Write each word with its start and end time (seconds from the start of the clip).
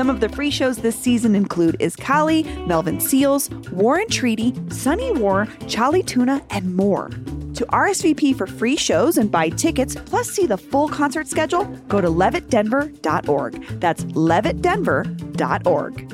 Some 0.00 0.08
of 0.08 0.20
the 0.20 0.30
free 0.30 0.50
shows 0.50 0.78
this 0.78 0.98
season 0.98 1.34
include 1.34 1.76
Is 1.78 1.94
Kali, 1.94 2.44
Melvin 2.66 3.00
Seals, 3.00 3.50
Warren 3.70 4.08
Treaty, 4.08 4.54
Sunny 4.70 5.12
War, 5.12 5.46
Charlie 5.68 6.02
Tuna, 6.02 6.42
and 6.48 6.74
more. 6.74 7.10
To 7.52 7.66
RSVP 7.66 8.34
for 8.34 8.46
free 8.46 8.76
shows 8.76 9.18
and 9.18 9.30
buy 9.30 9.50
tickets, 9.50 9.94
plus 10.06 10.30
see 10.30 10.46
the 10.46 10.56
full 10.56 10.88
concert 10.88 11.28
schedule, 11.28 11.66
go 11.88 12.00
to 12.00 12.08
levittdenver.org. 12.08 13.62
That's 13.78 14.04
levittdenver.org. 14.04 16.08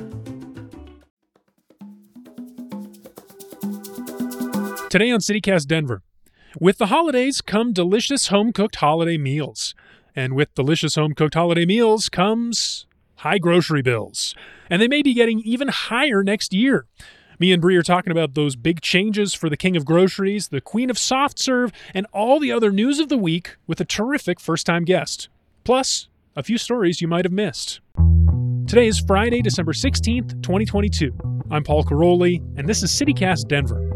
Today 4.91 5.13
on 5.13 5.21
CityCast 5.21 5.69
Denver, 5.69 6.03
with 6.59 6.79
the 6.79 6.87
holidays 6.87 7.41
come 7.41 7.73
delicious 7.73 8.27
home 8.27 8.53
cooked 8.53 8.75
holiday 8.75 9.17
meals. 9.17 9.77
And 10.17 10.35
with 10.35 10.53
delicious 10.57 10.97
home 10.97 11.15
cooked 11.15 11.35
holiday 11.35 11.67
meals 11.67 12.09
comes 12.09 12.86
high 13.17 13.39
grocery 13.39 13.83
bills. 13.83 14.35
And 14.71 14.81
they 14.81 14.89
may 14.89 15.03
be 15.03 15.15
getting 15.15 15.41
even 15.41 15.69
higher 15.69 16.23
next 16.23 16.53
year. 16.53 16.87
Me 17.39 17.53
and 17.53 17.61
Bree 17.61 17.77
are 17.77 17.83
talking 17.83 18.11
about 18.11 18.35
those 18.35 18.57
big 18.57 18.81
changes 18.81 19.35
for 19.35 19.51
the 19.51 19.57
king 19.57 19.77
of 19.77 19.85
groceries, 19.85 20.49
the 20.49 20.61
queen 20.61 20.89
of 20.89 20.99
soft 20.99 21.39
serve, 21.39 21.71
and 21.93 22.07
all 22.13 22.41
the 22.41 22.51
other 22.51 22.71
news 22.71 22.99
of 22.99 23.09
the 23.09 23.19
week 23.19 23.57
with 23.67 23.81
a 23.81 23.85
terrific 23.85 24.41
first 24.41 24.65
time 24.65 24.85
guest. 24.85 25.29
Plus, 25.65 26.09
a 26.35 26.43
few 26.43 26.57
stories 26.59 27.01
you 27.01 27.09
might 27.09 27.25
have 27.25 27.33
missed. 27.33 27.81
Today 28.67 28.87
is 28.87 28.99
Friday, 28.99 29.43
December 29.43 29.73
16th, 29.73 30.43
2022. 30.43 31.15
I'm 31.51 31.63
Paul 31.63 31.85
Karolyi, 31.85 32.41
and 32.59 32.69
this 32.69 32.83
is 32.83 32.91
CityCast 32.91 33.49
Denver. 33.49 33.96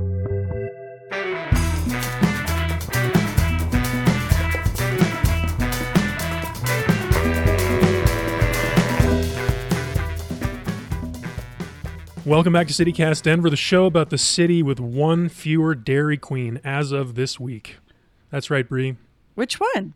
Welcome 12.30 12.52
back 12.52 12.68
to 12.68 12.72
CityCast 12.72 13.22
Denver, 13.22 13.50
the 13.50 13.56
show 13.56 13.86
about 13.86 14.10
the 14.10 14.16
city 14.16 14.62
with 14.62 14.78
one 14.78 15.28
fewer 15.28 15.74
Dairy 15.74 16.16
Queen 16.16 16.60
as 16.62 16.92
of 16.92 17.16
this 17.16 17.40
week. 17.40 17.78
That's 18.30 18.50
right, 18.50 18.68
Bree. 18.68 18.94
Which 19.34 19.58
one? 19.58 19.94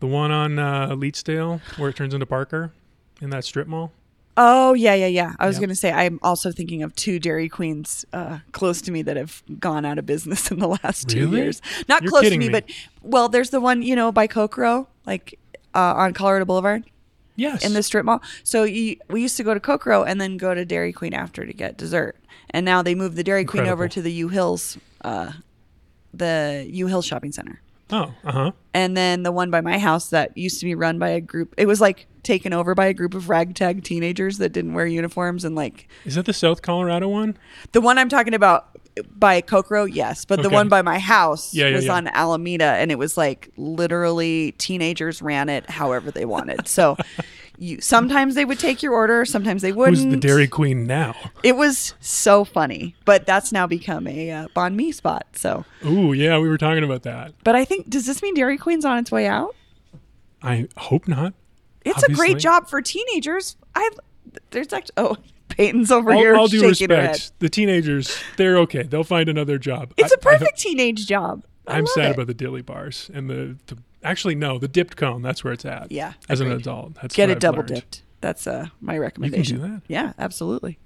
The 0.00 0.06
one 0.06 0.30
on 0.30 0.58
uh, 0.58 0.88
Leetsdale 0.96 1.60
where 1.76 1.90
it 1.90 1.96
turns 1.96 2.14
into 2.14 2.24
Parker 2.24 2.72
in 3.20 3.28
that 3.28 3.44
strip 3.44 3.66
mall. 3.68 3.92
Oh, 4.38 4.72
yeah, 4.72 4.94
yeah, 4.94 5.06
yeah. 5.06 5.34
I 5.38 5.46
was 5.46 5.60
Yeah. 5.60 5.66
to 5.66 5.74
say, 5.74 5.92
I'm 5.92 6.18
also 6.22 6.50
thinking 6.50 6.82
of 6.82 6.94
two 6.96 7.18
Dairy 7.18 7.50
Queens 7.50 8.06
uh, 8.10 8.38
close 8.52 8.80
to 8.80 8.90
me 8.90 9.02
that 9.02 9.18
have 9.18 9.42
gone 9.60 9.84
out 9.84 9.98
of 9.98 10.06
business 10.06 10.50
in 10.50 10.60
the 10.60 10.68
last 10.82 11.10
two 11.10 11.26
Really? 11.28 11.42
years. 11.42 11.60
Not 11.90 12.00
You're 12.02 12.10
close 12.10 12.24
to 12.24 12.30
me, 12.38 12.46
me. 12.46 12.48
but, 12.48 12.64
well, 13.02 13.28
there's 13.28 13.50
the 13.50 13.60
one, 13.60 13.82
you 13.82 13.94
know, 13.96 14.10
by 14.10 14.26
Kokoro, 14.28 14.86
like 15.04 15.38
uh, 15.74 15.92
on 15.94 16.14
Colorado 16.14 16.46
Boulevard. 16.46 16.84
Yes. 17.36 17.64
in 17.64 17.72
the 17.74 17.82
strip 17.82 18.04
mall. 18.04 18.22
So 18.42 18.64
you, 18.64 18.96
we 19.08 19.22
used 19.22 19.36
to 19.36 19.44
go 19.44 19.54
to 19.54 19.60
Kokoro 19.60 20.02
and 20.04 20.20
then 20.20 20.36
go 20.36 20.54
to 20.54 20.64
Dairy 20.64 20.92
Queen 20.92 21.14
after 21.14 21.46
to 21.46 21.52
get 21.52 21.76
dessert. 21.76 22.16
And 22.50 22.64
now 22.64 22.82
they 22.82 22.94
moved 22.94 23.16
the 23.16 23.24
Dairy 23.24 23.44
Queen 23.44 23.66
over 23.66 23.88
to 23.88 24.00
the 24.02 24.12
U 24.12 24.28
Hills, 24.28 24.78
uh, 25.02 25.32
the 26.14 26.66
U 26.70 26.86
Hills 26.86 27.04
shopping 27.06 27.32
center. 27.32 27.60
Oh, 27.90 28.12
uh 28.24 28.32
huh. 28.32 28.52
And 28.74 28.96
then 28.96 29.22
the 29.22 29.30
one 29.30 29.50
by 29.50 29.60
my 29.60 29.78
house 29.78 30.10
that 30.10 30.36
used 30.36 30.58
to 30.60 30.66
be 30.66 30.74
run 30.74 30.98
by 30.98 31.10
a 31.10 31.20
group, 31.20 31.54
it 31.56 31.66
was 31.66 31.80
like 31.80 32.06
taken 32.24 32.52
over 32.52 32.74
by 32.74 32.86
a 32.86 32.94
group 32.94 33.14
of 33.14 33.28
ragtag 33.28 33.84
teenagers 33.84 34.38
that 34.38 34.48
didn't 34.52 34.74
wear 34.74 34.86
uniforms 34.86 35.44
and 35.44 35.54
like 35.54 35.86
Is 36.04 36.16
that 36.16 36.26
the 36.26 36.32
South 36.32 36.62
Colorado 36.62 37.08
one? 37.08 37.36
the 37.72 37.80
one 37.80 37.98
I'm 37.98 38.08
talking 38.08 38.34
about 38.34 38.76
by 39.14 39.40
Kokoro, 39.40 39.84
yes, 39.84 40.24
but 40.24 40.40
the 40.42 40.46
Okay. 40.48 40.54
one 40.54 40.68
by 40.68 40.82
my 40.82 40.98
house 40.98 41.52
Yeah, 41.54 41.68
yeah, 41.68 41.76
was 41.76 41.84
yeah. 41.86 41.94
on 41.94 42.08
Alameda, 42.08 42.64
and 42.64 42.90
it 42.90 42.98
was 42.98 43.16
like 43.16 43.50
literally 43.56 44.52
teenagers 44.58 45.20
ran 45.22 45.48
it 45.48 45.68
however 45.68 46.10
they 46.10 46.24
wanted. 46.24 46.66
So, 46.68 46.96
you 47.58 47.80
sometimes 47.80 48.34
they 48.34 48.44
would 48.44 48.58
take 48.58 48.82
your 48.82 48.92
order, 48.94 49.24
sometimes 49.24 49.62
they 49.62 49.72
wouldn't. 49.72 49.96
Who's 49.98 50.06
the 50.06 50.16
Dairy 50.16 50.46
Queen 50.48 50.86
now? 50.86 51.14
It 51.42 51.56
was 51.56 51.94
so 52.00 52.44
funny, 52.44 52.94
but 53.04 53.26
that's 53.26 53.52
now 53.52 53.66
become 53.66 54.06
a 54.06 54.30
uh, 54.30 54.48
banh 54.56 54.74
mi 54.74 54.92
spot. 54.92 55.26
So, 55.34 55.64
Ooh, 55.84 56.12
yeah, 56.12 56.38
we 56.38 56.48
were 56.48 56.58
talking 56.58 56.84
about 56.84 57.02
that. 57.02 57.32
but 57.44 57.54
I 57.56 57.64
think 57.64 57.88
does 57.90 58.06
this 58.06 58.22
mean 58.22 58.34
Dairy 58.34 58.56
Queen's 58.58 58.84
on 58.84 58.98
its 58.98 59.10
way 59.12 59.26
out? 59.26 59.54
I 60.42 60.68
hope 60.76 61.08
not. 61.08 61.34
It's 61.84 62.02
a 62.02 62.06
Obviously. 62.06 62.14
great 62.32 62.38
job 62.38 62.68
for 62.68 62.80
teenagers. 62.82 63.56
I 63.74 63.88
there's 64.50 64.72
actually 64.72 64.92
oh 64.96 65.16
Peyton's 65.56 65.90
over 65.90 66.12
here 66.14 66.34
All, 66.34 66.42
all 66.42 66.48
due 66.48 66.60
shaking 66.74 66.90
her 66.94 67.00
head. 67.02 67.08
respect, 67.10 67.40
the 67.40 67.48
teenagers, 67.48 68.18
they're 68.36 68.58
okay. 68.58 68.82
They'll 68.82 69.04
find 69.04 69.28
another 69.28 69.58
job. 69.58 69.92
It's 69.96 70.12
a 70.12 70.16
a 70.16 70.18
perfect 70.18 70.58
teenage 70.58 71.06
job. 71.06 71.44
I 71.66 71.78
I'm 71.78 71.86
sad 71.86 72.10
it. 72.10 72.14
about 72.14 72.26
the 72.28 72.34
dilly 72.34 72.62
bars 72.62 73.10
and 73.14 73.28
the, 73.30 73.56
the 73.66 73.76
actually 74.04 74.34
no, 74.34 74.58
the 74.58 74.68
dipped 74.68 74.96
cone. 74.96 75.22
That's 75.22 75.42
where 75.42 75.52
it's 75.52 75.64
at. 75.64 75.90
Yeah, 75.90 76.12
as 76.28 76.40
an 76.40 76.50
adult, 76.52 76.94
that's 76.94 77.14
Get 77.16 77.28
it 77.30 77.34
I've 77.34 77.38
double 77.40 77.58
learned. 77.58 77.68
dipped. 77.74 78.02
That's 78.20 78.46
uh, 78.46 78.66
my 78.80 78.96
recommendation. 78.98 79.56
You 79.56 79.62
can 79.62 79.70
do 79.70 79.74
that? 79.76 79.82
Yeah, 79.88 80.12
absolutely. 80.18 80.78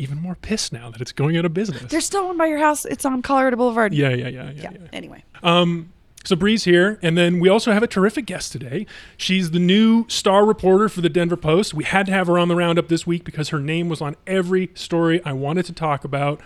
Even 0.00 0.18
more 0.22 0.36
pissed 0.36 0.72
now 0.72 0.90
that 0.90 1.00
it's 1.00 1.12
going 1.12 1.36
out 1.36 1.44
of 1.44 1.52
business. 1.52 1.90
There's 1.90 2.04
still 2.06 2.28
one 2.28 2.36
by 2.36 2.46
your 2.46 2.58
house. 2.58 2.84
It's 2.84 3.04
on 3.04 3.20
Colorado 3.20 3.56
Boulevard. 3.56 3.92
yeah, 3.92 4.10
yeah, 4.10 4.28
yeah, 4.28 4.50
yeah, 4.50 4.62
Yeah. 4.62 4.70
yeah. 4.72 4.78
Anyway, 4.92 5.24
Um, 5.42 5.92
so 6.28 6.36
Bree's 6.36 6.64
here, 6.64 6.98
and 7.00 7.16
then 7.16 7.40
we 7.40 7.48
also 7.48 7.72
have 7.72 7.82
a 7.82 7.86
terrific 7.86 8.26
guest 8.26 8.52
today. 8.52 8.84
She's 9.16 9.52
the 9.52 9.58
new 9.58 10.06
star 10.08 10.44
reporter 10.44 10.90
for 10.90 11.00
the 11.00 11.08
Denver 11.08 11.38
Post. 11.38 11.72
We 11.72 11.84
had 11.84 12.04
to 12.04 12.12
have 12.12 12.26
her 12.26 12.38
on 12.38 12.48
the 12.48 12.54
roundup 12.54 12.88
this 12.88 13.06
week 13.06 13.24
because 13.24 13.48
her 13.48 13.60
name 13.60 13.88
was 13.88 14.02
on 14.02 14.14
every 14.26 14.68
story 14.74 15.24
I 15.24 15.32
wanted 15.32 15.64
to 15.64 15.72
talk 15.72 16.04
about. 16.04 16.38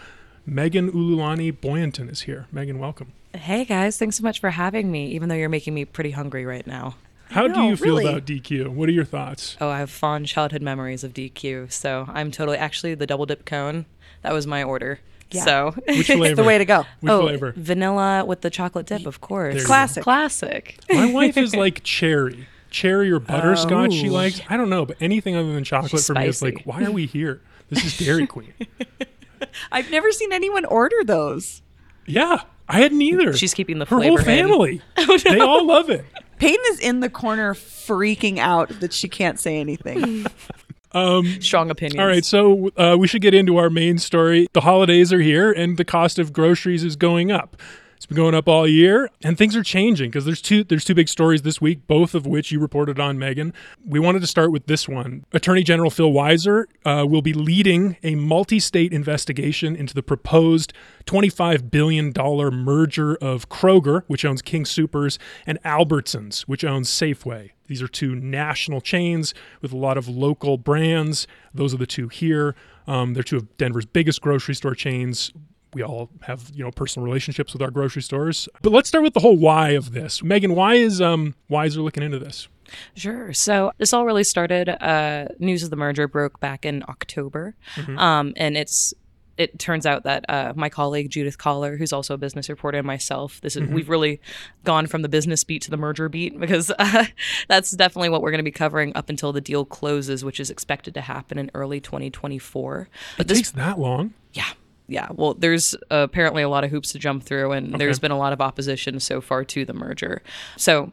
Megan 0.46 0.92
Ululani 0.92 1.50
Boyanton 1.50 2.08
is 2.08 2.22
here. 2.22 2.46
Megan, 2.52 2.78
welcome. 2.78 3.12
Hey 3.34 3.64
guys, 3.64 3.98
thanks 3.98 4.18
so 4.18 4.22
much 4.22 4.38
for 4.38 4.50
having 4.50 4.92
me, 4.92 5.08
even 5.08 5.28
though 5.28 5.34
you're 5.34 5.48
making 5.48 5.74
me 5.74 5.84
pretty 5.84 6.12
hungry 6.12 6.46
right 6.46 6.64
now. 6.64 6.94
How 7.30 7.48
do 7.48 7.62
you 7.62 7.76
feel 7.76 7.96
really. 7.96 8.06
about 8.06 8.24
DQ? 8.24 8.68
What 8.68 8.88
are 8.88 8.92
your 8.92 9.04
thoughts? 9.04 9.56
Oh, 9.60 9.68
I 9.68 9.80
have 9.80 9.90
fond 9.90 10.28
childhood 10.28 10.62
memories 10.62 11.02
of 11.02 11.12
DQ, 11.12 11.72
so 11.72 12.08
I'm 12.12 12.30
totally 12.30 12.56
actually 12.56 12.94
the 12.94 13.06
double 13.06 13.26
dip 13.26 13.44
cone. 13.44 13.86
That 14.20 14.32
was 14.32 14.46
my 14.46 14.62
order. 14.62 15.00
Yeah. 15.34 15.44
So 15.44 15.74
Which 15.86 16.06
flavor? 16.06 16.24
it's 16.26 16.36
the 16.36 16.44
way 16.44 16.58
to 16.58 16.64
go. 16.64 16.84
Which 17.00 17.10
oh, 17.10 17.22
flavor? 17.22 17.52
vanilla 17.56 18.24
with 18.24 18.40
the 18.42 18.50
chocolate 18.50 18.86
dip, 18.86 19.06
of 19.06 19.20
course. 19.20 19.54
There. 19.56 19.64
Classic. 19.64 20.02
Classic. 20.02 20.78
My 20.90 21.12
wife 21.12 21.36
is 21.36 21.54
like 21.64 21.82
cherry. 21.82 22.46
Cherry 22.70 23.10
or 23.10 23.18
butterscotch 23.20 23.92
she 23.92 24.08
Oh. 24.08 24.12
likes. 24.12 24.40
I 24.48 24.56
don't 24.56 24.70
know, 24.70 24.86
but 24.86 24.96
anything 25.00 25.36
other 25.36 25.52
than 25.52 25.62
chocolate 25.64 25.90
She's 25.90 26.06
for 26.06 26.14
me 26.14 26.26
is 26.26 26.40
like, 26.42 26.62
why 26.64 26.84
are 26.84 26.90
we 26.90 27.06
here? 27.06 27.40
This 27.68 27.84
is 27.84 27.98
Dairy 27.98 28.26
Queen. 28.26 28.52
I've 29.72 29.90
never 29.90 30.10
seen 30.12 30.32
anyone 30.32 30.64
order 30.64 30.96
those. 31.04 31.62
yeah, 32.06 32.42
I 32.68 32.80
hadn't 32.80 33.02
either. 33.02 33.34
She's 33.36 33.52
keeping 33.54 33.78
the 33.78 33.84
her 33.86 33.96
whole 33.96 34.16
flavor 34.16 34.30
hidden. 34.30 34.48
family. 34.50 34.82
Oh, 34.96 35.18
they 35.18 35.40
all 35.40 35.66
love 35.66 35.90
it. 35.90 36.04
Peyton 36.38 36.64
is 36.70 36.80
in 36.80 37.00
the 37.00 37.10
corner 37.10 37.54
freaking 37.54 38.38
out 38.38 38.68
that 38.80 38.92
she 38.92 39.08
can't 39.08 39.38
say 39.38 39.58
anything. 39.58 40.26
Strong 41.40 41.70
opinions. 41.70 42.00
All 42.00 42.06
right, 42.06 42.24
so 42.24 42.70
uh, 42.76 42.96
we 42.98 43.06
should 43.06 43.22
get 43.22 43.34
into 43.34 43.56
our 43.56 43.70
main 43.70 43.98
story. 43.98 44.48
The 44.52 44.62
holidays 44.62 45.12
are 45.12 45.20
here, 45.20 45.50
and 45.52 45.76
the 45.76 45.84
cost 45.84 46.18
of 46.18 46.32
groceries 46.32 46.84
is 46.84 46.96
going 46.96 47.30
up. 47.30 47.56
It's 48.02 48.06
been 48.08 48.16
going 48.16 48.34
up 48.34 48.48
all 48.48 48.66
year, 48.66 49.08
and 49.22 49.38
things 49.38 49.54
are 49.54 49.62
changing 49.62 50.10
because 50.10 50.24
there's 50.24 50.42
two 50.42 50.64
there's 50.64 50.84
two 50.84 50.92
big 50.96 51.08
stories 51.08 51.42
this 51.42 51.60
week, 51.60 51.86
both 51.86 52.16
of 52.16 52.26
which 52.26 52.50
you 52.50 52.58
reported 52.58 52.98
on, 52.98 53.16
Megan. 53.16 53.54
We 53.86 54.00
wanted 54.00 54.22
to 54.22 54.26
start 54.26 54.50
with 54.50 54.66
this 54.66 54.88
one. 54.88 55.24
Attorney 55.32 55.62
General 55.62 55.88
Phil 55.88 56.10
Weiser 56.10 56.64
uh, 56.84 57.06
will 57.06 57.22
be 57.22 57.32
leading 57.32 57.96
a 58.02 58.16
multi-state 58.16 58.92
investigation 58.92 59.76
into 59.76 59.94
the 59.94 60.02
proposed 60.02 60.72
25 61.06 61.70
billion 61.70 62.10
dollar 62.10 62.50
merger 62.50 63.14
of 63.18 63.48
Kroger, 63.48 64.02
which 64.08 64.24
owns 64.24 64.42
King 64.42 64.64
Supers, 64.64 65.20
and 65.46 65.62
Albertsons, 65.62 66.40
which 66.40 66.64
owns 66.64 66.88
Safeway. 66.90 67.50
These 67.68 67.82
are 67.82 67.88
two 67.88 68.16
national 68.16 68.80
chains 68.80 69.32
with 69.60 69.72
a 69.72 69.76
lot 69.76 69.96
of 69.96 70.08
local 70.08 70.58
brands. 70.58 71.28
Those 71.54 71.72
are 71.72 71.78
the 71.78 71.86
two 71.86 72.08
here. 72.08 72.56
Um, 72.88 73.14
they're 73.14 73.22
two 73.22 73.36
of 73.36 73.56
Denver's 73.58 73.86
biggest 73.86 74.20
grocery 74.20 74.56
store 74.56 74.74
chains. 74.74 75.32
We 75.74 75.82
all 75.82 76.10
have, 76.22 76.50
you 76.54 76.62
know, 76.64 76.70
personal 76.70 77.04
relationships 77.04 77.52
with 77.52 77.62
our 77.62 77.70
grocery 77.70 78.02
stores. 78.02 78.48
But 78.60 78.72
let's 78.72 78.88
start 78.88 79.04
with 79.04 79.14
the 79.14 79.20
whole 79.20 79.36
why 79.36 79.70
of 79.70 79.92
this. 79.92 80.22
Megan, 80.22 80.54
why 80.54 80.74
is 80.74 81.00
um 81.00 81.34
Weiser 81.50 81.82
looking 81.82 82.02
into 82.02 82.18
this? 82.18 82.48
Sure. 82.94 83.32
So 83.32 83.72
this 83.78 83.92
all 83.92 84.06
really 84.06 84.24
started. 84.24 84.68
Uh, 84.68 85.28
news 85.38 85.62
of 85.62 85.70
the 85.70 85.76
merger 85.76 86.08
broke 86.08 86.40
back 86.40 86.64
in 86.64 86.82
October, 86.88 87.54
um, 87.98 88.32
and 88.36 88.56
it's 88.56 88.94
it 89.38 89.58
turns 89.58 89.86
out 89.86 90.04
that 90.04 90.24
uh, 90.28 90.52
my 90.56 90.68
colleague 90.68 91.10
Judith 91.10 91.36
Kohler, 91.38 91.76
who's 91.76 91.92
also 91.92 92.14
a 92.14 92.18
business 92.18 92.48
reporter, 92.48 92.78
and 92.78 92.86
myself, 92.86 93.40
this 93.40 93.56
is 93.56 93.68
we've 93.68 93.88
really 93.88 94.20
gone 94.64 94.86
from 94.86 95.02
the 95.02 95.08
business 95.08 95.42
beat 95.42 95.62
to 95.62 95.70
the 95.70 95.76
merger 95.76 96.08
beat 96.08 96.38
because 96.38 96.70
uh, 96.78 97.06
that's 97.48 97.72
definitely 97.72 98.10
what 98.10 98.22
we're 98.22 98.30
going 98.30 98.38
to 98.38 98.44
be 98.44 98.50
covering 98.50 98.92
up 98.94 99.08
until 99.10 99.32
the 99.32 99.40
deal 99.40 99.64
closes, 99.64 100.24
which 100.24 100.38
is 100.38 100.48
expected 100.50 100.94
to 100.94 101.00
happen 101.00 101.38
in 101.38 101.50
early 101.54 101.80
2024. 101.80 102.88
But 103.16 103.26
It 103.26 103.28
this 103.28 103.38
takes 103.38 103.50
that 103.52 103.78
long. 103.78 104.14
yeah. 104.32 104.50
Yeah, 104.92 105.08
well, 105.12 105.34
there's 105.34 105.74
apparently 105.90 106.42
a 106.42 106.48
lot 106.48 106.64
of 106.64 106.70
hoops 106.70 106.92
to 106.92 106.98
jump 106.98 107.22
through, 107.24 107.52
and 107.52 107.74
there's 107.74 107.98
been 107.98 108.10
a 108.10 108.18
lot 108.18 108.32
of 108.32 108.40
opposition 108.40 109.00
so 109.00 109.20
far 109.20 109.44
to 109.44 109.64
the 109.64 109.72
merger. 109.72 110.22
So 110.56 110.92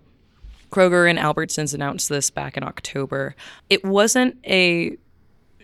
Kroger 0.71 1.09
and 1.09 1.19
Albertsons 1.19 1.73
announced 1.73 2.09
this 2.09 2.29
back 2.29 2.55
in 2.55 2.63
October. 2.63 3.35
It 3.69 3.83
wasn't 3.83 4.37
a 4.45 4.97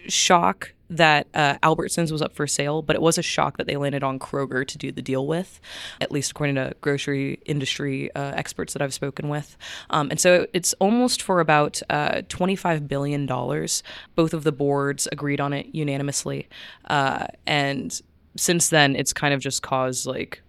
shock 0.07 0.73
that 0.89 1.27
uh, 1.33 1.57
Albertsons 1.63 2.11
was 2.11 2.21
up 2.21 2.35
for 2.35 2.45
sale, 2.45 2.81
but 2.81 2.95
it 2.95 3.01
was 3.01 3.17
a 3.17 3.21
shock 3.23 3.57
that 3.57 3.65
they 3.67 3.75
landed 3.75 4.03
on 4.03 4.19
Kroger 4.19 4.67
to 4.67 4.77
do 4.77 4.91
the 4.91 5.01
deal 5.01 5.25
with, 5.25 5.59
at 5.99 6.11
least 6.11 6.31
according 6.31 6.55
to 6.55 6.75
grocery 6.81 7.39
industry 7.45 8.13
uh, 8.13 8.33
experts 8.35 8.73
that 8.73 8.81
I've 8.81 8.93
spoken 8.93 9.29
with. 9.29 9.57
Um, 9.89 10.09
and 10.11 10.19
so 10.19 10.45
it's 10.53 10.73
almost 10.73 11.21
for 11.21 11.39
about 11.39 11.81
uh, 11.89 12.21
$25 12.27 12.87
billion. 12.87 13.25
Both 13.25 14.33
of 14.33 14.43
the 14.43 14.51
boards 14.51 15.07
agreed 15.11 15.41
on 15.41 15.53
it 15.53 15.73
unanimously. 15.73 16.47
Uh, 16.87 17.27
and 17.47 17.99
since 18.35 18.69
then, 18.69 18.95
it's 18.95 19.13
kind 19.13 19.33
of 19.33 19.39
just 19.39 19.61
caused 19.61 20.05
like 20.05 20.41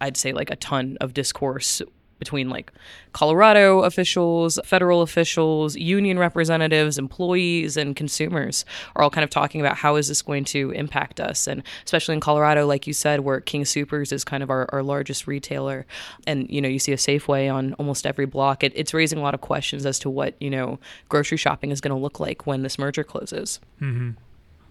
I'd 0.00 0.16
say 0.16 0.32
like 0.32 0.50
a 0.50 0.56
ton 0.56 0.96
of 1.00 1.14
discourse 1.14 1.82
between 2.22 2.48
like 2.48 2.72
Colorado 3.12 3.80
officials, 3.80 4.56
federal 4.64 5.02
officials, 5.02 5.74
union 5.74 6.20
representatives, 6.20 6.96
employees, 6.96 7.76
and 7.76 7.96
consumers 7.96 8.64
are 8.94 9.02
all 9.02 9.10
kind 9.10 9.24
of 9.24 9.30
talking 9.30 9.60
about 9.60 9.76
how 9.76 9.96
is 9.96 10.06
this 10.06 10.22
going 10.22 10.44
to 10.44 10.70
impact 10.70 11.18
us. 11.18 11.48
And 11.48 11.64
especially 11.84 12.14
in 12.14 12.20
Colorado, 12.20 12.64
like 12.64 12.86
you 12.86 12.92
said, 12.92 13.20
where 13.20 13.40
King 13.40 13.64
Supers 13.64 14.12
is 14.12 14.22
kind 14.22 14.40
of 14.44 14.50
our, 14.50 14.68
our 14.72 14.84
largest 14.84 15.26
retailer. 15.26 15.84
And, 16.24 16.48
you 16.48 16.60
know, 16.60 16.68
you 16.68 16.78
see 16.78 16.92
a 16.92 16.96
Safeway 16.96 17.52
on 17.52 17.72
almost 17.74 18.06
every 18.06 18.26
block. 18.26 18.62
It, 18.62 18.72
it's 18.76 18.94
raising 18.94 19.18
a 19.18 19.22
lot 19.22 19.34
of 19.34 19.40
questions 19.40 19.84
as 19.84 19.98
to 19.98 20.08
what, 20.08 20.40
you 20.40 20.50
know, 20.50 20.78
grocery 21.08 21.38
shopping 21.38 21.72
is 21.72 21.80
going 21.80 21.94
to 21.94 22.00
look 22.00 22.20
like 22.20 22.46
when 22.46 22.62
this 22.62 22.78
merger 22.78 23.02
closes. 23.02 23.58
Mm 23.80 23.96
hmm. 23.96 24.10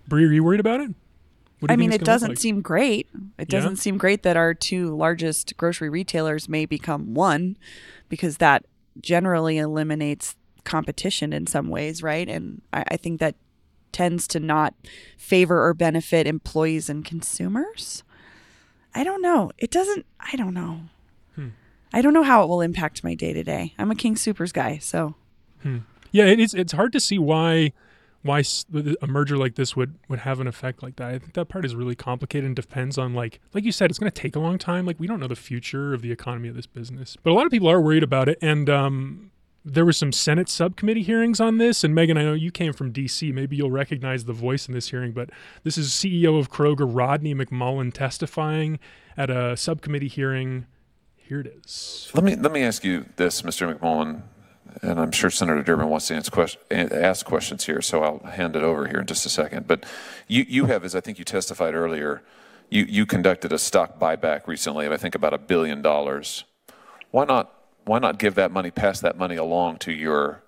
Bree, 0.08 0.26
are 0.26 0.32
you 0.32 0.44
worried 0.44 0.62
about 0.62 0.80
it? 0.80 0.92
I 1.70 1.76
mean, 1.76 1.92
it 1.92 2.02
it's 2.02 2.06
doesn't 2.06 2.30
like? 2.30 2.38
seem 2.40 2.62
great. 2.62 3.08
It 3.38 3.48
doesn't 3.48 3.76
seem 3.78 3.98
great 3.98 4.24
that 4.24 4.38
our 4.38 4.54
two 4.54 4.96
largest 4.96 5.56
grocery 5.58 5.90
retailers 5.90 6.50
may 6.50 6.66
become 6.66 7.14
one 7.14 7.58
because 8.10 8.38
that 8.38 8.66
generally 9.00 9.58
eliminates 9.58 10.36
competition 10.64 11.34
in 11.34 11.48
some 11.48 11.70
ways, 11.70 12.02
right? 12.02 12.28
And 12.28 12.62
I, 12.74 12.84
I 12.92 12.98
think 12.98 13.20
that 13.20 13.36
tends 13.92 14.28
to 14.30 14.40
not 14.40 14.74
favor 15.18 15.66
or 15.66 15.74
benefit 15.74 16.26
employees 16.26 16.90
and 16.90 17.06
consumers. 17.06 18.04
I 18.96 19.04
don't 19.04 19.22
know. 19.22 19.52
It 19.58 19.72
doesn't, 19.72 20.06
I 20.20 20.36
don't 20.36 20.54
know. 20.54 20.82
Hmm. 21.36 21.50
I 21.94 22.02
don't 22.02 22.14
know 22.14 22.24
how 22.24 22.44
it 22.44 22.48
will 22.48 22.62
impact 22.62 23.04
my 23.04 23.14
day 23.16 23.34
to 23.34 23.44
day. 23.44 23.74
I'm 23.78 23.92
a 23.92 23.96
King 23.96 24.16
Supers 24.16 24.52
guy, 24.52 24.78
so 24.80 25.16
hmm. 25.62 25.80
Yeah, 26.12 26.26
it 26.26 26.40
is. 26.40 26.54
It's 26.54 26.74
hard 26.74 26.92
to 26.94 27.00
see 27.00 27.18
why 27.18 27.72
why 28.24 28.44
a 29.02 29.08
merger 29.08 29.38
like 29.38 29.56
this 29.56 29.76
would 29.76 29.96
would 30.08 30.20
have 30.20 30.40
an 30.40 30.48
effect 30.48 30.84
like 30.84 30.98
that. 30.98 31.10
I 31.10 31.20
think 31.20 31.34
that 31.34 31.50
part 31.50 31.66
is 31.66 31.76
really 31.76 31.96
complicated 31.96 32.46
and 32.46 32.56
depends 32.56 32.98
on 32.98 33.14
like 33.14 33.40
like 33.54 33.64
you 33.64 33.72
said, 33.72 33.90
it's 33.90 34.00
going 34.00 34.12
to 34.12 34.22
take 34.22 34.36
a 34.36 34.40
long 34.40 34.58
time. 34.58 34.86
Like 34.86 35.00
we 35.00 35.08
don't 35.08 35.20
know 35.20 35.28
the 35.28 35.36
future 35.36 35.94
of 35.94 36.02
the 36.02 36.12
economy 36.12 36.50
of 36.50 36.56
this 36.56 36.68
business, 36.68 37.18
but 37.22 37.32
a 37.32 37.34
lot 37.34 37.46
of 37.46 37.52
people 37.52 37.70
are 37.70 37.82
worried 37.82 38.04
about 38.04 38.30
it. 38.30 38.38
And 38.42 38.70
um, 38.70 39.32
there 39.64 39.86
was 39.86 39.98
some 39.98 40.12
Senate 40.12 40.50
subcommittee 40.50 41.04
hearings 41.04 41.40
on 41.40 41.58
this. 41.58 41.84
And 41.84 41.94
Megan, 41.94 42.18
I 42.18 42.24
know 42.24 42.34
you 42.34 42.52
came 42.52 42.74
from 42.74 42.92
D.C. 42.92 43.32
Maybe 43.32 43.56
you'll 43.56 43.72
recognize 43.72 44.26
the 44.26 44.34
voice 44.34 44.68
in 44.68 44.74
this 44.74 44.90
hearing, 44.90 45.12
but 45.12 45.30
this 45.64 45.78
is 45.78 45.90
CEO 45.90 46.40
of 46.40 46.50
Kroger, 46.50 46.88
Rodney 46.88 47.36
McMullen, 47.36 47.94
testifying 47.94 48.80
at 49.16 49.30
a 49.30 49.56
subcommittee 49.56 50.08
hearing. 50.08 50.66
Here 51.16 51.40
it 51.40 51.62
is. 51.64 52.12
Let 52.14 52.24
me 52.24 52.36
let 52.36 52.52
me 52.52 52.64
ask 52.64 52.84
you 52.84 53.06
this, 53.16 53.42
Mr. 53.44 53.74
McMullen, 53.74 54.24
and 54.82 55.00
I'm 55.00 55.12
sure 55.12 55.30
Senator 55.30 55.64
Durbin 55.64 55.90
wants 55.90 56.08
to 56.08 56.22
question, 56.32 56.62
ask 56.72 57.26
questions 57.26 57.66
here, 57.66 57.82
so 57.82 58.04
I'll 58.04 58.32
hand 58.32 58.56
it 58.56 58.64
over 58.64 58.88
here 58.88 59.00
in 59.00 59.06
just 59.06 59.26
a 59.26 59.30
second. 59.30 59.68
But 59.68 59.86
you 60.28 60.46
you 60.48 60.66
have, 60.66 60.84
as 60.84 60.96
I 60.96 61.02
think 61.02 61.20
you 61.20 61.26
testified 61.26 61.74
earlier, 61.74 62.22
you 62.70 62.86
you 62.88 63.06
conducted 63.06 63.52
a 63.52 63.60
stock 63.60 64.00
buyback 64.00 64.48
recently 64.48 64.86
of 64.86 64.92
I 64.92 64.98
think 64.98 65.16
about 65.16 65.34
a 65.34 65.38
billion 65.38 65.82
dollars. 65.82 66.46
Why 67.12 67.26
not 67.26 67.54
why 67.86 68.00
not 68.00 68.20
give 68.20 68.36
that 68.36 68.52
money, 68.52 68.72
pass 68.72 69.00
that 69.02 69.18
money 69.18 69.36
along 69.36 69.78
to 69.80 69.92
your 69.92 70.44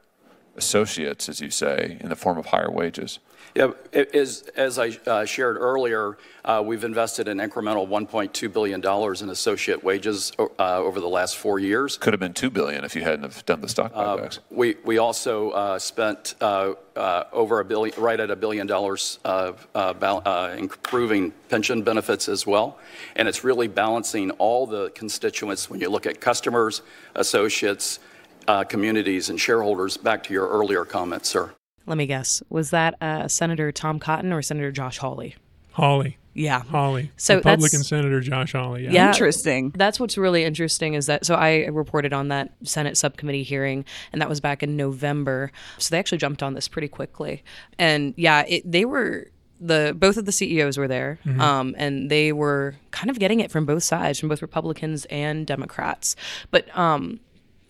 associates, 0.55 1.29
as 1.29 1.41
you 1.41 1.49
say, 1.49 1.97
in 1.99 2.09
the 2.09 2.15
form 2.15 2.37
of 2.37 2.47
higher 2.47 2.71
wages? 2.71 3.19
Yeah, 3.55 3.71
it 3.91 4.15
is, 4.15 4.43
as 4.55 4.79
I 4.79 4.97
uh, 5.05 5.25
shared 5.25 5.57
earlier, 5.57 6.17
uh, 6.43 6.63
we've 6.65 6.83
invested 6.83 7.27
an 7.27 7.37
incremental 7.37 7.87
$1.2 7.87 8.51
billion 8.51 8.83
in 9.23 9.29
associate 9.29 9.83
wages 9.83 10.31
uh, 10.39 10.77
over 10.77 10.99
the 10.99 11.07
last 11.07 11.37
four 11.37 11.59
years. 11.59 11.97
Could 11.97 12.13
have 12.13 12.19
been 12.19 12.33
2 12.33 12.49
billion 12.49 12.83
if 12.83 12.95
you 12.95 13.03
hadn't 13.03 13.23
have 13.23 13.45
done 13.45 13.61
the 13.61 13.69
stock 13.69 13.93
buybacks. 13.93 14.39
We, 14.49 14.77
we 14.83 14.97
also 14.97 15.51
uh, 15.51 15.77
spent 15.77 16.33
uh, 16.41 16.73
uh, 16.95 17.25
over 17.31 17.59
a 17.59 17.65
billion, 17.65 17.99
right 18.01 18.19
at 18.19 18.31
a 18.31 18.35
billion 18.35 18.65
dollars 18.65 19.19
of 19.23 19.67
uh, 19.75 19.93
bal- 19.93 20.23
uh, 20.25 20.55
improving 20.57 21.31
pension 21.49 21.83
benefits 21.83 22.27
as 22.27 22.47
well. 22.47 22.79
And 23.15 23.27
it's 23.27 23.43
really 23.43 23.67
balancing 23.67 24.31
all 24.31 24.65
the 24.65 24.89
constituents 24.91 25.69
when 25.69 25.79
you 25.79 25.89
look 25.89 26.07
at 26.07 26.19
customers, 26.19 26.81
associates, 27.13 27.99
uh, 28.47 28.63
communities, 28.63 29.29
and 29.29 29.39
shareholders. 29.39 29.97
Back 29.97 30.23
to 30.23 30.33
your 30.33 30.47
earlier 30.47 30.85
comments, 30.85 31.29
sir. 31.29 31.53
Let 31.85 31.97
me 31.97 32.05
guess. 32.05 32.41
Was 32.49 32.69
that 32.69 32.95
uh, 33.01 33.27
Senator 33.27 33.71
Tom 33.71 33.99
Cotton 33.99 34.31
or 34.31 34.41
Senator 34.41 34.71
Josh 34.71 34.97
Hawley? 34.99 35.35
Hawley. 35.73 36.17
Yeah. 36.33 36.61
Hawley. 36.63 37.11
So 37.17 37.35
Republican 37.35 37.79
that's- 37.79 37.87
Senator 37.87 38.19
Josh 38.21 38.53
Hawley. 38.53 38.85
Yeah. 38.85 38.91
Yeah. 38.91 39.07
interesting. 39.09 39.71
That's 39.75 39.99
what's 39.99 40.17
really 40.17 40.43
interesting 40.45 40.93
is 40.93 41.05
that 41.07 41.25
so 41.25 41.35
I 41.35 41.65
reported 41.67 42.13
on 42.13 42.29
that 42.29 42.51
Senate 42.63 42.97
subcommittee 42.97 43.43
hearing, 43.43 43.85
and 44.11 44.21
that 44.21 44.29
was 44.29 44.39
back 44.39 44.63
in 44.63 44.75
November. 44.77 45.51
So 45.77 45.91
they 45.93 45.99
actually 45.99 46.17
jumped 46.19 46.41
on 46.41 46.53
this 46.53 46.67
pretty 46.67 46.87
quickly, 46.87 47.43
and 47.77 48.13
yeah, 48.17 48.45
it, 48.47 48.69
they 48.69 48.85
were 48.85 49.27
the 49.59 49.93
both 49.97 50.17
of 50.17 50.25
the 50.25 50.31
CEOs 50.31 50.77
were 50.77 50.87
there, 50.87 51.19
um, 51.39 51.75
and 51.77 52.09
they 52.09 52.31
were 52.33 52.75
kind 52.91 53.09
of 53.09 53.19
getting 53.19 53.39
it 53.39 53.51
from 53.51 53.65
both 53.65 53.83
sides, 53.83 54.19
from 54.19 54.29
both 54.29 54.41
Republicans 54.41 55.05
and 55.05 55.45
Democrats. 55.47 56.15
But 56.51 56.75
um, 56.77 57.19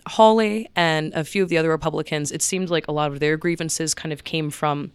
Hawley 0.08 0.70
and 0.76 1.14
a 1.14 1.24
few 1.24 1.44
of 1.44 1.50
the 1.50 1.58
other 1.58 1.70
Republicans, 1.70 2.32
it 2.32 2.42
seemed 2.42 2.70
like 2.70 2.88
a 2.88 2.92
lot 2.92 3.12
of 3.12 3.20
their 3.20 3.38
grievances 3.38 3.94
kind 3.94 4.12
of 4.12 4.24
came 4.24 4.50
from 4.50 4.92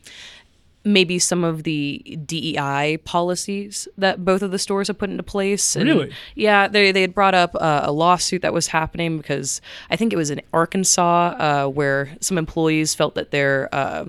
maybe 0.84 1.18
some 1.18 1.44
of 1.44 1.64
the 1.64 1.98
DEI 2.24 2.98
policies 3.04 3.88
that 3.98 4.24
both 4.24 4.42
of 4.42 4.50
the 4.50 4.58
stores 4.58 4.88
have 4.88 4.98
put 4.98 5.10
into 5.10 5.22
place. 5.22 5.76
And 5.76 5.86
Really? 5.86 6.12
Yeah, 6.34 6.68
they, 6.68 6.92
they 6.92 7.02
had 7.02 7.14
brought 7.14 7.34
up 7.34 7.54
uh, 7.54 7.82
a 7.84 7.92
lawsuit 7.92 8.42
that 8.42 8.52
was 8.52 8.68
happening 8.68 9.18
because 9.18 9.60
I 9.90 9.96
think 9.96 10.12
it 10.12 10.16
was 10.16 10.30
in 10.30 10.40
Arkansas 10.52 11.34
uh, 11.38 11.68
where 11.68 12.16
some 12.20 12.38
employees 12.38 12.94
felt 12.94 13.14
that 13.16 13.30
their 13.30 13.68
uh, 13.72 14.06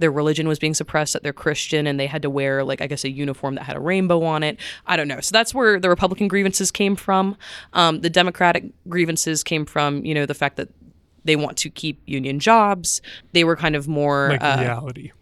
their 0.00 0.10
religion 0.10 0.48
was 0.48 0.58
being 0.58 0.74
suppressed, 0.74 1.12
that 1.12 1.22
they're 1.22 1.32
Christian, 1.32 1.86
and 1.86 1.98
they 2.00 2.06
had 2.06 2.22
to 2.22 2.30
wear 2.30 2.64
like 2.64 2.80
I 2.80 2.86
guess 2.86 3.04
a 3.04 3.10
uniform 3.10 3.54
that 3.56 3.64
had 3.64 3.76
a 3.76 3.80
rainbow 3.80 4.22
on 4.22 4.42
it. 4.42 4.58
I 4.86 4.96
don't 4.96 5.08
know. 5.08 5.20
So 5.20 5.32
that's 5.32 5.54
where 5.54 5.78
the 5.78 5.88
Republican 5.88 6.28
grievances 6.28 6.70
came 6.70 6.96
from. 6.96 7.36
Um, 7.72 8.00
the 8.00 8.10
Democratic 8.10 8.64
grievances 8.88 9.44
came 9.44 9.64
from 9.64 10.04
you 10.04 10.14
know 10.14 10.26
the 10.26 10.34
fact 10.34 10.56
that 10.56 10.68
they 11.24 11.36
want 11.36 11.56
to 11.58 11.70
keep 11.70 12.00
union 12.06 12.40
jobs. 12.40 13.02
They 13.32 13.44
were 13.44 13.56
kind 13.56 13.76
of 13.76 13.86
more 13.88 14.30
like 14.30 14.42
uh, 14.42 14.56
reality, 14.60 15.12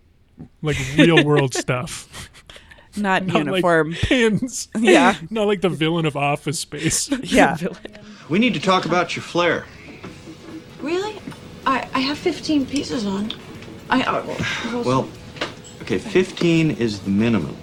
like 0.63 0.77
real 0.97 1.25
world 1.25 1.55
stuff. 1.65 2.31
Not 2.97 3.27
Not 3.27 3.39
uniform. 3.39 3.91
like 3.91 4.01
pins. 4.01 4.69
Yeah. 4.77 5.15
not 5.31 5.47
like 5.47 5.61
the 5.61 5.69
villain 5.69 6.07
of 6.07 6.17
Office 6.17 6.59
Space. 6.61 7.11
yeah. 7.23 7.57
We 8.29 8.39
need 8.39 8.55
to 8.55 8.61
talk 8.61 8.85
about 8.87 9.15
your 9.15 9.23
flair. 9.23 9.67
Really? 10.81 11.21
I, 11.67 11.89
I 11.95 12.01
have 12.01 12.19
15 12.19 12.67
pieces 12.67 13.07
on. 13.07 13.33
I, 13.91 14.03
uh, 14.03 14.83
Well, 14.85 15.09
okay, 15.83 15.99
15 15.99 16.73
is 16.73 17.01
the 17.01 17.11
minimum. 17.11 17.57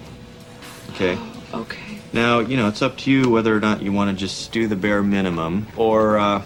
Okay? 0.90 1.18
okay. 1.54 1.98
Now, 2.12 2.38
you 2.40 2.56
know, 2.56 2.68
it's 2.68 2.82
up 2.82 2.96
to 2.98 3.10
you 3.10 3.28
whether 3.28 3.54
or 3.56 3.60
not 3.60 3.82
you 3.82 3.92
want 3.92 4.10
to 4.10 4.16
just 4.16 4.50
do 4.52 4.66
the 4.66 4.76
bare 4.76 5.02
minimum 5.02 5.66
or, 5.76 6.18
uh, 6.18 6.42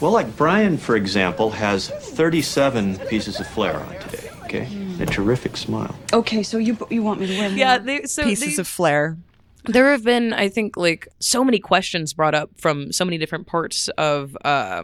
well, 0.00 0.12
like 0.12 0.36
Brian, 0.36 0.76
for 0.78 0.96
example, 0.96 1.50
has 1.50 1.88
37 1.88 2.98
pieces 3.08 3.40
of 3.40 3.46
flair 3.46 3.76
on 3.78 3.92
today, 4.00 4.30
okay? 4.44 4.68
A 5.00 5.06
terrific 5.06 5.56
smile. 5.56 5.94
Okay, 6.12 6.42
so 6.42 6.58
you 6.58 6.76
you 6.90 7.02
want 7.02 7.20
me 7.20 7.26
to 7.26 7.32
wear 7.38 7.48
more? 7.48 7.58
Yeah, 7.58 7.78
they, 7.78 8.02
so 8.04 8.22
Pieces 8.24 8.56
they- 8.56 8.60
of 8.60 8.68
flair. 8.68 9.16
there 9.64 9.90
have 9.92 10.02
been 10.04 10.32
i 10.32 10.48
think 10.48 10.74
like 10.78 11.06
so 11.20 11.44
many 11.44 11.58
questions 11.58 12.14
brought 12.14 12.34
up 12.34 12.48
from 12.56 12.90
so 12.92 13.04
many 13.04 13.18
different 13.18 13.46
parts 13.46 13.88
of 13.98 14.34
uh 14.42 14.82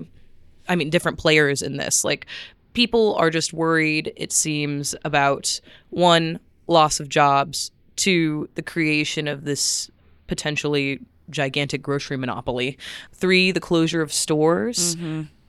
i 0.69 0.77
mean 0.77 0.91
different 0.91 1.17
players 1.19 1.63
in 1.63 1.79
this 1.79 2.05
like 2.05 2.27
people 2.77 3.15
are 3.15 3.31
just 3.31 3.53
worried 3.55 4.13
it 4.17 4.31
seems 4.31 4.95
about 5.03 5.59
one 5.89 6.39
loss 6.67 7.01
of 7.01 7.09
jobs 7.09 7.71
two 7.97 8.49
the 8.55 8.63
creation 8.63 9.27
of 9.27 9.45
this 9.45 9.91
potentially 10.27 11.01
gigantic 11.31 11.81
grocery 11.81 12.19
monopoly 12.19 12.77
three 13.15 13.51
the 13.51 13.61
closure 13.61 14.03
of 14.03 14.13
stores 14.13 14.95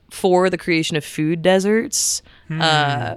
four 0.09 0.49
the 0.49 0.57
creation 0.57 0.95
of 0.95 1.03
food 1.03 1.41
deserts 1.41 2.21
uh 2.61 3.15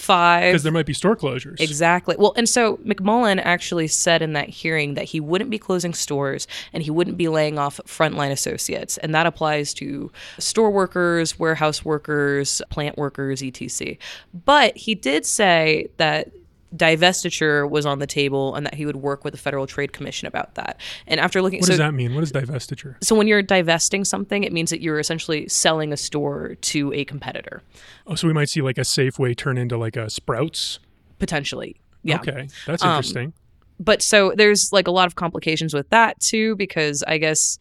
five 0.00 0.52
Because 0.52 0.62
there 0.62 0.72
might 0.72 0.86
be 0.86 0.94
store 0.94 1.16
closures. 1.16 1.60
Exactly. 1.60 2.16
Well, 2.18 2.32
and 2.36 2.48
so 2.48 2.78
McMullen 2.78 3.40
actually 3.44 3.88
said 3.88 4.22
in 4.22 4.32
that 4.32 4.48
hearing 4.48 4.94
that 4.94 5.04
he 5.04 5.20
wouldn't 5.20 5.50
be 5.50 5.58
closing 5.58 5.94
stores 5.94 6.48
and 6.72 6.82
he 6.82 6.90
wouldn't 6.90 7.16
be 7.16 7.28
laying 7.28 7.58
off 7.58 7.80
frontline 7.86 8.30
associates. 8.30 8.98
And 8.98 9.14
that 9.14 9.26
applies 9.26 9.74
to 9.74 10.10
store 10.38 10.70
workers, 10.70 11.38
warehouse 11.38 11.84
workers, 11.84 12.62
plant 12.70 12.96
workers, 12.96 13.42
etc. 13.42 13.96
But 14.44 14.76
he 14.76 14.94
did 14.94 15.26
say 15.26 15.88
that 15.98 16.32
divestiture 16.76 17.68
was 17.68 17.84
on 17.86 17.98
the 17.98 18.06
table 18.06 18.54
and 18.54 18.64
that 18.66 18.74
he 18.74 18.86
would 18.86 18.96
work 18.96 19.24
with 19.24 19.32
the 19.32 19.38
Federal 19.38 19.66
Trade 19.66 19.92
Commission 19.92 20.26
about 20.28 20.54
that. 20.54 20.80
And 21.06 21.18
after 21.20 21.42
looking, 21.42 21.60
What 21.60 21.66
so 21.66 21.72
does 21.72 21.78
that 21.78 21.94
mean? 21.94 22.14
What 22.14 22.22
is 22.22 22.32
divestiture? 22.32 22.96
so 23.02 23.14
when 23.16 23.26
you're 23.26 23.42
divesting 23.42 24.04
something, 24.04 24.44
it 24.44 24.52
means 24.52 24.70
that 24.70 24.80
you're 24.80 24.98
essentially 24.98 25.48
selling 25.48 25.92
a 25.92 25.96
store 25.96 26.54
to 26.60 26.92
a 26.92 27.04
competitor, 27.04 27.62
Oh, 28.06 28.14
so 28.14 28.26
we 28.28 28.32
might 28.34 28.48
see 28.48 28.60
like 28.62 28.78
a 28.78 28.82
Safeway 28.82 29.36
turn 29.36 29.58
into 29.58 29.76
like 29.76 29.96
a 29.96 30.08
Sprouts. 30.10 30.78
potentially. 31.18 31.76
Yeah. 32.02 32.16
Um, 32.16 32.20
Okay, 32.28 32.48
that's 32.66 32.82
interesting. 32.82 33.32
but 33.78 34.00
so 34.02 34.32
there's 34.36 34.72
like 34.72 34.86
a 34.86 34.90
lot 34.90 35.06
of 35.06 35.14
complications 35.16 35.74
with 35.74 35.88
that 35.90 36.18
too 36.20 36.54
because 36.56 37.02
i 37.06 37.18
guess 37.18 37.58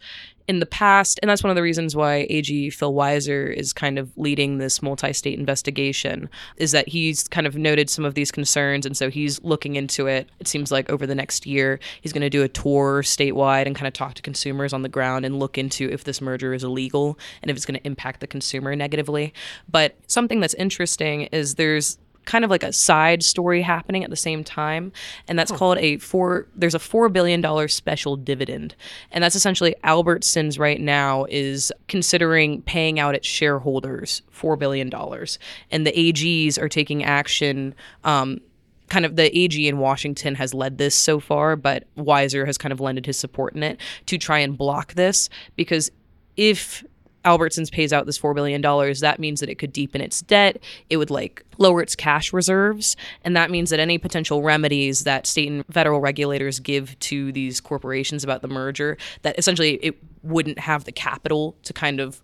in 0.50 0.60
the 0.60 0.66
past 0.66 1.20
and 1.22 1.30
that's 1.30 1.44
one 1.44 1.52
of 1.52 1.56
the 1.56 1.62
reasons 1.62 1.96
why 1.96 2.28
ag 2.30 2.74
phil 2.74 2.94
weiser 2.94 3.54
is 3.54 3.72
kind 3.72 4.00
of 4.00 4.12
leading 4.18 4.58
this 4.58 4.82
multi-state 4.82 5.38
investigation 5.38 6.28
is 6.58 6.72
that 6.72 6.88
he's 6.88 7.28
kind 7.28 7.46
of 7.46 7.56
noted 7.56 7.90
some 7.90 8.04
of 8.04 8.16
these 8.16 8.32
concerns 8.32 8.86
and 8.86 8.98
so 8.98 9.10
he's 9.10 9.42
looking 9.44 9.76
into 9.76 10.08
it. 10.08 10.28
It 10.40 10.48
seems 10.48 10.72
like 10.72 10.90
over 10.90 11.06
the 11.06 11.16
next 11.16 11.46
year 11.46 11.80
he's 12.02 12.12
going 12.12 12.22
to 12.22 12.30
do 12.30 12.44
a 12.44 12.48
tour 12.50 13.04
statewide 13.04 13.68
and 13.68 13.76
kind 13.76 13.88
of 13.88 13.94
talk 13.94 14.16
to 14.16 14.22
consumers 14.22 14.74
on 14.74 14.82
the 14.82 14.90
ground 14.90 15.26
and 15.26 15.40
look 15.40 15.58
into 15.58 15.90
if 15.90 16.04
this 16.04 16.20
merger 16.20 16.54
is 16.54 16.64
illegal 16.64 17.20
and 17.42 17.52
if 17.52 17.56
it's 17.56 17.66
going 17.66 17.80
to 17.80 17.86
impact 17.86 18.20
the 18.20 18.28
consumer 18.28 18.76
negatively. 18.76 19.34
But 19.70 19.96
something 20.08 20.40
that's 20.40 20.56
interesting 20.56 21.24
is 21.32 21.56
there's 21.56 21.98
kind 22.26 22.44
of 22.44 22.52
like 22.52 22.64
a 22.64 22.72
side 22.72 23.24
story 23.24 23.62
happening 23.62 24.04
at 24.04 24.10
the 24.10 24.16
same 24.16 24.44
time. 24.44 24.92
And 25.28 25.38
that's 25.38 25.52
called 25.52 25.78
a 25.80 25.98
four 25.98 26.48
there's 26.56 26.76
a 26.76 26.80
four 26.80 27.10
billion 27.10 27.42
dollar 27.42 27.68
special 27.68 28.16
dividend. 28.16 28.76
And 29.12 29.24
that's 29.24 29.36
essentially 29.36 29.76
albertsons 29.84 30.60
right 30.60 30.80
now 30.80 31.26
is 31.30 31.72
considering 31.88 32.62
paying 32.64 33.00
out 33.00 33.16
its 33.16 33.28
shareholders 33.28 34.22
four 34.30 34.56
billion 34.56 34.90
dollars. 34.90 35.40
And 35.72 35.86
the 35.86 35.92
ags 35.92 36.62
are 36.62 36.70
taking 36.70 37.04
action 37.04 37.74
um, 38.04 38.42
kind 38.90 39.06
of 39.06 39.16
the 39.16 39.38
AG 39.38 39.68
in 39.68 39.78
Washington 39.78 40.36
has 40.36 40.54
led 40.54 40.78
this 40.78 40.96
so 40.96 41.20
far, 41.20 41.56
but 41.56 41.86
Weiser 41.96 42.46
has 42.46 42.58
kind 42.58 42.72
of 42.72 42.80
lended 42.80 43.06
his 43.06 43.18
support 43.18 43.56
in 43.56 43.64
it 43.64 43.80
to 44.08 44.18
try 44.18 44.40
and 44.40 44.58
block 44.58 44.94
this. 44.94 45.30
Because 45.56 45.92
if 46.36 46.84
Albertsons 47.26 47.72
pays 47.72 47.92
out 47.92 48.06
this 48.06 48.18
$4 48.18 48.34
billion, 48.34 48.62
that 48.62 49.20
means 49.20 49.40
that 49.40 49.50
it 49.50 49.56
could 49.56 49.74
deepen 49.74 50.02
its 50.02 50.22
debt. 50.22 50.62
It 50.90 50.98
would 50.98 51.10
like 51.10 51.46
lower 51.58 51.82
its 51.82 51.96
cash 51.96 52.32
reserves. 52.32 52.96
And 53.24 53.36
that 53.36 53.52
means 53.52 53.70
that 53.70 53.80
any 53.80 53.98
potential 53.98 54.42
remedies 54.42 55.04
that 55.04 55.28
state 55.28 55.50
and 55.50 55.66
federal 55.72 56.00
regulators 56.00 56.60
give 56.60 56.98
to 57.00 57.32
these 57.32 57.60
corporations 57.60 58.24
about 58.24 58.42
the 58.42 58.48
merger, 58.48 58.98
that 59.24 59.38
essentially 59.38 59.76
it 59.84 59.98
wouldn't 60.24 60.60
have 60.60 60.86
the 60.86 60.92
capital 60.92 61.56
to 61.64 61.74
kind 61.74 62.00
of 62.00 62.22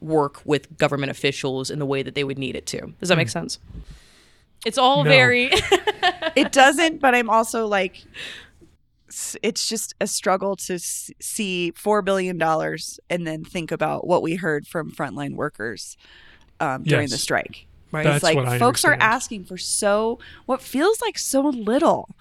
work 0.00 0.40
with 0.46 0.76
government 0.78 1.10
officials 1.10 1.70
in 1.70 1.78
the 1.78 1.86
way 1.86 2.02
that 2.02 2.14
they 2.14 2.24
would 2.24 2.38
need 2.38 2.56
it 2.56 2.66
to. 2.66 2.80
Does 2.98 3.10
that 3.10 3.16
make 3.16 3.28
hmm. 3.28 3.32
sense? 3.32 3.58
It's 4.64 4.78
all 4.78 5.04
No. 5.04 5.10
very 5.10 5.50
it 6.36 6.52
doesn't 6.52 7.00
but 7.00 7.14
i'm 7.14 7.30
also 7.30 7.66
like 7.66 7.96
s- 7.96 8.04
it's 9.42 9.68
just 9.68 9.94
a 10.00 10.06
struggle 10.06 10.56
to 10.56 10.78
see 10.78 11.70
four 11.72 12.02
billion 12.02 12.38
dollars 12.38 13.00
and 13.08 13.26
then 13.26 13.44
think 13.44 13.72
about 13.72 14.06
what 14.06 14.22
we 14.22 14.36
heard 14.36 14.66
from 14.66 14.90
frontline 14.90 15.34
workers 15.34 15.96
um, 16.60 16.82
during 16.84 17.08
the 17.08 17.18
strike 17.18 17.66
right? 17.92 18.04
That's 18.04 18.16
it's 18.16 18.24
like 18.24 18.36
what 18.36 18.48
I 18.48 18.58
folks 18.58 18.84
are 18.84 18.96
asking 19.00 19.44
for 19.44 19.56
so 19.56 20.18
what 20.46 20.62
feels 20.62 21.00
like 21.00 21.18
so 21.18 21.40
little. 21.42 22.14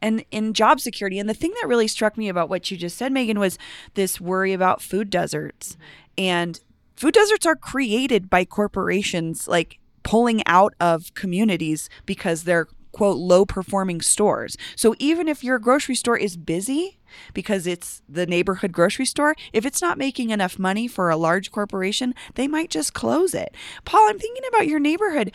And 0.00 0.24
in 0.30 0.52
job 0.52 0.80
security 0.80 1.18
and 1.18 1.28
the 1.28 1.34
thing 1.34 1.52
that 1.60 1.68
really 1.68 1.86
struck 1.86 2.18
me 2.18 2.28
about 2.28 2.48
what 2.48 2.70
you 2.70 2.76
just 2.76 2.98
said 2.98 3.12
megan 3.12 3.38
was 3.38 3.58
this 3.94 4.20
worry 4.20 4.52
about 4.52 4.82
food 4.82 5.10
deserts. 5.10 5.76
And 6.18 6.58
food 6.96 7.14
deserts 7.14 7.46
are 7.46 7.56
created 7.56 8.28
by 8.28 8.44
corporations 8.44 9.46
like 9.46 9.78
pulling 10.02 10.42
out 10.46 10.74
of 10.80 11.14
communities 11.14 11.88
because 12.04 12.44
they're 12.44 12.68
quote 12.92 13.16
low 13.16 13.44
performing 13.44 14.00
stores. 14.00 14.56
So 14.76 14.94
even 14.98 15.28
if 15.28 15.42
your 15.42 15.58
grocery 15.58 15.94
store 15.94 16.16
is 16.16 16.36
busy 16.36 16.98
because 17.34 17.66
it's 17.66 18.02
the 18.08 18.26
neighborhood 18.26 18.72
grocery 18.72 19.06
store, 19.06 19.34
if 19.52 19.66
it's 19.66 19.82
not 19.82 19.98
making 19.98 20.30
enough 20.30 20.58
money 20.58 20.86
for 20.86 21.10
a 21.10 21.16
large 21.16 21.50
corporation, 21.50 22.14
they 22.34 22.46
might 22.46 22.70
just 22.70 22.94
close 22.94 23.34
it. 23.34 23.54
Paul, 23.84 24.08
I'm 24.08 24.18
thinking 24.18 24.44
about 24.48 24.68
your 24.68 24.80
neighborhood. 24.80 25.32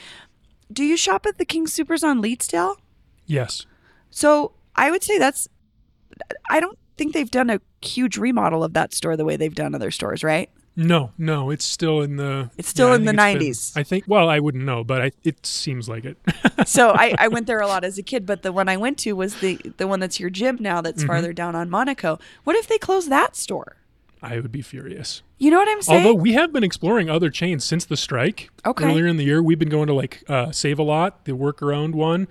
Do 0.72 0.84
you 0.84 0.98
shop 0.98 1.26
at 1.26 1.38
the 1.38 1.46
King 1.46 1.68
Supers 1.68 2.04
on 2.04 2.22
Leetsdale? 2.22 2.78
Yes. 3.26 3.66
So 4.10 4.54
I 4.76 4.92
would 4.92 5.04
say 5.04 5.18
that's 5.18 5.48
I 6.50 6.60
don't 6.60 6.78
think 6.98 7.14
they've 7.14 7.30
done 7.30 7.50
a 7.50 7.62
huge 7.82 8.18
remodel 8.18 8.64
of 8.64 8.74
that 8.74 8.94
store 8.94 9.16
the 9.16 9.26
way 9.26 9.38
they've 9.38 9.54
done 9.54 9.76
other 9.76 9.92
stores, 9.92 10.24
right? 10.24 10.50
No, 10.80 11.12
no, 11.18 11.50
it's 11.50 11.66
still 11.66 12.02
in 12.02 12.18
the. 12.18 12.52
It's 12.56 12.70
still 12.70 12.92
I 12.92 12.96
in 12.96 13.06
the 13.06 13.12
90s. 13.12 13.76
I 13.76 13.82
think. 13.82 14.04
Well, 14.08 14.30
I 14.30 14.40
wouldn't 14.40 14.64
know, 14.64 14.84
but 14.84 15.02
I, 15.02 15.12
it 15.24 15.44
seems 15.46 15.90
like 15.90 16.06
it. 16.06 16.18
so 16.68 16.92
I, 16.92 17.16
I 17.18 17.28
went 17.30 17.48
there 17.48 17.60
a 17.60 17.68
lot 17.68 17.84
as 17.84 17.98
a 17.98 18.04
kid, 18.04 18.28
but 18.28 18.44
the 18.44 18.52
one 18.54 18.70
I 18.70 18.78
went 18.78 19.00
to 19.00 19.14
was 19.14 19.40
the 19.40 19.60
the 19.78 19.88
one 19.88 20.00
that's 20.00 20.20
your 20.20 20.30
gym 20.30 20.58
now 20.60 20.82
that's 20.82 21.00
Mm-hmm. 21.02 21.08
farther 21.08 21.34
down 21.34 21.56
on 21.56 21.70
Monaco. 21.70 22.20
What 22.44 22.56
if 22.56 22.68
they 22.68 22.78
close 22.78 23.10
that 23.10 23.36
store? 23.36 23.78
I 24.22 24.40
would 24.40 24.52
be 24.52 24.62
furious. 24.62 25.22
You 25.40 25.50
know 25.52 25.58
what 25.58 25.68
I'm 25.68 25.82
saying? 25.82 26.06
Although 26.06 26.20
we 26.20 26.34
have 26.34 26.54
been 26.54 26.64
exploring 26.64 27.10
other 27.10 27.30
chains 27.30 27.64
since 27.66 27.86
the 27.86 27.98
strike. 27.98 28.50
Okay. 28.66 28.86
Earlier 28.86 29.08
in 29.08 29.18
the 29.18 29.24
year, 29.24 29.42
we've 29.44 29.60
been 29.60 29.70
going 29.70 29.88
to 29.88 29.94
like 29.94 30.24
uh, 30.28 30.52
Save 30.52 30.80
a 30.80 30.84
Lot, 30.84 31.26
the 31.26 31.36
worker-owned 31.36 31.94
one. 31.96 32.28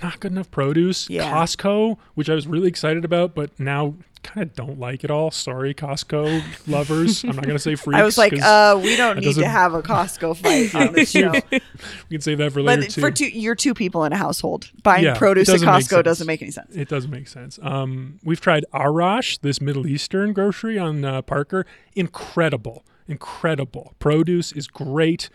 Not 0.00 0.20
good 0.20 0.30
enough 0.32 0.50
produce. 0.50 1.10
Yeah. 1.10 1.32
Costco, 1.32 1.98
which 2.14 2.30
I 2.30 2.34
was 2.34 2.46
really 2.46 2.68
excited 2.68 3.04
about, 3.04 3.34
but 3.34 3.58
now 3.58 3.94
kind 4.22 4.42
of 4.42 4.54
don't 4.54 4.78
like 4.78 5.04
it 5.04 5.10
all. 5.10 5.30
Sorry, 5.30 5.74
Costco 5.74 6.42
lovers. 6.68 7.24
I'm 7.24 7.36
not 7.36 7.46
gonna 7.46 7.58
say 7.58 7.74
freaks. 7.74 7.98
I 8.00 8.02
was 8.04 8.18
like, 8.18 8.32
uh, 8.40 8.78
we 8.82 8.96
don't 8.96 9.18
need 9.18 9.34
to 9.34 9.48
have 9.48 9.74
a 9.74 9.82
Costco 9.82 10.36
fight 10.36 10.74
on 10.74 10.92
the 10.92 11.04
show. 11.06 11.32
we 11.50 12.14
can 12.14 12.20
save 12.20 12.38
that 12.38 12.52
for 12.52 12.62
later 12.62 12.82
but 12.82 12.90
too. 12.90 13.00
for 13.00 13.10
two, 13.10 13.26
you're 13.28 13.54
two 13.54 13.74
people 13.74 14.04
in 14.04 14.12
a 14.12 14.16
household. 14.16 14.70
Buying 14.82 15.04
Yeah, 15.04 15.16
produce 15.16 15.48
at 15.48 15.60
Costco 15.60 16.02
doesn't 16.04 16.26
make 16.26 16.42
any 16.42 16.50
sense. 16.50 16.74
It 16.74 16.88
doesn't 16.88 17.10
make 17.10 17.28
sense. 17.28 17.58
Um, 17.62 18.18
we've 18.24 18.40
tried 18.40 18.64
Arash, 18.74 19.40
this 19.40 19.60
Middle 19.60 19.86
Eastern 19.86 20.32
grocery 20.32 20.78
on 20.78 21.04
uh, 21.04 21.22
Parker. 21.22 21.66
Incredible, 21.94 22.84
incredible. 23.06 23.94
Produce 23.98 24.52
is 24.52 24.66
great. 24.68 25.28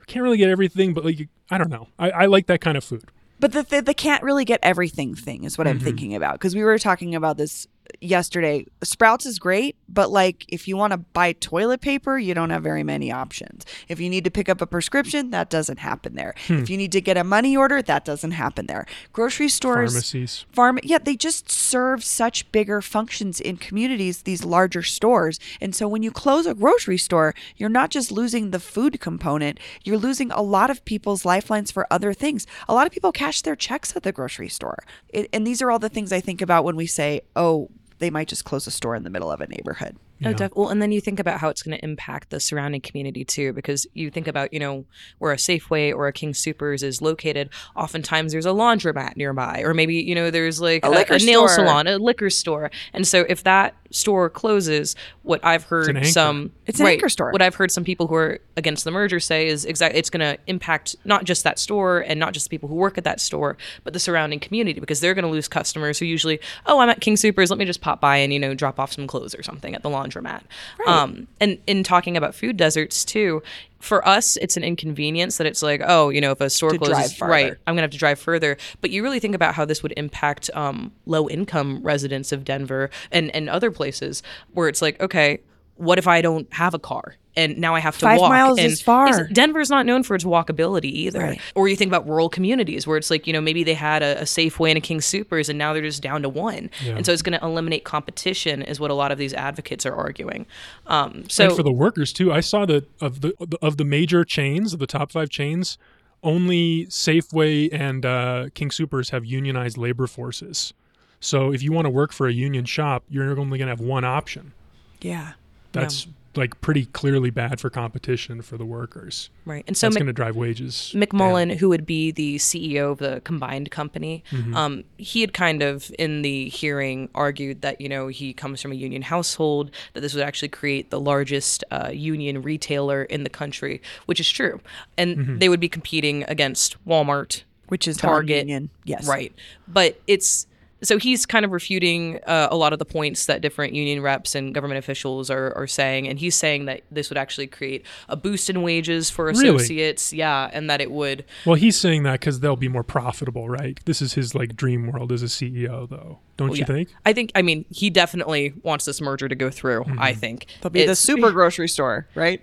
We 0.00 0.06
can't 0.06 0.22
really 0.22 0.36
get 0.38 0.50
everything, 0.50 0.94
but 0.94 1.04
like 1.04 1.28
I 1.50 1.58
don't 1.58 1.70
know. 1.70 1.88
I, 1.98 2.10
I 2.10 2.26
like 2.26 2.46
that 2.46 2.60
kind 2.60 2.76
of 2.76 2.84
food. 2.84 3.04
But 3.40 3.52
the, 3.52 3.62
the 3.62 3.80
the 3.82 3.94
can't 3.94 4.22
really 4.24 4.44
get 4.44 4.58
everything 4.64 5.14
thing 5.14 5.44
is 5.44 5.56
what 5.56 5.66
Mm-hmm. 5.68 5.78
I'm 5.78 5.84
thinking 5.84 6.14
about 6.16 6.34
because 6.34 6.56
we 6.56 6.64
were 6.64 6.76
talking 6.78 7.14
about 7.14 7.36
this 7.36 7.68
yesterday. 8.00 8.66
Sprouts 8.82 9.26
is 9.26 9.38
great, 9.38 9.76
but 9.88 10.10
like 10.10 10.44
if 10.48 10.68
you 10.68 10.76
want 10.76 10.92
to 10.92 10.98
buy 10.98 11.32
toilet 11.32 11.80
paper, 11.80 12.18
you 12.18 12.34
don't 12.34 12.50
have 12.50 12.62
very 12.62 12.82
many 12.84 13.10
options. 13.10 13.64
If 13.88 14.00
you 14.00 14.08
need 14.10 14.24
to 14.24 14.30
pick 14.30 14.48
up 14.48 14.60
a 14.60 14.66
prescription, 14.66 15.30
that 15.30 15.50
doesn't 15.50 15.78
happen 15.78 16.14
there. 16.14 16.34
Hmm. 16.46 16.58
If 16.58 16.70
you 16.70 16.76
need 16.76 16.92
to 16.92 17.00
get 17.00 17.16
a 17.16 17.24
money 17.24 17.56
order, 17.56 17.82
that 17.82 18.04
doesn't 18.04 18.32
happen 18.32 18.66
there. 18.66 18.86
Grocery 19.12 19.48
stores, 19.48 19.92
Pharmacies. 19.92 20.44
farm, 20.52 20.78
yeah, 20.82 20.98
they 20.98 21.16
just 21.16 21.50
serve 21.50 22.04
such 22.04 22.50
bigger 22.52 22.80
functions 22.80 23.40
in 23.40 23.56
communities. 23.56 24.22
These 24.22 24.44
larger 24.44 24.82
stores, 24.82 25.38
and 25.60 25.74
so 25.74 25.88
when 25.88 26.02
you 26.02 26.10
close 26.10 26.46
a 26.46 26.54
grocery 26.54 26.98
store, 26.98 27.34
you're 27.56 27.68
not 27.68 27.90
just 27.90 28.10
losing 28.12 28.50
the 28.50 28.60
food 28.60 29.00
component, 29.00 29.58
you're 29.84 29.98
losing 29.98 30.30
a 30.30 30.42
lot 30.42 30.70
of 30.70 30.84
people's 30.84 31.24
lifelines 31.24 31.70
for 31.70 31.86
other 31.90 32.12
things. 32.14 32.46
A 32.68 32.74
lot 32.74 32.86
of 32.86 32.92
people 32.92 33.12
cash 33.12 33.42
their 33.42 33.56
checks 33.56 33.94
at 33.96 34.02
the 34.02 34.12
grocery 34.12 34.48
store, 34.48 34.84
it, 35.08 35.28
and 35.32 35.46
these 35.46 35.62
are 35.62 35.70
all 35.70 35.78
the 35.78 35.88
things 35.88 36.12
I 36.12 36.20
think 36.20 36.40
about 36.42 36.64
when 36.64 36.76
we 36.76 36.86
say, 36.86 37.22
"Oh, 37.36 37.70
they 37.98 38.10
might 38.10 38.28
just 38.28 38.44
close 38.44 38.66
a 38.66 38.70
store 38.70 38.94
in 38.94 39.02
the 39.04 39.10
middle 39.10 39.30
of 39.30 39.40
a 39.40 39.46
neighborhood." 39.46 39.96
Oh, 40.24 40.32
def- 40.32 40.50
well, 40.56 40.68
and 40.68 40.82
then 40.82 40.90
you 40.90 41.00
think 41.00 41.20
about 41.20 41.38
how 41.38 41.48
it's 41.48 41.62
going 41.62 41.78
to 41.78 41.84
impact 41.84 42.30
the 42.30 42.40
surrounding 42.40 42.80
community 42.80 43.24
too, 43.24 43.52
because 43.52 43.86
you 43.94 44.10
think 44.10 44.26
about, 44.26 44.52
you 44.52 44.58
know, 44.58 44.84
where 45.18 45.30
a 45.30 45.36
Safeway 45.36 45.94
or 45.94 46.08
a 46.08 46.12
King 46.12 46.34
Supers 46.34 46.82
is 46.82 47.00
located. 47.00 47.50
Oftentimes, 47.76 48.32
there's 48.32 48.44
a 48.44 48.50
laundromat 48.50 49.16
nearby, 49.16 49.62
or 49.64 49.74
maybe 49.74 49.94
you 49.94 50.16
know, 50.16 50.30
there's 50.30 50.60
like 50.60 50.84
A 50.84 50.88
a, 50.88 50.90
liquor 50.90 51.14
a 51.14 51.18
nail 51.18 51.46
store. 51.48 51.66
salon, 51.66 51.86
a 51.86 51.98
liquor 51.98 52.30
store, 52.30 52.70
and 52.92 53.06
so 53.06 53.24
if 53.28 53.44
that 53.44 53.76
store 53.90 54.28
closes, 54.28 54.96
what 55.22 55.44
I've 55.44 55.62
an 55.64 55.68
heard 55.68 55.96
anchor. 55.96 56.08
some 56.08 56.52
It's 56.66 56.80
an 56.80 56.86
right, 56.86 56.92
anchor 56.92 57.08
store. 57.08 57.32
What 57.32 57.42
I've 57.42 57.54
heard 57.54 57.70
some 57.70 57.84
people 57.84 58.06
who 58.06 58.14
are 58.14 58.38
against 58.56 58.84
the 58.84 58.90
merger 58.90 59.20
say 59.20 59.48
is 59.48 59.64
exactly 59.64 59.98
it's 59.98 60.10
going 60.10 60.20
to 60.20 60.38
impact 60.46 60.96
not 61.04 61.24
just 61.24 61.44
that 61.44 61.58
store 61.58 62.00
and 62.00 62.20
not 62.20 62.34
just 62.34 62.46
the 62.46 62.50
people 62.50 62.68
who 62.68 62.74
work 62.74 62.98
at 62.98 63.04
that 63.04 63.20
store, 63.20 63.56
but 63.84 63.92
the 63.92 64.00
surrounding 64.00 64.40
community 64.40 64.80
because 64.80 65.00
they're 65.00 65.14
going 65.14 65.24
to 65.24 65.30
lose 65.30 65.48
customers 65.48 65.98
who 65.98 66.04
usually, 66.04 66.40
oh, 66.66 66.80
I'm 66.80 66.88
at 66.88 67.00
King 67.00 67.16
Supers, 67.16 67.50
let 67.50 67.58
me 67.58 67.64
just 67.64 67.80
pop 67.80 68.00
by 68.00 68.16
and 68.18 68.32
you 68.32 68.38
know 68.38 68.54
drop 68.54 68.78
off 68.78 68.92
some 68.92 69.06
clothes 69.06 69.34
or 69.34 69.42
something 69.42 69.74
at 69.74 69.82
the 69.82 69.90
laundromat. 69.90 70.42
Um, 70.86 71.28
and 71.40 71.58
in 71.66 71.82
talking 71.82 72.16
about 72.16 72.34
food 72.34 72.56
deserts 72.56 73.04
too, 73.04 73.42
for 73.78 74.06
us, 74.06 74.36
it's 74.38 74.56
an 74.56 74.64
inconvenience 74.64 75.36
that 75.38 75.46
it's 75.46 75.62
like, 75.62 75.80
oh, 75.84 76.08
you 76.08 76.20
know, 76.20 76.32
if 76.32 76.40
a 76.40 76.50
store 76.50 76.70
To 76.70 76.78
closes, 76.78 77.20
right. 77.20 77.54
I'm 77.66 77.74
gonna 77.74 77.82
have 77.82 77.90
to 77.92 77.98
drive 77.98 78.18
further. 78.18 78.56
But 78.80 78.90
you 78.90 79.02
really 79.02 79.20
think 79.20 79.34
about 79.34 79.54
how 79.54 79.64
this 79.64 79.82
would 79.82 79.94
impact 79.96 80.50
um, 80.54 80.92
low 81.06 81.28
income 81.28 81.80
residents 81.82 82.32
of 82.32 82.44
Denver 82.44 82.90
and 83.10 83.34
and 83.34 83.48
other 83.48 83.70
places 83.70 84.22
where 84.52 84.68
it's 84.68 84.82
like, 84.82 85.00
okay, 85.00 85.40
what 85.76 85.98
if 85.98 86.06
I 86.08 86.20
don't 86.20 86.52
have 86.52 86.74
a 86.74 86.78
car? 86.78 87.14
And 87.38 87.56
now 87.56 87.76
I 87.76 87.78
have 87.78 87.96
to 87.98 88.04
Five 88.04 88.18
walk. 88.18 88.30
miles 88.30 88.58
and 88.58 88.66
is 88.72 88.82
far. 88.82 89.06
Ex- 89.06 89.32
Denver's 89.32 89.70
not 89.70 89.86
known 89.86 90.02
for 90.02 90.16
its 90.16 90.24
walkability 90.24 90.90
either. 90.90 91.20
Right. 91.20 91.40
Or 91.54 91.68
you 91.68 91.76
think 91.76 91.88
about 91.88 92.08
rural 92.08 92.28
communities 92.28 92.84
where 92.84 92.96
it's 92.96 93.10
like, 93.10 93.28
you 93.28 93.32
know, 93.32 93.40
maybe 93.40 93.62
they 93.62 93.74
had 93.74 94.02
a, 94.02 94.20
a 94.20 94.24
Safeway 94.24 94.70
and 94.70 94.78
a 94.78 94.80
King 94.80 95.00
Supers 95.00 95.48
and 95.48 95.56
now 95.56 95.72
they're 95.72 95.82
just 95.82 96.02
down 96.02 96.22
to 96.22 96.28
one. 96.28 96.68
And 96.84 97.06
so 97.06 97.12
it's 97.12 97.22
going 97.22 97.38
to 97.38 97.46
eliminate 97.46 97.84
competition, 97.84 98.60
is 98.62 98.80
what 98.80 98.90
a 98.90 98.94
lot 98.94 99.12
of 99.12 99.18
these 99.18 99.32
advocates 99.34 99.86
are 99.86 99.94
arguing. 99.94 100.46
Um, 100.88 101.28
so 101.28 101.44
and 101.46 101.56
for 101.56 101.62
the 101.62 101.72
workers 101.72 102.12
too. 102.12 102.32
I 102.32 102.40
saw 102.40 102.66
that 102.66 102.88
of 103.00 103.20
the 103.20 103.32
of 103.62 103.76
the 103.76 103.84
major 103.84 104.24
chains, 104.24 104.72
of 104.72 104.80
the 104.80 104.88
top 104.88 105.12
five 105.12 105.30
chains, 105.30 105.78
only 106.24 106.86
Safeway 106.86 107.68
and 107.72 108.04
uh, 108.04 108.48
King 108.54 108.72
Supers 108.72 109.10
have 109.10 109.24
unionized 109.24 109.78
labor 109.78 110.08
forces. 110.08 110.74
So 111.20 111.52
if 111.52 111.62
you 111.62 111.70
want 111.70 111.86
to 111.86 111.90
work 111.90 112.12
for 112.12 112.26
a 112.26 112.32
union 112.32 112.64
shop, 112.64 113.04
you're 113.08 113.30
only 113.38 113.58
going 113.58 113.66
to 113.66 113.72
have 113.72 113.80
one 113.80 114.04
option. 114.04 114.52
Yeah. 115.00 115.34
That's 115.72 116.08
like 116.38 116.60
pretty 116.60 116.86
clearly 116.86 117.30
bad 117.30 117.60
for 117.60 117.68
competition 117.70 118.40
for 118.42 118.56
the 118.56 118.64
workers. 118.64 119.28
Right. 119.44 119.64
And 119.66 119.76
so 119.76 119.86
it's 119.88 119.94
Mc- 119.94 120.00
going 120.00 120.06
to 120.06 120.12
drive 120.12 120.36
wages. 120.36 120.92
McMullen, 120.94 121.56
who 121.56 121.68
would 121.68 121.84
be 121.84 122.10
the 122.10 122.36
CEO 122.36 122.92
of 122.92 122.98
the 122.98 123.20
combined 123.24 123.70
company, 123.70 124.24
um, 124.54 124.84
he 124.96 125.20
had 125.20 125.32
kind 125.32 125.62
of 125.62 125.90
in 125.98 126.22
the 126.22 126.48
hearing 126.48 127.08
argued 127.14 127.62
that 127.62 127.80
you 127.80 127.88
know 127.88 128.08
he 128.08 128.32
comes 128.32 128.60
from 128.62 128.72
a 128.72 128.74
union 128.74 129.02
household, 129.02 129.70
that 129.92 130.00
this 130.00 130.14
would 130.14 130.22
actually 130.24 130.48
create 130.48 130.90
the 130.90 131.00
largest 131.00 131.64
uh, 131.70 131.90
union 131.92 132.42
retailer 132.42 133.02
in 133.04 133.24
the 133.24 133.30
country, 133.30 133.80
which 134.06 134.20
is 134.20 134.28
true, 134.30 134.60
and 134.96 135.40
they 135.40 135.48
would 135.48 135.60
be 135.60 135.68
competing 135.68 136.24
against 136.24 136.76
Walmart, 136.86 137.42
Which 137.68 137.86
is 137.86 137.96
Target, 137.98 138.46
non-union. 138.46 138.70
Yes. 138.84 139.06
right? 139.06 139.32
But 139.66 140.00
it's 140.06 140.46
so 140.82 140.98
he's 140.98 141.26
kind 141.26 141.44
of 141.44 141.52
refuting 141.52 142.20
uh, 142.26 142.48
a 142.50 142.56
lot 142.56 142.72
of 142.72 142.78
the 142.78 142.84
points 142.84 143.26
that 143.26 143.40
different 143.40 143.72
union 143.72 144.00
reps 144.00 144.34
and 144.34 144.54
government 144.54 144.78
officials 144.78 145.30
are, 145.30 145.52
are 145.56 145.66
saying, 145.66 146.06
and 146.06 146.18
he's 146.18 146.34
saying 146.34 146.66
that 146.66 146.82
this 146.90 147.10
would 147.10 147.18
actually 147.18 147.46
create 147.46 147.84
a 148.08 148.16
boost 148.16 148.48
in 148.48 148.62
wages 148.62 149.10
for 149.10 149.26
Really? 149.26 149.48
associates, 149.48 150.12
yeah, 150.12 150.50
and 150.52 150.70
that 150.70 150.80
it 150.80 150.90
would 150.90 151.24
Well, 151.44 151.56
he's 151.56 151.78
saying 151.78 152.04
that 152.04 152.20
because 152.20 152.40
they'll 152.40 152.56
be 152.56 152.68
more 152.68 152.84
profitable, 152.84 153.48
right? 153.48 153.78
This 153.84 154.00
is 154.00 154.14
his 154.14 154.34
like 154.34 154.56
dream 154.56 154.86
world 154.90 155.12
as 155.12 155.22
a 155.22 155.26
CEO, 155.26 155.88
though. 155.88 156.20
Don't 156.36 156.52
you 156.52 156.58
yeah. 156.58 156.64
think? 156.66 156.88
I 157.04 157.12
think. 157.12 157.32
I 157.34 157.42
mean, 157.42 157.64
he 157.70 157.90
definitely 157.90 158.54
wants 158.62 158.84
this 158.84 159.00
merger 159.00 159.28
to 159.28 159.34
go 159.34 159.50
through. 159.50 159.84
I 159.98 160.14
think 160.14 160.46
They'll 160.60 160.70
be 160.70 160.86
the 160.86 160.94
super 160.94 161.32
grocery 161.32 161.68
store, 161.68 162.06
right? 162.14 162.40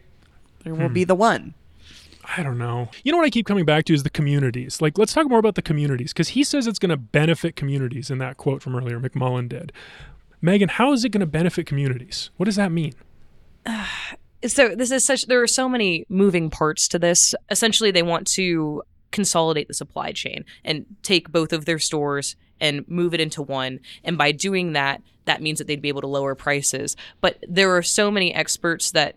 There 0.63 0.75
will 0.75 0.89
be 0.89 1.03
the 1.05 1.15
one. 1.15 1.53
I 2.37 2.43
don't 2.43 2.57
know. 2.57 2.89
You 3.03 3.11
know 3.11 3.17
what 3.17 3.25
I 3.25 3.29
keep 3.29 3.45
coming 3.45 3.65
back 3.65 3.85
to 3.85 3.93
is 3.93 4.03
the 4.03 4.09
communities. 4.09 4.81
Like, 4.81 4.97
let's 4.97 5.13
talk 5.13 5.27
more 5.27 5.39
about 5.39 5.55
the 5.55 5.61
communities 5.61 6.13
because 6.13 6.29
he 6.29 6.43
says 6.43 6.67
it's 6.67 6.79
going 6.79 6.89
to 6.89 6.97
benefit 6.97 7.55
communities 7.55 8.09
in 8.09 8.17
that 8.19 8.37
quote 8.37 8.61
from 8.61 8.75
earlier. 8.75 8.99
McMullen 8.99 9.49
did. 9.49 9.71
Megan, 10.41 10.69
how 10.69 10.93
is 10.93 11.03
it 11.03 11.09
going 11.09 11.21
to 11.21 11.25
benefit 11.25 11.65
communities? 11.65 12.29
What 12.37 12.45
does 12.45 12.55
that 12.55 12.71
mean? 12.71 12.93
So 14.45 14.75
this 14.75 14.91
is 14.91 15.03
such. 15.03 15.25
There 15.25 15.41
are 15.41 15.47
so 15.47 15.67
many 15.67 16.05
moving 16.07 16.51
parts 16.51 16.87
to 16.89 16.99
this. 16.99 17.33
Essentially, 17.49 17.89
they 17.89 18.03
want 18.03 18.27
to 18.33 18.83
consolidate 19.11 19.67
the 19.67 19.73
supply 19.73 20.11
chain 20.11 20.45
and 20.63 20.85
take 21.01 21.31
both 21.31 21.51
of 21.51 21.65
their 21.65 21.79
stores 21.79 22.35
and 22.59 22.87
move 22.87 23.15
it 23.15 23.21
into 23.21 23.41
one. 23.41 23.79
And 24.03 24.19
by 24.19 24.31
doing 24.31 24.73
that, 24.73 25.01
that 25.23 25.41
means 25.41 25.57
that 25.57 25.65
they'd 25.65 25.81
be 25.81 25.89
able 25.89 26.01
to 26.01 26.07
lower 26.07 26.35
prices. 26.35 26.95
But 27.21 27.43
there 27.47 27.75
are 27.75 27.81
so 27.81 28.11
many 28.11 28.35
experts 28.35 28.91
that 28.91 29.15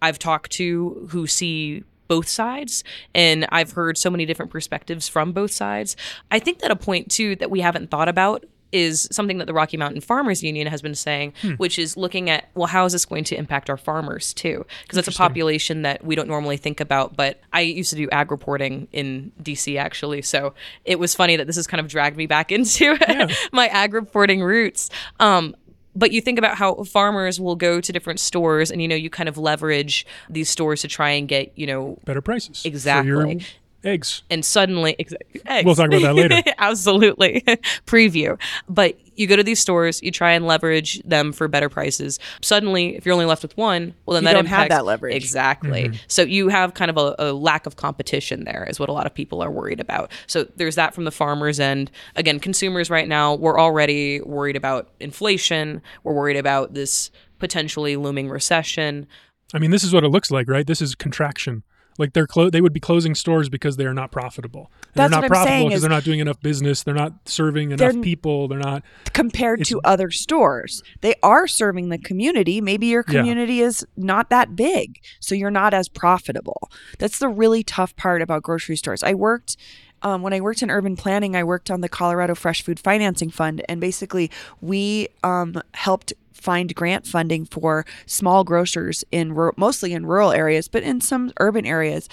I've 0.00 0.18
talked 0.18 0.52
to 0.52 1.08
who 1.10 1.26
see 1.26 1.82
both 2.08 2.28
sides 2.28 2.84
and 3.14 3.46
I've 3.50 3.72
heard 3.72 3.96
so 3.98 4.10
many 4.10 4.26
different 4.26 4.50
perspectives 4.50 5.08
from 5.08 5.32
both 5.32 5.52
sides. 5.52 5.96
I 6.30 6.38
think 6.38 6.60
that 6.60 6.70
a 6.70 6.76
point 6.76 7.10
too 7.10 7.36
that 7.36 7.50
we 7.50 7.60
haven't 7.60 7.90
thought 7.90 8.08
about 8.08 8.44
is 8.72 9.06
something 9.12 9.38
that 9.38 9.46
the 9.46 9.52
Rocky 9.52 9.76
Mountain 9.76 10.00
Farmers 10.00 10.42
Union 10.42 10.66
has 10.66 10.82
been 10.82 10.94
saying, 10.94 11.34
which 11.58 11.78
is 11.78 11.96
looking 11.96 12.30
at, 12.30 12.48
well, 12.54 12.66
how 12.66 12.86
is 12.86 12.92
this 12.92 13.04
going 13.04 13.24
to 13.24 13.36
impact 13.36 13.68
our 13.68 13.76
farmers 13.76 14.32
too? 14.32 14.64
Because 14.82 14.96
that's 14.96 15.14
a 15.14 15.18
population 15.18 15.82
that 15.82 16.04
we 16.04 16.16
don't 16.16 16.26
normally 16.26 16.56
think 16.56 16.80
about. 16.80 17.14
But 17.14 17.40
I 17.52 17.60
used 17.60 17.90
to 17.90 17.96
do 17.96 18.08
ag 18.10 18.30
reporting 18.30 18.88
in 18.92 19.30
DC 19.42 19.78
actually. 19.78 20.22
So 20.22 20.54
it 20.84 20.98
was 20.98 21.14
funny 21.14 21.36
that 21.36 21.46
this 21.46 21.56
has 21.56 21.66
kind 21.66 21.80
of 21.80 21.88
dragged 21.88 22.16
me 22.16 22.26
back 22.26 22.50
into 22.52 22.96
my 23.52 23.68
ag 23.68 23.92
reporting 23.92 24.42
roots. 24.42 24.88
Um, 25.20 25.54
but 25.94 26.12
you 26.12 26.20
think 26.20 26.38
about 26.38 26.56
how 26.56 26.82
farmers 26.84 27.40
will 27.40 27.56
go 27.56 27.80
to 27.80 27.92
different 27.92 28.20
stores 28.20 28.70
and 28.70 28.80
you 28.80 28.88
know 28.88 28.96
you 28.96 29.10
kind 29.10 29.28
of 29.28 29.36
leverage 29.38 30.06
these 30.28 30.48
stores 30.48 30.80
to 30.82 30.88
try 30.88 31.10
and 31.10 31.28
get 31.28 31.52
you 31.56 31.66
know 31.66 31.98
Better 32.04 32.22
prices. 32.22 32.64
Exactly. 32.64 33.44
Eggs. 33.84 34.22
and 34.30 34.44
suddenly 34.44 34.94
ex- 34.98 35.12
eggs. 35.46 35.64
We'll 35.64 35.74
talk 35.74 35.88
about 35.88 36.02
that 36.02 36.14
later. 36.14 36.42
absolutely 36.58 37.40
preview 37.86 38.38
but 38.68 38.96
you 39.14 39.26
go 39.26 39.36
to 39.36 39.42
these 39.42 39.58
stores 39.60 40.02
you 40.02 40.10
try 40.10 40.32
and 40.32 40.46
leverage 40.46 41.02
them 41.04 41.32
for 41.32 41.48
better 41.48 41.68
prices 41.68 42.18
suddenly 42.40 42.96
if 42.96 43.04
you're 43.04 43.12
only 43.12 43.26
left 43.26 43.42
with 43.42 43.56
one 43.56 43.94
well 44.06 44.14
then 44.14 44.22
You 44.22 44.28
that 44.28 44.32
don't 44.34 44.46
have 44.46 44.68
that 44.70 44.84
leverage. 44.84 45.14
exactly 45.14 45.84
mm-hmm. 45.84 45.96
so 46.06 46.22
you 46.22 46.48
have 46.48 46.74
kind 46.74 46.90
of 46.90 46.96
a, 46.96 47.14
a 47.18 47.32
lack 47.32 47.66
of 47.66 47.76
competition 47.76 48.44
there 48.44 48.66
is 48.70 48.78
what 48.80 48.88
a 48.88 48.92
lot 48.92 49.06
of 49.06 49.14
people 49.14 49.42
are 49.42 49.50
worried 49.50 49.80
about 49.80 50.10
so 50.26 50.44
there's 50.56 50.76
that 50.76 50.94
from 50.94 51.04
the 51.04 51.10
farmers 51.10 51.60
end 51.60 51.90
again 52.16 52.38
consumers 52.40 52.88
right 52.90 53.08
now 53.08 53.34
we're 53.34 53.58
already 53.60 54.20
worried 54.22 54.56
about 54.56 54.90
inflation 55.00 55.82
we're 56.04 56.14
worried 56.14 56.36
about 56.36 56.74
this 56.74 57.10
potentially 57.38 57.96
looming 57.96 58.28
recession 58.30 59.06
I 59.54 59.58
mean, 59.58 59.70
this 59.70 59.84
is 59.84 59.92
what 59.92 60.02
it 60.02 60.08
looks 60.08 60.30
like, 60.30 60.48
right? 60.48 60.66
This 60.66 60.80
is 60.80 60.94
contraction. 60.94 61.62
Like 61.98 62.12
they're 62.14 62.26
clo- 62.26 62.50
they 62.50 62.60
would 62.60 62.72
be 62.72 62.80
closing 62.80 63.14
stores 63.14 63.48
because 63.48 63.76
they 63.76 63.84
are 63.86 63.94
not 63.94 64.10
profitable. 64.10 64.70
And 64.72 64.90
That's 64.94 64.94
they're 64.94 65.04
what 65.04 65.10
not 65.10 65.24
I'm 65.24 65.28
profitable 65.28 65.46
saying 65.48 65.68
because 65.68 65.76
is- 65.76 65.82
they're 65.82 65.90
not 65.90 66.04
doing 66.04 66.20
enough 66.20 66.40
business. 66.40 66.82
They're 66.82 66.94
not 66.94 67.12
serving 67.28 67.70
enough 67.72 67.78
They're- 67.92 68.02
people. 68.02 68.48
They're 68.48 68.58
not. 68.58 68.82
compared 69.12 69.64
to 69.66 69.80
other 69.84 70.10
stores. 70.10 70.82
They 71.00 71.14
are 71.22 71.46
serving 71.46 71.88
the 71.90 71.98
community. 71.98 72.60
Maybe 72.60 72.86
your 72.86 73.04
Yeah. 73.08 73.20
community 73.20 73.60
is 73.60 73.86
not 73.96 74.30
that 74.30 74.56
big, 74.56 74.98
so 75.20 75.34
you're 75.34 75.50
not 75.50 75.74
as 75.74 75.88
profitable. 75.88 76.70
That's 76.98 77.18
the 77.18 77.28
really 77.28 77.62
tough 77.62 77.94
part 77.96 78.22
about 78.22 78.42
grocery 78.42 78.76
stores. 78.76 79.02
I 79.02 79.14
worked 79.14 79.56
um, 80.04 80.20
when 80.22 80.32
I 80.32 80.40
worked 80.40 80.62
in 80.62 80.70
urban 80.70 80.96
planning. 80.96 81.36
I 81.36 81.44
worked 81.44 81.70
on 81.70 81.80
the 81.80 81.88
Colorado 81.88 82.34
Fresh 82.34 82.62
Food 82.62 82.80
Financing 82.80 83.30
Fund, 83.30 83.62
and 83.68 83.80
basically 83.80 84.32
we 84.60 85.06
um, 85.22 85.62
helped 85.74 86.12
find 86.32 86.74
grant 86.74 87.06
funding 87.06 87.44
for 87.46 87.84
small 88.06 88.44
grocers 88.44 89.04
in 89.10 89.36
mostly 89.56 89.92
in 89.92 90.06
rural 90.06 90.32
areas, 90.32 90.68
but 90.68 90.82
in 90.82 91.00
some 91.00 91.32
urban 91.38 91.66
areas 91.66 92.08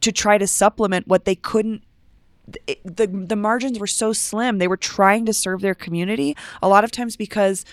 to 0.00 0.12
try 0.12 0.38
to 0.38 0.46
supplement 0.46 1.06
what 1.06 1.24
they 1.24 1.34
couldn't 1.34 1.82
it, 2.66 2.80
the 2.84 3.06
the 3.06 3.36
margins 3.36 3.78
were 3.78 3.86
so 3.86 4.12
slim. 4.12 4.58
They 4.58 4.68
were 4.68 4.76
trying 4.76 5.26
to 5.26 5.32
serve 5.32 5.60
their 5.60 5.74
community 5.74 6.36
a 6.62 6.68
lot 6.68 6.84
of 6.84 6.90
times 6.90 7.16
because 7.16 7.64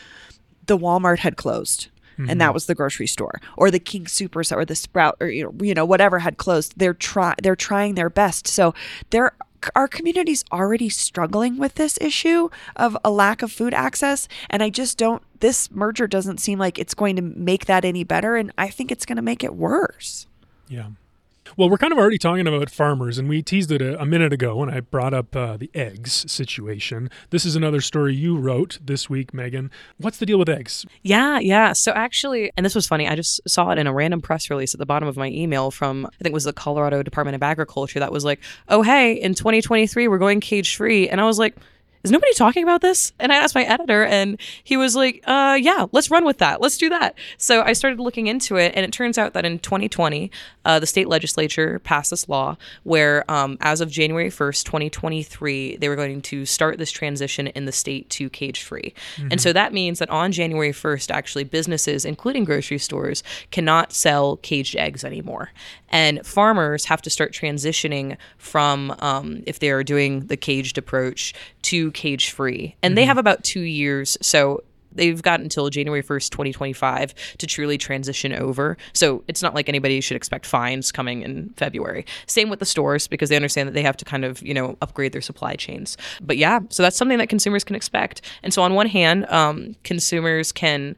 the 0.67 0.77
Walmart 0.77 1.19
had 1.19 1.37
closed. 1.37 1.89
And 2.19 2.41
that 2.41 2.45
mm-hmm. 2.45 2.53
was 2.55 2.65
the 2.65 2.73
grocery 2.73 3.05
store, 3.05 3.39
or 3.57 3.69
the 3.69 3.77
King 3.77 4.07
Supers, 4.07 4.51
or 4.51 4.65
the 4.65 4.73
Sprout, 4.73 5.17
or 5.19 5.27
you 5.27 5.43
know, 5.43 5.53
you 5.63 5.75
know, 5.75 5.85
whatever 5.85 6.17
had 6.17 6.37
closed. 6.37 6.73
They're 6.75 6.95
try 6.95 7.35
they're 7.43 7.55
trying 7.55 7.93
their 7.93 8.09
best. 8.09 8.47
So 8.47 8.73
there, 9.11 9.33
our 9.75 9.87
community's 9.87 10.43
already 10.51 10.89
struggling 10.89 11.57
with 11.57 11.75
this 11.75 11.97
issue 12.01 12.49
of 12.75 12.97
a 13.03 13.11
lack 13.11 13.41
of 13.41 13.51
food 13.51 13.73
access, 13.73 14.27
and 14.49 14.61
I 14.63 14.69
just 14.69 14.97
don't. 14.97 15.23
This 15.39 15.69
merger 15.71 16.07
doesn't 16.07 16.39
seem 16.39 16.59
like 16.59 16.79
it's 16.79 16.93
going 16.93 17.15
to 17.15 17.21
make 17.21 17.65
that 17.65 17.85
any 17.85 18.03
better, 18.03 18.35
and 18.35 18.51
I 18.57 18.69
think 18.69 18.91
it's 18.91 19.05
going 19.05 19.17
to 19.17 19.21
make 19.21 19.43
it 19.43 19.55
worse. 19.55 20.27
Yeah. 20.67 20.89
Well, 21.55 21.69
we're 21.69 21.77
kind 21.77 21.93
of 21.93 21.99
already 21.99 22.17
talking 22.17 22.47
about 22.47 22.69
farmers, 22.69 23.17
and 23.17 23.29
we 23.29 23.41
teased 23.41 23.71
it 23.71 23.81
a, 23.81 23.99
a 24.01 24.05
minute 24.05 24.33
ago 24.33 24.55
when 24.55 24.69
I 24.69 24.79
brought 24.79 25.13
up 25.13 25.35
uh, 25.35 25.57
the 25.57 25.69
eggs 25.73 26.29
situation. 26.29 27.09
This 27.29 27.45
is 27.45 27.55
another 27.55 27.81
story 27.81 28.15
you 28.15 28.37
wrote 28.37 28.79
this 28.83 29.09
week, 29.09 29.33
Megan. 29.33 29.71
What's 29.97 30.17
the 30.17 30.25
deal 30.25 30.39
with 30.39 30.49
eggs? 30.49 30.85
Yeah, 31.03 31.39
yeah. 31.39 31.73
So 31.73 31.91
actually, 31.93 32.51
and 32.57 32.65
this 32.65 32.75
was 32.75 32.87
funny, 32.87 33.07
I 33.07 33.15
just 33.15 33.39
saw 33.47 33.69
it 33.71 33.77
in 33.77 33.87
a 33.87 33.93
random 33.93 34.21
press 34.21 34.49
release 34.49 34.73
at 34.73 34.79
the 34.79 34.85
bottom 34.85 35.07
of 35.07 35.17
my 35.17 35.27
email 35.27 35.71
from, 35.71 36.05
I 36.05 36.23
think 36.23 36.31
it 36.31 36.33
was 36.33 36.45
the 36.45 36.53
Colorado 36.53 37.03
Department 37.03 37.35
of 37.35 37.43
Agriculture 37.43 37.99
that 37.99 38.11
was 38.11 38.25
like, 38.25 38.39
oh, 38.67 38.81
hey, 38.81 39.13
in 39.13 39.33
2023, 39.33 40.07
we're 40.07 40.17
going 40.17 40.41
cage 40.41 40.75
free. 40.75 41.07
And 41.07 41.21
I 41.21 41.25
was 41.25 41.39
like, 41.39 41.55
is 42.03 42.11
nobody 42.11 42.33
talking 42.33 42.63
about 42.63 42.81
this? 42.81 43.13
And 43.19 43.31
I 43.31 43.37
asked 43.37 43.55
my 43.55 43.63
editor, 43.63 44.03
and 44.03 44.39
he 44.63 44.77
was 44.77 44.95
like, 44.95 45.23
uh, 45.25 45.57
yeah, 45.61 45.87
let's 45.91 46.11
run 46.11 46.25
with 46.25 46.37
that. 46.39 46.61
Let's 46.61 46.77
do 46.77 46.89
that. 46.89 47.15
So 47.37 47.61
I 47.61 47.73
started 47.73 47.99
looking 47.99 48.27
into 48.27 48.55
it, 48.55 48.73
and 48.75 48.85
it 48.85 48.91
turns 48.91 49.17
out 49.17 49.33
that 49.33 49.45
in 49.45 49.59
2020, 49.59 50.31
uh, 50.65 50.79
the 50.79 50.85
state 50.85 51.07
legislature 51.07 51.79
passed 51.79 52.11
this 52.11 52.29
law 52.29 52.57
where, 52.83 53.29
um, 53.31 53.57
as 53.61 53.81
of 53.81 53.89
January 53.89 54.29
1st, 54.29 54.63
2023, 54.63 55.77
they 55.77 55.89
were 55.89 55.95
going 55.95 56.21
to 56.21 56.45
start 56.45 56.77
this 56.77 56.91
transition 56.91 57.47
in 57.47 57.65
the 57.65 57.71
state 57.71 58.09
to 58.11 58.29
cage 58.29 58.61
free. 58.63 58.93
And 59.31 59.41
so 59.41 59.53
that 59.53 59.73
means 59.73 59.99
that 59.99 60.09
on 60.09 60.31
January 60.31 60.71
1st, 60.71 61.11
actually, 61.11 61.43
businesses, 61.45 62.05
including 62.05 62.43
grocery 62.43 62.77
stores, 62.77 63.23
cannot 63.51 63.93
sell 63.93 64.37
caged 64.37 64.75
eggs 64.75 65.03
anymore. 65.03 65.51
And 65.89 66.25
farmers 66.25 66.85
have 66.85 67.01
to 67.03 67.09
start 67.09 67.33
transitioning 67.33 68.17
from, 68.37 68.95
um, 68.99 69.43
if 69.45 69.59
they 69.59 69.69
are 69.69 69.83
doing 69.83 70.27
the 70.27 70.37
caged 70.37 70.77
approach, 70.77 71.33
to 71.63 71.91
cage 71.91 72.31
free. 72.31 72.75
And 72.81 72.97
they 72.97 73.05
have 73.05 73.17
about 73.17 73.43
two 73.43 73.61
years. 73.61 74.17
So 74.21 74.63
they've 74.97 75.21
got 75.21 75.39
until 75.39 75.69
January 75.69 76.03
1st, 76.03 76.29
2025 76.31 77.13
to 77.37 77.47
truly 77.47 77.77
transition 77.77 78.33
over. 78.33 78.77
So 78.93 79.23
it's 79.27 79.41
not 79.41 79.55
like 79.55 79.69
anybody 79.69 80.01
should 80.01 80.17
expect 80.17 80.45
fines 80.45 80.91
coming 80.91 81.21
in 81.21 81.53
February. 81.55 82.05
Same 82.25 82.49
with 82.49 82.59
the 82.59 82.65
stores 82.65 83.07
because 83.07 83.29
they 83.29 83.35
understand 83.35 83.67
that 83.69 83.73
they 83.73 83.83
have 83.83 83.97
to 83.97 84.05
kind 84.05 84.25
of, 84.25 84.41
you 84.41 84.53
know, 84.53 84.77
upgrade 84.81 85.13
their 85.13 85.21
supply 85.21 85.55
chains. 85.55 85.97
But 86.21 86.37
yeah, 86.37 86.59
so 86.69 86.83
that's 86.83 86.97
something 86.97 87.19
that 87.19 87.29
consumers 87.29 87.63
can 87.63 87.75
expect. 87.75 88.21
And 88.43 88.53
so 88.53 88.61
on 88.61 88.73
one 88.73 88.87
hand, 88.87 89.25
um, 89.29 89.75
consumers 89.83 90.51
can 90.51 90.95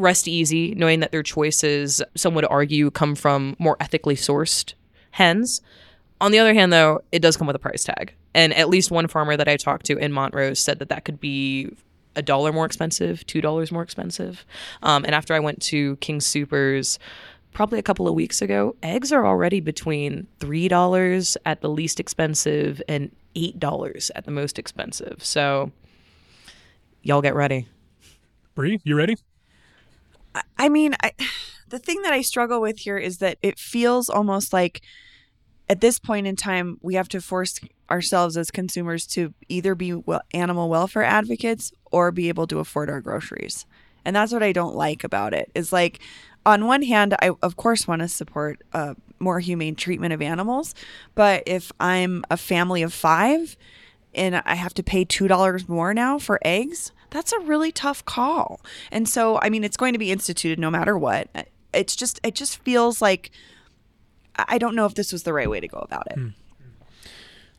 rest 0.00 0.28
easy 0.28 0.74
knowing 0.74 1.00
that 1.00 1.12
their 1.12 1.22
choices, 1.22 2.02
some 2.16 2.34
would 2.34 2.46
argue, 2.46 2.90
come 2.90 3.14
from 3.14 3.56
more 3.58 3.76
ethically 3.80 4.16
sourced 4.16 4.74
hens. 5.12 5.60
On 6.20 6.32
the 6.32 6.38
other 6.38 6.54
hand, 6.54 6.72
though, 6.72 7.02
it 7.12 7.20
does 7.20 7.36
come 7.36 7.46
with 7.46 7.56
a 7.56 7.60
price 7.60 7.84
tag. 7.84 8.14
And 8.34 8.54
at 8.54 8.68
least 8.68 8.90
one 8.90 9.08
farmer 9.08 9.36
that 9.36 9.48
I 9.48 9.56
talked 9.56 9.86
to 9.86 9.96
in 9.96 10.12
Montrose 10.12 10.60
said 10.60 10.78
that 10.78 10.88
that 10.90 11.04
could 11.04 11.20
be 11.20 11.74
a 12.16 12.22
dollar 12.22 12.52
more 12.52 12.66
expensive, 12.66 13.26
two 13.26 13.40
dollars 13.40 13.72
more 13.72 13.82
expensive. 13.82 14.44
Um, 14.82 15.04
and 15.04 15.14
after 15.14 15.34
I 15.34 15.40
went 15.40 15.62
to 15.62 15.96
King 15.96 16.20
Supers 16.20 16.98
probably 17.52 17.78
a 17.78 17.82
couple 17.82 18.06
of 18.06 18.14
weeks 18.14 18.42
ago, 18.42 18.76
eggs 18.82 19.12
are 19.12 19.26
already 19.26 19.60
between 19.60 20.26
$3 20.38 21.36
at 21.44 21.60
the 21.60 21.68
least 21.68 21.98
expensive 21.98 22.80
and 22.88 23.10
$8 23.34 24.10
at 24.14 24.24
the 24.24 24.30
most 24.30 24.58
expensive. 24.58 25.24
So 25.24 25.72
y'all 27.02 27.22
get 27.22 27.34
ready. 27.34 27.66
Bree, 28.54 28.80
you 28.84 28.96
ready? 28.96 29.16
I 30.58 30.68
mean, 30.68 30.94
I, 31.02 31.12
the 31.68 31.78
thing 31.78 32.02
that 32.02 32.12
I 32.12 32.22
struggle 32.22 32.60
with 32.60 32.78
here 32.78 32.98
is 32.98 33.18
that 33.18 33.38
it 33.42 33.58
feels 33.58 34.08
almost 34.08 34.52
like 34.52 34.82
at 35.68 35.80
this 35.80 36.00
point 36.00 36.26
in 36.26 36.34
time, 36.34 36.78
we 36.82 36.94
have 36.94 37.08
to 37.10 37.20
force 37.20 37.60
ourselves 37.90 38.36
as 38.36 38.50
consumers 38.50 39.06
to 39.06 39.32
either 39.48 39.76
be 39.76 40.02
animal 40.34 40.68
welfare 40.68 41.04
advocates 41.04 41.72
or 41.92 42.10
be 42.10 42.28
able 42.28 42.48
to 42.48 42.58
afford 42.58 42.90
our 42.90 43.00
groceries. 43.00 43.66
And 44.04 44.16
that's 44.16 44.32
what 44.32 44.42
I 44.42 44.50
don't 44.50 44.74
like 44.74 45.04
about 45.04 45.32
it. 45.32 45.50
Is 45.54 45.72
like, 45.72 46.00
on 46.44 46.66
one 46.66 46.82
hand, 46.82 47.14
I 47.22 47.30
of 47.40 47.56
course 47.56 47.86
want 47.86 48.02
to 48.02 48.08
support 48.08 48.62
uh, 48.72 48.94
more 49.20 49.38
humane 49.38 49.76
treatment 49.76 50.12
of 50.12 50.20
animals, 50.20 50.74
but 51.14 51.44
if 51.46 51.70
I'm 51.78 52.24
a 52.30 52.36
family 52.36 52.82
of 52.82 52.92
five 52.92 53.56
and 54.12 54.42
I 54.44 54.54
have 54.56 54.74
to 54.74 54.82
pay 54.82 55.04
two 55.04 55.28
dollars 55.28 55.68
more 55.68 55.94
now 55.94 56.18
for 56.18 56.40
eggs, 56.42 56.90
that's 57.10 57.32
a 57.32 57.38
really 57.40 57.72
tough 57.72 58.04
call. 58.04 58.60
And 58.90 59.08
so, 59.08 59.38
I 59.42 59.50
mean, 59.50 59.64
it's 59.64 59.76
going 59.76 59.92
to 59.92 59.98
be 59.98 60.10
instituted 60.12 60.58
no 60.58 60.70
matter 60.70 60.96
what. 60.96 61.28
It's 61.72 61.94
just, 61.96 62.20
it 62.22 62.34
just 62.34 62.58
feels 62.62 63.00
like 63.02 63.30
I 64.48 64.58
don't 64.58 64.74
know 64.74 64.86
if 64.86 64.94
this 64.94 65.12
was 65.12 65.24
the 65.24 65.32
right 65.32 65.50
way 65.50 65.60
to 65.60 65.68
go 65.68 65.78
about 65.78 66.06
it. 66.12 66.18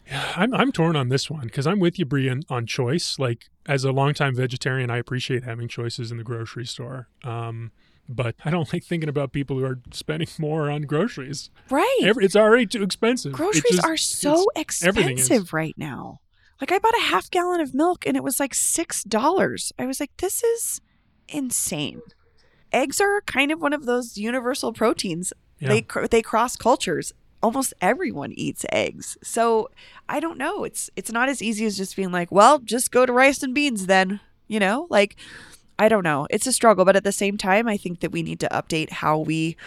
Yeah, 0.08 0.34
I'm 0.36 0.54
I'm 0.54 0.72
torn 0.72 0.96
on 0.96 1.10
this 1.10 1.30
one 1.30 1.44
because 1.44 1.68
I'm 1.68 1.80
with 1.80 2.00
you, 2.00 2.06
Bree, 2.06 2.28
on, 2.30 2.44
on 2.50 2.66
choice. 2.66 3.18
Like 3.20 3.50
as 3.66 3.84
a 3.84 3.92
longtime 3.92 4.36
vegetarian, 4.36 4.90
I 4.90 4.98
appreciate 4.98 5.44
having 5.44 5.68
choices 5.68 6.12
in 6.12 6.18
the 6.18 6.24
grocery 6.24 6.66
store. 6.66 7.08
Um, 7.24 7.72
but 8.10 8.36
I 8.44 8.50
don't 8.50 8.72
like 8.74 8.84
thinking 8.84 9.10
about 9.10 9.32
people 9.32 9.58
who 9.58 9.66
are 9.66 9.80
spending 9.92 10.28
more 10.40 10.70
on 10.70 10.82
groceries. 10.84 11.50
Right. 11.70 12.00
Every, 12.04 12.26
it's 12.26 12.36
already 12.36 12.66
too 12.66 12.84
expensive. 12.84 13.32
Groceries 13.34 13.64
just- 13.76 13.86
are 13.86 13.98
so 13.98 14.46
it's- 14.56 14.84
everything 14.84 15.18
is. 15.18 15.26
expensive 15.26 15.54
right 15.54 15.76
now. 15.78 16.20
Like 16.62 16.72
I 16.72 16.78
bought 16.78 16.98
a 16.98 17.02
half 17.02 17.32
gallon 17.32 17.60
of 17.60 17.74
milk 17.74 18.06
and 18.06 18.16
it 18.16 18.24
was 18.24 18.40
like 18.40 18.54
six 18.54 19.04
dollars. 19.04 19.74
I 19.80 19.88
was 19.88 20.00
like, 20.00 20.16
this 20.18 20.44
is 20.44 20.80
insane. 21.28 22.02
Eggs 22.72 23.02
are 23.02 23.22
kind 23.22 23.52
of 23.52 23.60
one 23.60 23.74
of 23.74 23.86
those 23.86 24.18
universal 24.18 24.72
proteins. 24.72 25.34
Yeah. 25.60 25.70
They 25.70 25.82
cr- 25.82 26.08
they 26.08 26.22
cross 26.22 26.56
cultures. 26.56 27.14
Almost 27.44 27.74
everyone 27.82 28.34
eats 28.34 28.64
eggs. 28.72 29.18
So 29.24 29.72
I 30.08 30.20
don't 30.20 30.38
know. 30.38 30.64
It's 30.64 30.92
it's 30.96 31.12
not 31.12 31.30
as 31.30 31.42
easy 31.42 31.66
as 31.66 31.76
just 31.78 31.96
being 31.96 32.12
like, 32.12 32.32
well, 32.32 32.60
just 32.60 32.92
go 32.92 33.06
to 33.08 33.12
rice 33.12 33.42
and 33.42 33.56
beans 33.56 33.88
then. 33.88 34.20
You 34.48 34.60
know, 34.60 34.86
like 34.90 35.16
I 35.80 35.90
don't 35.90 36.04
know. 36.04 36.28
It's 36.30 36.46
a 36.46 36.54
struggle, 36.54 36.86
but 36.86 36.96
at 36.96 37.04
the 37.04 37.12
same 37.12 37.38
time, 37.40 37.68
I 37.68 37.78
think 37.78 38.02
that 38.02 38.12
we 38.12 38.22
need 38.22 38.40
to 38.42 38.50
update 38.50 38.92
how 38.92 39.18
we 39.18 39.58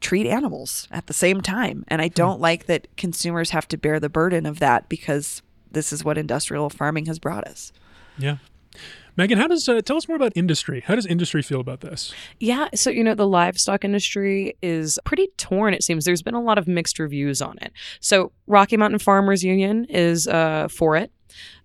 treat 0.00 0.26
animals 0.26 0.86
at 0.92 1.06
the 1.06 1.12
same 1.12 1.40
time. 1.40 1.84
And 1.88 2.00
I 2.00 2.06
hmm. 2.06 2.14
don't 2.14 2.40
like 2.40 2.66
that 2.66 2.86
consumers 2.96 3.50
have 3.50 3.66
to 3.68 3.76
bear 3.76 3.98
the 3.98 4.08
burden 4.08 4.46
of 4.46 4.60
that 4.60 4.88
because 4.88 5.42
this 5.70 5.92
is 5.92 6.04
what 6.04 6.18
industrial 6.18 6.70
farming 6.70 7.06
has 7.06 7.18
brought 7.18 7.46
us. 7.46 7.72
Yeah. 8.18 8.36
Megan, 9.16 9.38
how 9.38 9.46
does 9.46 9.66
uh, 9.66 9.80
tell 9.80 9.96
us 9.96 10.08
more 10.08 10.16
about 10.16 10.32
industry? 10.36 10.82
How 10.86 10.94
does 10.94 11.06
industry 11.06 11.40
feel 11.40 11.60
about 11.60 11.80
this? 11.80 12.12
Yeah, 12.38 12.68
so 12.74 12.90
you 12.90 13.02
know 13.02 13.14
the 13.14 13.26
livestock 13.26 13.82
industry 13.82 14.56
is 14.62 14.98
pretty 15.06 15.28
torn. 15.38 15.72
It 15.72 15.82
seems 15.82 16.04
there's 16.04 16.22
been 16.22 16.34
a 16.34 16.42
lot 16.42 16.58
of 16.58 16.68
mixed 16.68 16.98
reviews 16.98 17.40
on 17.40 17.56
it. 17.62 17.72
So 18.00 18.32
Rocky 18.46 18.76
Mountain 18.76 18.98
Farmers 18.98 19.42
Union 19.42 19.86
is 19.86 20.28
uh, 20.28 20.68
for 20.68 20.96
it. 20.96 21.10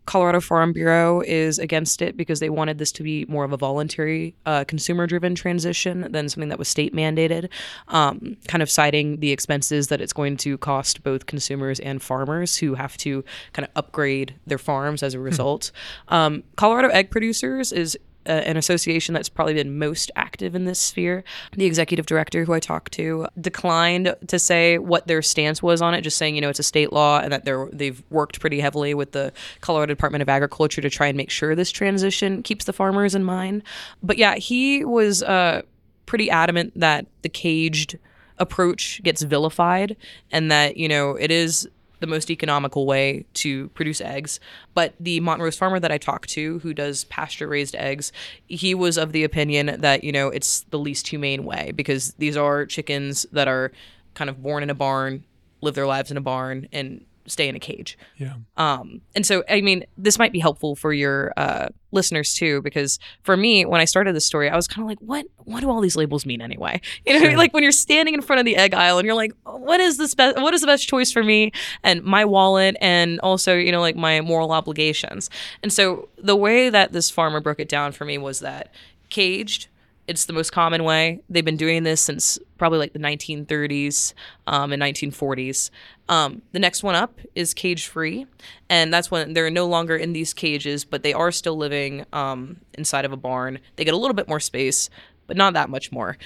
Colorado 0.05 0.39
Farm 0.39 0.73
Bureau 0.73 1.21
is 1.21 1.59
against 1.59 2.01
it 2.01 2.17
because 2.17 2.39
they 2.39 2.49
wanted 2.49 2.77
this 2.77 2.91
to 2.93 3.03
be 3.03 3.25
more 3.27 3.43
of 3.43 3.53
a 3.53 3.57
voluntary, 3.57 4.35
uh, 4.45 4.63
consumer-driven 4.63 5.35
transition 5.35 6.11
than 6.11 6.27
something 6.27 6.49
that 6.49 6.59
was 6.59 6.67
state 6.67 6.93
mandated. 6.93 7.49
Um, 7.87 8.37
kind 8.47 8.61
of 8.61 8.69
citing 8.69 9.19
the 9.19 9.31
expenses 9.31 9.87
that 9.87 10.01
it's 10.01 10.13
going 10.13 10.37
to 10.37 10.57
cost 10.57 11.03
both 11.03 11.27
consumers 11.27 11.79
and 11.79 12.01
farmers 12.01 12.57
who 12.57 12.75
have 12.75 12.97
to 12.97 13.23
kind 13.53 13.65
of 13.65 13.71
upgrade 13.75 14.35
their 14.47 14.57
farms 14.57 15.03
as 15.03 15.13
a 15.13 15.19
result. 15.19 15.71
Um, 16.07 16.43
Colorado 16.55 16.89
Egg 16.89 17.11
Producers 17.11 17.71
is 17.71 17.97
uh, 18.27 18.31
an 18.31 18.57
association 18.57 19.13
that's 19.13 19.29
probably 19.29 19.53
been 19.53 19.77
most 19.77 20.11
active 20.15 20.55
in 20.55 20.65
this 20.65 20.79
sphere. 20.79 21.23
The 21.53 21.65
executive 21.65 22.05
director 22.05 22.45
who 22.45 22.53
I 22.53 22.59
talked 22.59 22.93
to 22.93 23.27
declined 23.39 24.15
to 24.27 24.39
say 24.39 24.77
what 24.77 25.07
their 25.07 25.21
stance 25.21 25.63
was 25.63 25.81
on 25.81 25.93
it, 25.93 26.01
just 26.01 26.17
saying, 26.17 26.35
you 26.35 26.41
know, 26.41 26.49
it's 26.49 26.59
a 26.59 26.63
state 26.63 26.93
law 26.93 27.19
and 27.19 27.31
that 27.31 27.45
they're 27.45 27.67
they've 27.71 28.03
worked 28.09 28.39
pretty 28.39 28.59
heavily 28.59 28.93
with 28.93 29.11
the 29.11 29.33
Colorado 29.61 29.93
Department 29.93 30.21
of 30.21 30.29
Agriculture 30.29 30.81
to 30.81 30.89
try 30.89 31.07
and 31.07 31.17
make 31.17 31.29
sure 31.29 31.55
this 31.55 31.71
transition 31.71 32.43
keeps 32.43 32.65
the 32.65 32.73
farmers 32.73 33.15
in 33.15 33.23
mind. 33.23 33.63
But 34.03 34.17
yeah, 34.17 34.35
he 34.35 34.85
was 34.85 35.23
uh, 35.23 35.63
pretty 36.05 36.29
adamant 36.29 36.73
that 36.79 37.07
the 37.21 37.29
caged 37.29 37.97
approach 38.37 39.01
gets 39.03 39.21
vilified 39.21 39.95
and 40.31 40.51
that, 40.51 40.75
you 40.77 40.87
know, 40.87 41.11
it 41.11 41.31
is 41.31 41.69
the 42.01 42.07
most 42.07 42.29
economical 42.29 42.85
way 42.85 43.25
to 43.35 43.69
produce 43.69 44.01
eggs. 44.01 44.39
But 44.73 44.93
the 44.99 45.21
Montrose 45.21 45.55
farmer 45.55 45.79
that 45.79 45.91
I 45.91 45.97
talked 45.97 46.29
to, 46.31 46.59
who 46.59 46.73
does 46.73 47.05
pasture 47.05 47.47
raised 47.47 47.75
eggs, 47.75 48.11
he 48.47 48.75
was 48.75 48.97
of 48.97 49.13
the 49.13 49.23
opinion 49.23 49.79
that, 49.79 50.03
you 50.03 50.11
know, 50.11 50.27
it's 50.27 50.61
the 50.71 50.79
least 50.79 51.07
humane 51.07 51.45
way 51.45 51.71
because 51.73 52.13
these 52.17 52.35
are 52.35 52.65
chickens 52.65 53.25
that 53.31 53.47
are 53.47 53.71
kind 54.13 54.29
of 54.29 54.43
born 54.43 54.63
in 54.63 54.69
a 54.69 54.75
barn, 54.75 55.23
live 55.61 55.75
their 55.75 55.87
lives 55.87 56.11
in 56.11 56.17
a 56.17 56.21
barn, 56.21 56.67
and 56.73 57.05
stay 57.27 57.47
in 57.47 57.55
a 57.55 57.59
cage. 57.59 57.97
Yeah. 58.17 58.33
Um, 58.57 59.01
and 59.15 59.25
so, 59.25 59.43
I 59.49 59.61
mean, 59.61 59.85
this 59.97 60.17
might 60.19 60.31
be 60.31 60.39
helpful 60.39 60.75
for 60.75 60.91
your 60.93 61.33
uh, 61.37 61.69
listeners 61.91 62.33
too, 62.33 62.61
because 62.61 62.99
for 63.23 63.35
me, 63.37 63.65
when 63.65 63.79
I 63.81 63.85
started 63.85 64.15
this 64.15 64.25
story, 64.25 64.49
I 64.49 64.55
was 64.55 64.67
kind 64.67 64.83
of 64.83 64.89
like, 64.89 64.99
what? 64.99 65.25
What 65.45 65.61
do 65.61 65.69
all 65.69 65.81
these 65.81 65.95
labels 65.95 66.25
mean 66.25 66.41
anyway? 66.41 66.81
You 67.05 67.13
know, 67.13 67.19
Sure. 67.29 67.37
like 67.37 67.53
when 67.53 67.63
you're 67.63 67.71
standing 67.71 68.13
in 68.13 68.21
front 68.21 68.39
of 68.39 68.45
the 68.45 68.55
egg 68.55 68.73
aisle 68.73 68.97
and 68.99 69.05
you're 69.05 69.15
like, 69.15 69.33
what 69.45 69.79
is 69.79 69.97
this? 69.97 70.13
Be- 70.15 70.33
what 70.37 70.53
is 70.53 70.61
the 70.61 70.67
best 70.67 70.87
choice 70.87 71.11
for 71.11 71.23
me 71.23 71.51
and 71.83 72.03
my 72.03 72.25
wallet, 72.25 72.75
and 72.81 73.19
also, 73.21 73.55
you 73.55 73.71
know, 73.71 73.81
like 73.81 73.95
my 73.95 74.21
moral 74.21 74.51
obligations. 74.51 75.29
And 75.63 75.71
so, 75.73 76.09
the 76.17 76.35
way 76.35 76.69
that 76.69 76.91
this 76.91 77.09
farmer 77.09 77.39
broke 77.39 77.59
it 77.59 77.69
down 77.69 77.91
for 77.91 78.05
me 78.05 78.17
was 78.17 78.39
that 78.39 78.71
caged. 79.09 79.67
It's 80.07 80.25
the 80.25 80.33
most 80.33 80.51
common 80.51 80.83
way. 80.83 81.21
They've 81.29 81.45
been 81.45 81.57
doing 81.57 81.83
this 81.83 82.01
since 82.01 82.37
probably 82.57 82.79
like 82.79 82.93
the 82.93 82.99
1930s 82.99 84.13
um, 84.47 84.73
and 84.73 84.81
1940s. 84.81 85.69
Um, 86.09 86.41
the 86.51 86.59
next 86.59 86.83
one 86.83 86.95
up 86.95 87.19
is 87.35 87.53
cage 87.53 87.87
free, 87.87 88.25
and 88.69 88.93
that's 88.93 89.09
when 89.09 89.33
they're 89.33 89.49
no 89.49 89.67
longer 89.67 89.95
in 89.95 90.13
these 90.13 90.33
cages, 90.33 90.83
but 90.83 91.03
they 91.03 91.13
are 91.13 91.31
still 91.31 91.55
living 91.55 92.05
um, 92.11 92.57
inside 92.73 93.05
of 93.05 93.11
a 93.11 93.17
barn. 93.17 93.59
They 93.77 93.85
get 93.85 93.93
a 93.93 93.97
little 93.97 94.15
bit 94.15 94.27
more 94.27 94.39
space, 94.39 94.89
but 95.27 95.37
not 95.37 95.53
that 95.53 95.69
much 95.69 95.91
more. 95.91 96.17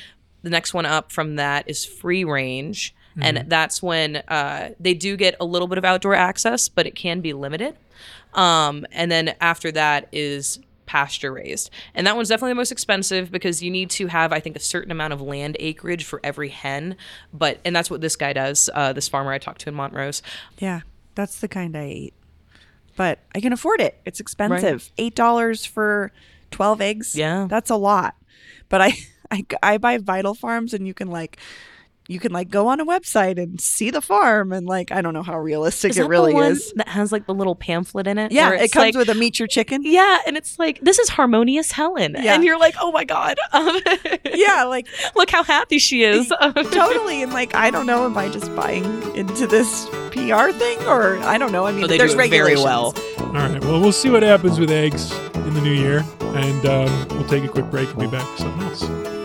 The 0.42 0.50
next 0.50 0.74
one 0.74 0.86
up 0.86 1.12
from 1.12 1.36
that 1.36 1.70
is 1.70 1.86
free 1.86 2.24
range, 2.24 2.96
and 3.18 3.50
that's 3.50 3.82
when 3.82 4.18
uh, 4.28 4.72
they 4.80 4.94
do 4.94 5.16
get 5.16 5.36
a 5.40 5.46
little 5.46 5.68
bit 5.68 5.78
of 5.78 5.86
outdoor 5.86 6.16
access, 6.16 6.68
but 6.70 6.86
it 6.86 6.96
can 6.96 7.22
be 7.22 7.34
limited. 7.34 7.78
Um, 8.34 8.86
and 8.92 9.10
then 9.12 9.36
after 9.40 9.72
that 9.72 10.10
is 10.12 10.60
pasture 10.96 11.34
raised. 11.34 11.70
And 11.94 12.08
that 12.08 12.16
one's 12.16 12.30
definitely 12.30 12.52
the 12.52 12.56
most 12.56 12.72
expensive 12.72 13.30
because 13.30 13.62
you 13.62 13.70
need 13.70 13.90
to 13.90 14.08
have, 14.08 14.32
I 14.32 14.40
think, 14.40 14.56
a 14.56 14.62
certain 14.62 14.92
amount 14.94 15.12
of 15.12 15.20
land 15.20 15.58
acreage 15.60 16.06
for 16.06 16.22
every 16.24 16.48
hen. 16.48 16.96
But, 17.34 17.60
and 17.66 17.76
that's 17.76 17.92
what 17.92 18.00
this 18.00 18.16
guy 18.16 18.32
does, 18.32 18.70
uh, 18.74 18.94
this 18.94 19.10
farmer 19.10 19.34
I 19.34 19.38
talked 19.38 19.60
to 19.62 19.70
in 19.70 19.76
Montrose. 19.76 20.22
Yeah, 20.58 20.82
that's 21.14 21.42
the 21.42 21.50
kind 21.50 21.76
I 21.76 21.88
eat. 21.88 22.14
But 22.96 23.20
I 23.36 23.42
can 23.42 23.52
afford 23.52 23.82
it. 23.82 24.00
It's 24.06 24.22
expensive. 24.22 24.90
Eight 24.98 25.16
dollars 25.16 25.66
for 25.66 26.14
twelve 26.50 26.80
eggs. 26.80 27.14
Yeah. 27.14 27.48
that's 27.50 27.70
a 27.70 27.76
lot. 27.76 28.16
But 28.70 28.82
I, 28.82 28.94
I, 29.32 29.46
I 29.62 29.78
buy 29.78 29.98
Vital 29.98 30.34
Farms, 30.34 30.74
and 30.74 30.88
you 30.88 30.94
can 30.94 31.10
like, 31.10 31.38
you 32.08 32.20
can 32.20 32.32
like 32.32 32.50
go 32.50 32.68
on 32.68 32.80
a 32.80 32.86
website 32.86 33.42
and 33.42 33.60
see 33.60 33.90
the 33.90 34.02
farm, 34.02 34.52
and 34.52 34.66
like 34.68 34.92
I 34.92 35.02
don't 35.02 35.14
know 35.14 35.24
how 35.24 35.38
realistic 35.40 35.92
Is 35.92 35.98
it 35.98 36.02
that 36.04 36.08
really 36.10 36.32
the 36.32 36.36
one 36.36 36.52
is. 36.54 36.72
that 36.76 36.88
has 36.90 37.12
like 37.12 37.26
the 37.26 37.34
little 37.34 37.56
pamphlet 37.56 38.08
in 38.08 38.18
it? 38.18 38.32
Yeah, 38.32 38.52
it 38.52 38.72
comes 38.72 38.76
like- 38.76 38.96
with 38.96 39.10
a 39.10 39.16
meet 39.16 39.40
your 39.40 39.48
chicken. 39.48 39.82
Yeah, 39.84 40.20
and 40.28 40.38
it's 40.38 40.60
like 40.60 40.80
this 40.82 41.00
is 41.00 41.10
harmonious 41.10 41.72
Helen, 41.72 42.16
Yeah. 42.20 42.36
and 42.36 42.44
you're 42.44 42.60
like, 42.60 42.76
oh 42.80 42.92
my 42.92 43.04
god, 43.06 43.38
um, 43.54 43.80
Yeah, 44.34 44.64
like 44.66 44.88
look 45.16 45.30
how 45.30 45.44
happy 45.44 45.80
she 45.80 46.04
is. 46.04 46.28
totally. 46.72 47.22
And 47.24 47.34
like 47.34 47.56
I 47.56 47.70
don't 47.72 47.86
know, 47.86 48.06
am 48.06 48.18
I 48.18 48.30
just 48.30 48.56
buying 48.56 48.86
into 49.16 49.48
this 49.48 49.86
PR 50.12 50.52
thing, 50.52 50.80
or 50.88 51.18
I 51.20 51.38
don't 51.38 51.52
know. 51.52 51.66
I 51.66 51.72
mean, 51.72 51.84
Oh, 51.84 51.88
they 51.88 51.98
there's 51.98 52.14
do 52.14 52.20
it 52.20 52.30
very 52.30 52.56
well. 52.56 52.94
All 53.20 53.26
right. 53.34 53.62
Well, 53.64 53.82
we'll 53.82 53.92
see 53.92 54.10
what 54.10 54.24
happens 54.24 54.60
with 54.60 54.70
eggs 54.72 55.12
in 55.36 55.54
the 55.54 55.62
new 55.62 55.74
year, 55.74 56.06
and 56.22 56.66
um, 56.66 57.08
we'll 57.10 57.28
take 57.28 57.44
a 57.44 57.48
quick 57.50 57.66
break 57.72 57.90
and 57.90 58.00
be 58.00 58.08
back 58.08 58.30
with 58.32 58.40
something 58.40 58.68
else. 58.68 59.25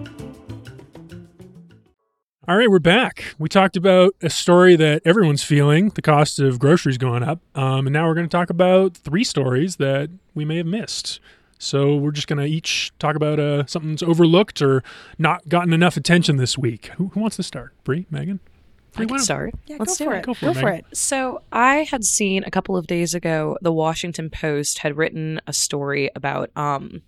All 2.47 2.57
right, 2.57 2.71
we're 2.71 2.79
back. 2.79 3.35
We 3.37 3.49
talked 3.49 3.77
about 3.77 4.15
a 4.23 4.29
story 4.31 4.75
that 4.75 5.03
everyone's 5.05 5.43
feeling 5.43 5.89
the 5.89 6.01
cost 6.01 6.39
of 6.39 6.57
groceries 6.57 6.97
going 6.97 7.21
up. 7.21 7.39
Um, 7.53 7.85
and 7.85 7.93
now 7.93 8.07
we're 8.07 8.15
going 8.15 8.27
to 8.27 8.35
talk 8.35 8.49
about 8.49 8.97
three 8.97 9.23
stories 9.23 9.75
that 9.75 10.09
we 10.33 10.43
may 10.43 10.57
have 10.57 10.65
missed. 10.65 11.19
So 11.59 11.95
we're 11.95 12.09
just 12.09 12.27
going 12.27 12.39
to 12.39 12.45
each 12.45 12.93
talk 12.97 13.15
about 13.15 13.39
uh, 13.39 13.67
something 13.67 13.91
that's 13.91 14.01
overlooked 14.01 14.59
or 14.59 14.83
not 15.19 15.49
gotten 15.49 15.71
enough 15.71 15.97
attention 15.97 16.37
this 16.37 16.57
week. 16.57 16.87
Who, 16.97 17.09
who 17.09 17.19
wants 17.19 17.35
to 17.35 17.43
start? 17.43 17.75
Bree, 17.83 18.07
Megan? 18.09 18.39
I 18.97 19.05
can 19.05 19.19
start. 19.19 19.53
Yeah, 19.67 19.75
Let's 19.77 19.99
go 19.99 20.05
for 20.05 20.15
it. 20.15 20.17
it. 20.17 20.25
Go 20.25 20.33
for 20.33 20.45
Go 20.45 20.51
it, 20.51 20.57
for 20.57 20.69
it. 20.69 20.85
So 20.93 21.43
I 21.51 21.83
had 21.83 22.03
seen 22.03 22.43
a 22.43 22.49
couple 22.49 22.75
of 22.75 22.87
days 22.87 23.13
ago, 23.13 23.55
the 23.61 23.71
Washington 23.71 24.31
Post 24.31 24.79
had 24.79 24.97
written 24.97 25.39
a 25.45 25.53
story 25.53 26.09
about 26.15 26.49
um, 26.55 27.03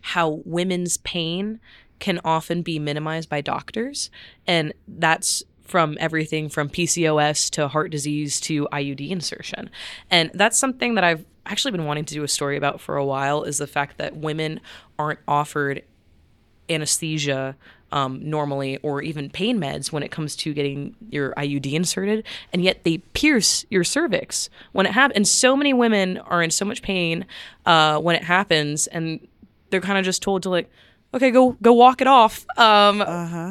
how 0.00 0.40
women's 0.46 0.96
pain 0.96 1.60
can 2.02 2.20
often 2.24 2.62
be 2.62 2.80
minimized 2.80 3.28
by 3.28 3.40
doctors, 3.40 4.10
and 4.44 4.74
that's 4.88 5.44
from 5.62 5.96
everything 6.00 6.48
from 6.48 6.68
PCOS 6.68 7.48
to 7.50 7.68
heart 7.68 7.92
disease 7.92 8.40
to 8.40 8.66
IUD 8.72 9.08
insertion, 9.08 9.70
and 10.10 10.32
that's 10.34 10.58
something 10.58 10.96
that 10.96 11.04
I've 11.04 11.24
actually 11.46 11.70
been 11.70 11.84
wanting 11.84 12.04
to 12.06 12.14
do 12.14 12.24
a 12.24 12.28
story 12.28 12.56
about 12.56 12.80
for 12.80 12.96
a 12.96 13.04
while. 13.04 13.44
Is 13.44 13.58
the 13.58 13.68
fact 13.68 13.98
that 13.98 14.16
women 14.16 14.60
aren't 14.98 15.20
offered 15.28 15.84
anesthesia 16.68 17.56
um, 17.92 18.28
normally 18.28 18.78
or 18.78 19.00
even 19.00 19.30
pain 19.30 19.60
meds 19.60 19.92
when 19.92 20.02
it 20.02 20.10
comes 20.10 20.34
to 20.36 20.52
getting 20.52 20.96
your 21.08 21.32
IUD 21.34 21.72
inserted, 21.72 22.26
and 22.52 22.64
yet 22.64 22.82
they 22.82 22.98
pierce 22.98 23.64
your 23.70 23.84
cervix 23.84 24.50
when 24.72 24.86
it 24.86 24.92
happens. 24.92 25.16
And 25.16 25.28
so 25.28 25.56
many 25.56 25.72
women 25.72 26.18
are 26.18 26.42
in 26.42 26.50
so 26.50 26.64
much 26.64 26.82
pain 26.82 27.26
uh, 27.64 28.00
when 28.00 28.16
it 28.16 28.24
happens, 28.24 28.88
and 28.88 29.24
they're 29.70 29.80
kind 29.80 29.98
of 29.98 30.04
just 30.04 30.20
told 30.20 30.42
to 30.42 30.50
like, 30.50 30.68
okay, 31.14 31.30
go 31.30 31.56
go 31.62 31.72
walk 31.72 32.00
it 32.00 32.06
off. 32.06 32.44
Um, 32.58 33.00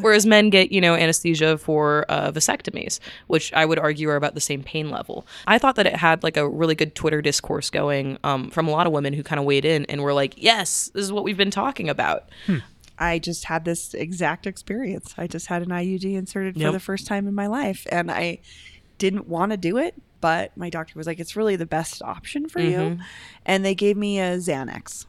Whereas 0.01 0.25
men 0.25 0.49
get 0.49 0.71
you 0.71 0.81
know 0.81 0.95
anesthesia 0.95 1.57
for 1.57 2.05
uh, 2.09 2.31
vasectomies, 2.31 2.99
which 3.27 3.53
I 3.53 3.65
would 3.65 3.79
argue 3.79 4.09
are 4.09 4.15
about 4.15 4.33
the 4.35 4.41
same 4.41 4.63
pain 4.63 4.89
level. 4.89 5.25
I 5.47 5.57
thought 5.57 5.75
that 5.75 5.85
it 5.87 5.95
had 5.95 6.23
like 6.23 6.37
a 6.37 6.47
really 6.47 6.75
good 6.75 6.95
Twitter 6.95 7.21
discourse 7.21 7.69
going 7.69 8.17
um, 8.23 8.49
from 8.49 8.67
a 8.67 8.71
lot 8.71 8.87
of 8.87 8.93
women 8.93 9.13
who 9.13 9.23
kind 9.23 9.39
of 9.39 9.45
weighed 9.45 9.65
in 9.65 9.85
and 9.85 10.01
were 10.01 10.13
like, 10.13 10.33
yes, 10.37 10.89
this 10.93 11.03
is 11.03 11.11
what 11.11 11.23
we've 11.23 11.37
been 11.37 11.51
talking 11.51 11.89
about. 11.89 12.29
I 12.99 13.17
just 13.17 13.45
had 13.45 13.65
this 13.65 13.93
exact 13.95 14.45
experience. 14.45 15.15
I 15.17 15.25
just 15.25 15.47
had 15.47 15.63
an 15.63 15.69
IUD 15.69 16.03
inserted 16.15 16.55
for 16.55 16.71
the 16.71 16.79
first 16.79 17.07
time 17.07 17.27
in 17.27 17.33
my 17.33 17.47
life, 17.47 17.87
and 17.91 18.11
I 18.11 18.39
didn't 18.99 19.27
want 19.27 19.51
to 19.51 19.57
do 19.57 19.77
it, 19.77 19.95
but 20.19 20.55
my 20.55 20.69
doctor 20.69 20.93
was 20.95 21.07
like, 21.07 21.19
"It's 21.19 21.35
really 21.35 21.55
the 21.55 21.65
best 21.65 22.03
option 22.03 22.47
for 22.47 22.59
you," 22.59 22.77
Mm-hmm. 22.77 23.01
and 23.47 23.65
they 23.65 23.73
gave 23.73 23.97
me 23.97 24.19
a 24.19 24.37
Xanax 24.37 25.07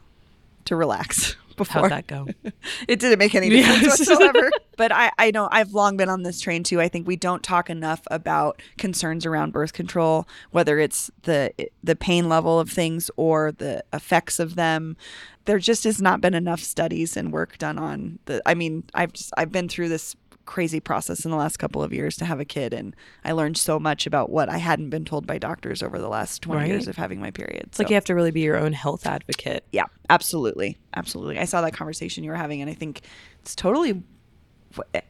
to 0.65 0.75
relax 0.75 1.35
before. 1.53 1.83
How'd 1.83 1.91
that 1.91 2.07
go? 2.07 2.27
it 2.87 2.99
didn't 2.99 3.19
make 3.19 3.35
any 3.35 3.49
difference 3.51 3.99
Yes. 3.99 4.09
whatsoever. 4.09 4.51
but 4.77 4.91
I, 4.91 5.11
I 5.17 5.31
know 5.31 5.47
I've 5.51 5.73
long 5.73 5.97
been 5.97 6.09
on 6.09 6.23
this 6.23 6.39
train 6.41 6.63
too. 6.63 6.79
I 6.81 6.87
think 6.87 7.07
we 7.07 7.15
don't 7.15 7.43
talk 7.43 7.69
enough 7.69 8.01
about 8.11 8.61
concerns 8.77 9.25
around 9.25 9.53
birth 9.53 9.73
control, 9.73 10.27
whether 10.51 10.79
it's 10.79 11.09
the 11.23 11.51
the 11.83 11.95
pain 11.95 12.29
level 12.29 12.59
of 12.59 12.69
things 12.69 13.09
or 13.15 13.51
the 13.51 13.83
effects 13.93 14.39
of 14.39 14.55
them. 14.55 14.97
There 15.45 15.59
just 15.59 15.83
has 15.83 16.01
not 16.01 16.21
been 16.21 16.33
enough 16.33 16.61
studies 16.61 17.17
and 17.17 17.31
work 17.33 17.57
done 17.57 17.77
on 17.77 18.19
the. 18.25 18.41
I 18.45 18.53
mean, 18.53 18.83
I've 18.93 19.11
just 19.11 19.33
I've 19.35 19.51
been 19.51 19.67
through 19.67 19.89
this 19.89 20.15
crazy 20.45 20.79
process 20.79 21.23
in 21.25 21.31
the 21.31 21.37
last 21.37 21.57
couple 21.57 21.81
of 21.81 21.93
years 21.93 22.17
to 22.17 22.25
have 22.25 22.39
a 22.39 22.45
kid 22.45 22.73
and 22.73 22.95
I 23.23 23.31
learned 23.31 23.57
so 23.57 23.79
much 23.79 24.05
about 24.05 24.29
what 24.29 24.49
I 24.49 24.57
hadn't 24.57 24.89
been 24.89 25.05
told 25.05 25.25
by 25.25 25.37
doctors 25.37 25.81
over 25.81 25.97
the 25.99 26.09
last 26.09 26.41
20 26.41 26.59
Right. 26.61 26.67
years 26.69 26.87
of 26.87 26.97
having 26.97 27.19
my 27.21 27.31
period. 27.31 27.63
It's 27.67 27.79
like 27.79 27.89
you 27.89 27.95
have 27.95 28.03
to 28.05 28.13
really 28.15 28.31
be 28.31 28.41
your 28.41 28.57
own 28.57 28.73
health 28.73 29.05
advocate. 29.05 29.63
Yeah, 29.71 29.85
absolutely. 30.09 30.77
Absolutely. 30.95 31.39
I 31.39 31.45
saw 31.45 31.61
that 31.61 31.73
conversation 31.73 32.23
you 32.25 32.31
were 32.31 32.35
having 32.35 32.61
and 32.61 32.69
I 32.69 32.73
think 32.73 33.01
it's 33.41 33.55
totally 33.55 34.03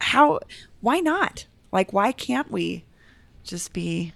how 0.01 0.39
why 0.81 0.99
not? 0.99 1.45
Like 1.71 1.93
why 1.93 2.11
can't 2.11 2.51
we 2.51 2.85
just 3.43 3.73
be 3.73 4.13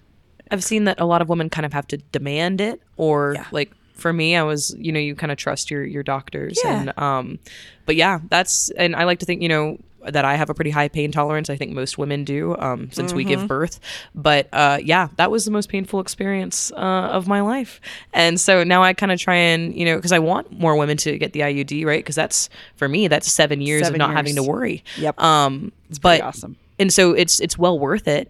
I've 0.52 0.64
seen 0.64 0.86
that 0.86 1.00
a 1.00 1.06
lot 1.06 1.22
of 1.22 1.30
women 1.30 1.50
kind 1.50 1.66
of 1.66 1.74
have 1.74 1.88
to 1.88 1.98
demand 1.98 2.62
it 2.62 2.82
or 2.96 3.34
Yeah. 3.36 3.46
like 3.52 3.72
for 3.96 4.14
me 4.14 4.36
I 4.36 4.44
was 4.44 4.76
you 4.78 4.92
know 4.92 5.00
you 5.00 5.16
kind 5.16 5.32
of 5.32 5.38
trust 5.38 5.72
your 5.72 5.84
your 5.84 6.04
doctors 6.04 6.60
Yeah. 6.64 6.80
and 6.82 7.00
um 7.00 7.40
but 7.86 7.96
yeah 7.96 8.20
that's 8.30 8.70
and 8.72 8.96
I 8.96 9.06
like 9.06 9.20
to 9.20 9.26
think 9.26 9.42
you 9.42 9.50
know 9.50 9.78
that 10.12 10.26
I 10.26 10.36
have 10.36 10.50
a 10.50 10.54
pretty 10.54 10.72
high 10.72 10.88
pain 10.88 11.12
tolerance. 11.12 11.50
I 11.50 11.56
think 11.56 11.72
most 11.74 11.98
women 11.98 12.24
do 12.24 12.56
um, 12.58 12.92
since 12.92 13.14
we 13.14 13.24
Mm-hmm. 13.24 13.30
give 13.42 13.48
birth. 13.48 13.80
But 14.16 14.48
uh, 14.54 14.80
yeah, 14.84 15.10
that 15.18 15.30
was 15.32 15.46
the 15.46 15.52
most 15.52 15.70
painful 15.70 16.00
experience 16.00 16.72
uh, 16.74 16.76
of 17.12 17.28
my 17.28 17.42
life. 17.42 17.82
And 18.14 18.40
so 18.40 18.64
now 18.64 18.84
I 18.84 18.94
kind 18.94 19.12
of 19.12 19.20
try 19.20 19.36
and, 19.36 19.76
you 19.76 19.86
know, 19.86 19.96
because 19.98 20.12
I 20.12 20.20
want 20.20 20.52
more 20.52 20.76
women 20.76 20.98
to 20.98 21.18
get 21.18 21.34
the 21.34 21.42
IUD, 21.42 21.86
right? 21.86 22.00
Because 22.00 22.16
that's, 22.16 22.50
for 22.76 22.88
me, 22.88 23.08
that's 23.08 23.32
seven 23.32 23.62
years 23.62 23.84
Seven 23.84 24.02
of 24.02 24.08
not 24.08 24.16
having 24.16 24.36
to 24.36 24.44
worry. 24.44 24.84
Yep. 24.98 25.20
Um, 25.22 25.72
pretty 25.90 26.00
but 26.02 26.22
awesome. 26.22 26.58
and 26.80 26.92
so 26.92 27.14
it's 27.14 27.40
it's 27.40 27.58
well 27.58 27.78
worth 27.80 28.08
it 28.08 28.30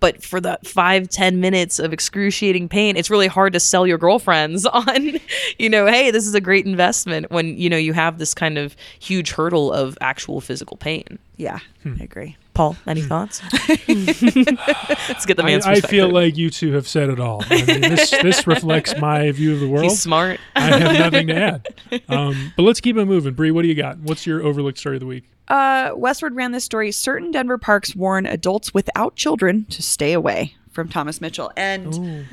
but 0.00 0.22
for 0.22 0.40
the 0.40 0.58
five 0.64 1.08
ten 1.08 1.40
minutes 1.40 1.78
of 1.78 1.92
excruciating 1.92 2.68
pain 2.68 2.96
it's 2.96 3.10
really 3.10 3.26
hard 3.26 3.52
to 3.52 3.60
sell 3.60 3.86
your 3.86 3.98
girlfriends 3.98 4.64
on 4.72 5.18
you 5.58 5.68
know 5.68 5.86
hey 5.86 6.10
this 6.10 6.26
is 6.26 6.34
a 6.34 6.40
great 6.40 6.66
investment 6.66 7.30
when 7.30 7.56
you 7.58 7.68
know 7.70 7.76
you 7.76 7.92
have 7.92 8.18
this 8.18 8.34
kind 8.34 8.58
of 8.58 8.76
huge 9.00 9.30
hurdle 9.32 9.72
of 9.72 9.96
actual 10.00 10.40
physical 10.40 10.76
pain 10.76 11.18
Yeah, 11.36 11.58
Hmm. 11.82 11.94
I 12.00 12.04
agree. 12.04 12.36
paul 12.54 12.76
any 12.86 13.02
thoughts 13.02 13.40
let's 13.88 15.26
get 15.26 15.36
the 15.36 15.42
I, 15.42 15.46
man's 15.46 15.66
I 15.66 15.80
feel 15.80 16.08
like 16.10 16.36
you 16.36 16.50
two 16.50 16.72
have 16.72 16.88
said 16.88 17.08
it 17.08 17.20
all. 17.20 17.42
I 17.50 17.56
mean, 17.64 17.80
this 17.82 18.10
this 18.10 18.46
reflects 18.46 18.96
my 19.00 19.30
view 19.32 19.54
of 19.54 19.60
the 19.60 19.68
world. 19.68 19.84
he's 19.84 20.00
smart 20.00 20.40
I 20.56 20.78
have 20.78 20.98
nothing 20.98 21.26
to 21.28 21.34
add. 21.36 21.68
Um, 22.08 22.52
but 22.56 22.62
let's 22.64 22.80
keep 22.80 22.96
it 22.96 23.04
moving. 23.04 23.34
Bree, 23.34 23.50
what 23.50 23.62
do 23.62 23.68
you 23.68 23.74
got? 23.74 23.98
What's 23.98 24.26
your 24.26 24.42
overlooked 24.42 24.78
story 24.78 24.96
of 24.96 25.00
the 25.00 25.06
week? 25.06 25.24
Uh, 25.48 25.90
Westword 25.94 26.34
ran 26.36 26.52
this 26.52 26.64
story. 26.64 26.92
Certain 26.92 27.30
Denver 27.30 27.58
parks 27.58 27.96
warn 27.96 28.26
adults 28.26 28.72
without 28.74 29.16
children 29.16 29.64
to 29.66 29.82
stay 29.82 30.12
away 30.12 30.54
from 30.70 30.88
Thomas 30.88 31.20
Mitchell. 31.20 31.50
And 31.56 32.26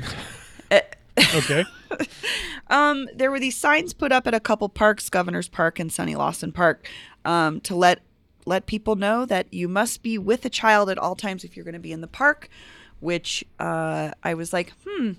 Okay. 1.34 1.64
um, 2.70 3.08
there 3.16 3.32
were 3.32 3.40
these 3.40 3.56
signs 3.56 3.94
put 3.94 4.12
up 4.12 4.28
at 4.28 4.34
a 4.34 4.40
couple 4.40 4.68
parks, 4.68 5.10
Governor's 5.10 5.48
Park 5.48 5.80
and 5.80 5.92
Sonny 5.92 6.14
Lawson 6.16 6.52
Park, 6.52 6.90
um, 7.24 7.62
to 7.62 7.74
let 7.76 8.02
let 8.46 8.66
people 8.68 8.96
know 8.96 9.26
that 9.26 9.52
you 9.52 9.68
must 9.68 10.04
be 10.04 10.18
with 10.18 10.46
a 10.46 10.50
child 10.50 10.90
at 10.90 10.98
all 10.98 11.16
times 11.16 11.44
if 11.44 11.56
you're 11.56 11.64
going 11.66 11.74
to 11.74 11.80
be 11.80 11.92
in 11.94 12.02
the 12.02 12.08
park. 12.08 12.50
Which 13.00 13.44
uh, 13.60 14.12
I 14.24 14.34
was 14.34 14.52
like, 14.52 14.74
hmm. 14.88 15.14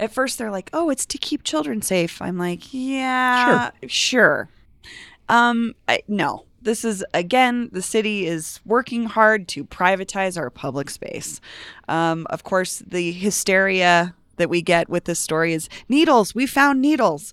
At 0.00 0.12
first, 0.12 0.38
they're 0.38 0.50
like, 0.50 0.70
"Oh, 0.72 0.90
it's 0.90 1.06
to 1.06 1.18
keep 1.18 1.44
children 1.44 1.80
safe." 1.82 2.20
I'm 2.20 2.36
like, 2.38 2.72
"Yeah, 2.72 3.70
sure." 3.86 4.48
Um, 5.28 5.74
I, 5.86 6.00
no. 6.08 6.46
This 6.64 6.84
is 6.84 7.04
again, 7.14 7.68
the 7.72 7.82
city 7.82 8.26
is 8.26 8.60
working 8.64 9.04
hard 9.04 9.48
to 9.48 9.64
privatize 9.64 10.38
our 10.38 10.50
public 10.50 10.90
space. 10.90 11.40
Um, 11.88 12.26
of 12.30 12.42
course, 12.42 12.78
the 12.86 13.12
hysteria 13.12 14.14
that 14.36 14.50
we 14.50 14.62
get 14.62 14.88
with 14.88 15.04
this 15.04 15.20
story 15.20 15.52
is 15.52 15.68
needles. 15.88 16.34
We 16.34 16.46
found 16.46 16.80
needles. 16.80 17.32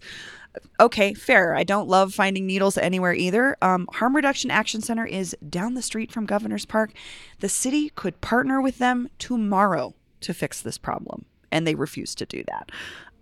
Okay, 0.80 1.14
fair. 1.14 1.56
I 1.56 1.64
don't 1.64 1.88
love 1.88 2.14
finding 2.14 2.46
needles 2.46 2.78
anywhere 2.78 3.14
either. 3.14 3.56
Um, 3.62 3.88
Harm 3.94 4.16
Reduction 4.16 4.52
Action 4.52 4.82
Center 4.82 5.06
is 5.06 5.36
down 5.48 5.76
the 5.76 5.82
street 5.82 6.12
from 6.12 6.26
Governor's 6.26 6.66
Park. 6.66 6.92
The 7.40 7.50
city 7.50 7.90
could 7.96 8.20
partner 8.20 8.62
with 8.62 8.78
them 8.78 9.10
tomorrow 9.18 9.96
to 10.20 10.34
fix 10.34 10.62
this 10.62 10.78
problem, 10.78 11.26
and 11.52 11.66
they 11.66 11.76
refuse 11.76 12.14
to 12.16 12.26
do 12.26 12.44
that. 12.50 12.70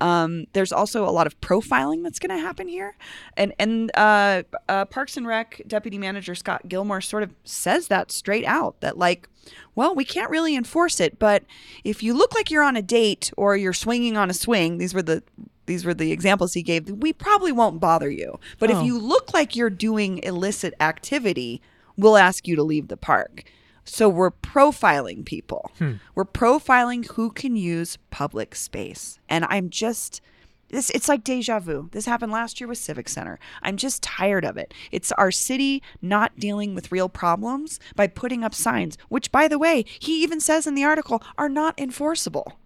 Um, 0.00 0.46
there's 0.52 0.72
also 0.72 1.04
a 1.04 1.10
lot 1.10 1.26
of 1.26 1.40
profiling 1.40 2.02
that's 2.02 2.18
going 2.18 2.36
to 2.36 2.42
happen 2.42 2.68
here, 2.68 2.96
and 3.36 3.52
and 3.58 3.90
uh, 3.96 4.42
uh, 4.68 4.84
Parks 4.86 5.16
and 5.16 5.26
Rec 5.26 5.62
Deputy 5.66 5.98
Manager 5.98 6.34
Scott 6.34 6.68
Gilmore 6.68 7.00
sort 7.00 7.22
of 7.22 7.34
says 7.44 7.88
that 7.88 8.10
straight 8.10 8.44
out 8.44 8.80
that 8.80 8.96
like, 8.98 9.28
well, 9.74 9.94
we 9.94 10.04
can't 10.04 10.30
really 10.30 10.56
enforce 10.56 11.00
it, 11.00 11.18
but 11.18 11.44
if 11.84 12.02
you 12.02 12.14
look 12.14 12.34
like 12.34 12.50
you're 12.50 12.62
on 12.62 12.76
a 12.76 12.82
date 12.82 13.30
or 13.36 13.56
you're 13.56 13.72
swinging 13.72 14.16
on 14.16 14.30
a 14.30 14.34
swing, 14.34 14.78
these 14.78 14.94
were 14.94 15.02
the 15.02 15.22
these 15.66 15.84
were 15.84 15.94
the 15.94 16.10
examples 16.10 16.54
he 16.54 16.62
gave. 16.62 16.90
We 16.90 17.12
probably 17.12 17.52
won't 17.52 17.78
bother 17.80 18.10
you, 18.10 18.40
but 18.58 18.70
if 18.70 18.82
you 18.82 18.98
look 18.98 19.32
like 19.32 19.54
you're 19.54 19.70
doing 19.70 20.18
illicit 20.24 20.74
activity, 20.80 21.62
we'll 21.96 22.16
ask 22.16 22.48
you 22.48 22.56
to 22.56 22.62
leave 22.62 22.88
the 22.88 22.96
park. 22.96 23.44
So 23.90 24.08
we're 24.08 24.30
profiling 24.30 25.24
people. 25.24 25.72
Hmm. 25.78 25.94
We're 26.14 26.24
profiling 26.24 27.06
who 27.08 27.30
can 27.30 27.56
use 27.56 27.98
public 28.10 28.54
space. 28.54 29.18
And 29.28 29.44
I'm 29.48 29.68
just 29.68 30.20
this 30.68 30.90
it's 30.90 31.08
like 31.08 31.24
deja 31.24 31.58
vu. 31.58 31.88
This 31.90 32.06
happened 32.06 32.30
last 32.30 32.60
year 32.60 32.68
with 32.68 32.78
Civic 32.78 33.08
Center. 33.08 33.40
I'm 33.62 33.76
just 33.76 34.00
tired 34.02 34.44
of 34.44 34.56
it. 34.56 34.72
It's 34.92 35.10
our 35.12 35.32
city 35.32 35.82
not 36.00 36.38
dealing 36.38 36.76
with 36.76 36.92
real 36.92 37.08
problems 37.08 37.80
by 37.96 38.06
putting 38.06 38.44
up 38.44 38.54
signs, 38.54 38.96
which 39.08 39.32
by 39.32 39.48
the 39.48 39.58
way, 39.58 39.84
he 39.98 40.22
even 40.22 40.38
says 40.38 40.68
in 40.68 40.76
the 40.76 40.84
article 40.84 41.20
are 41.36 41.48
not 41.48 41.78
enforceable. 41.78 42.58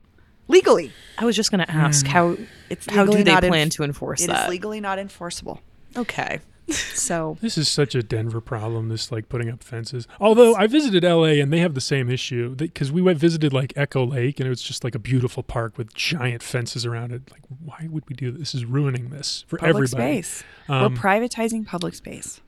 legally. 0.47 0.93
I 1.17 1.25
was 1.25 1.37
just 1.37 1.51
going 1.51 1.65
to 1.65 1.71
ask 1.71 2.05
hmm. 2.05 2.13
how 2.13 2.37
It's 2.69 2.87
how 2.91 3.07
do 3.07 3.13
they 3.13 3.25
not 3.25 3.43
plan 3.43 3.69
enf- 3.69 3.77
to 3.77 3.83
enforce 3.85 4.21
It 4.21 4.25
is 4.25 4.29
that? 4.29 4.43
It 4.43 4.45
is 4.45 4.51
legally 4.51 4.81
not 4.81 4.99
enforceable. 4.99 5.61
okay. 5.97 6.41
So 6.69 7.37
This 7.43 7.59
is 7.59 7.69
such 7.69 7.95
a 7.95 8.03
Denver 8.03 8.41
problem. 8.41 8.89
This 8.89 9.13
like 9.13 9.29
putting 9.29 9.51
up 9.51 9.63
fences. 9.63 10.07
Although 10.21 10.55
I 10.55 10.67
visited 10.67 11.05
L.A. 11.05 11.41
and 11.41 11.53
they 11.53 11.61
have 11.61 11.75
the 11.75 11.81
same 11.81 12.11
issue 12.11 12.55
because 12.55 12.91
we 12.91 13.03
went 13.03 13.19
visited 13.19 13.53
like 13.53 13.73
Echo 13.77 14.05
Lake 14.07 14.41
and 14.41 14.47
it 14.47 14.51
was 14.51 14.63
just 14.63 14.85
like 14.85 14.95
a 14.95 14.99
beautiful 14.99 15.43
park 15.43 15.77
with 15.77 15.95
giant 15.95 16.43
fences 16.43 16.87
around 16.87 17.13
it. 17.13 17.31
Like, 17.31 17.43
why 17.65 17.89
would 17.91 18.09
we 18.09 18.15
do 18.15 18.31
this? 18.31 18.53
This 18.53 18.55
is 18.55 18.65
ruining 18.65 19.11
this 19.11 19.45
for 19.47 19.59
public 19.59 19.75
everybody. 19.75 20.23
space. 20.23 20.45
Um, 20.69 20.95
We're 20.95 21.01
privatizing 21.01 21.67
public 21.67 21.95
space. 21.95 22.41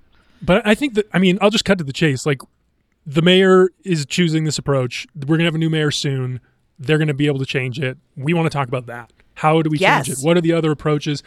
But 0.42 0.66
I 0.66 0.74
think 0.74 0.94
that 0.94 1.06
I 1.12 1.18
mean 1.18 1.38
I'll 1.40 1.50
just 1.50 1.64
cut 1.64 1.78
to 1.78 1.84
the 1.84 1.92
chase. 1.92 2.26
Like 2.26 2.40
the 3.04 3.22
mayor 3.22 3.70
is 3.84 4.04
choosing 4.06 4.44
this 4.44 4.58
approach. 4.58 5.06
We're 5.14 5.36
gonna 5.36 5.44
have 5.46 5.54
a 5.54 5.58
new 5.58 5.70
mayor 5.70 5.90
soon. 5.90 6.40
They're 6.78 6.98
gonna 6.98 7.14
be 7.14 7.26
able 7.26 7.38
to 7.38 7.46
change 7.46 7.78
it. 7.80 7.96
We 8.16 8.34
want 8.34 8.46
to 8.46 8.56
talk 8.56 8.68
about 8.68 8.86
that. 8.86 9.12
How 9.34 9.60
do 9.62 9.70
we 9.70 9.78
change 9.78 10.08
it? 10.08 10.18
What 10.22 10.36
are 10.36 10.40
the 10.40 10.52
other 10.52 10.70
approaches? 10.70 11.22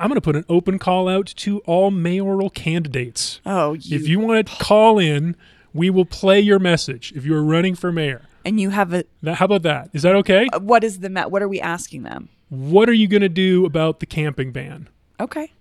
I'm 0.00 0.08
gonna 0.08 0.22
put 0.22 0.34
an 0.34 0.46
open 0.48 0.78
call 0.78 1.08
out 1.08 1.26
to 1.26 1.58
all 1.60 1.90
mayoral 1.90 2.48
candidates. 2.48 3.40
Oh, 3.44 3.74
you, 3.74 3.96
If 3.96 4.08
you 4.08 4.18
want 4.18 4.48
to 4.48 4.56
call 4.56 4.98
in, 4.98 5.36
we 5.74 5.90
will 5.90 6.06
play 6.06 6.40
your 6.40 6.58
message. 6.58 7.12
If 7.14 7.26
you 7.26 7.34
are 7.36 7.42
running 7.44 7.74
for 7.74 7.92
mayor, 7.92 8.22
and 8.44 8.58
you 8.58 8.70
have 8.70 8.94
a 8.94 9.04
how 9.34 9.44
about 9.44 9.62
that? 9.62 9.90
Is 9.92 10.02
that 10.02 10.14
okay? 10.16 10.48
what 10.58 10.82
is 10.82 11.00
the 11.00 11.10
what 11.28 11.42
are 11.42 11.48
we 11.48 11.60
asking 11.60 12.02
them? 12.02 12.30
what 12.48 12.88
are 12.88 12.94
you 12.94 13.06
gonna 13.06 13.28
do 13.28 13.66
about 13.66 14.00
the 14.00 14.06
camping 14.06 14.52
ban? 14.52 14.88
Okay. 15.20 15.52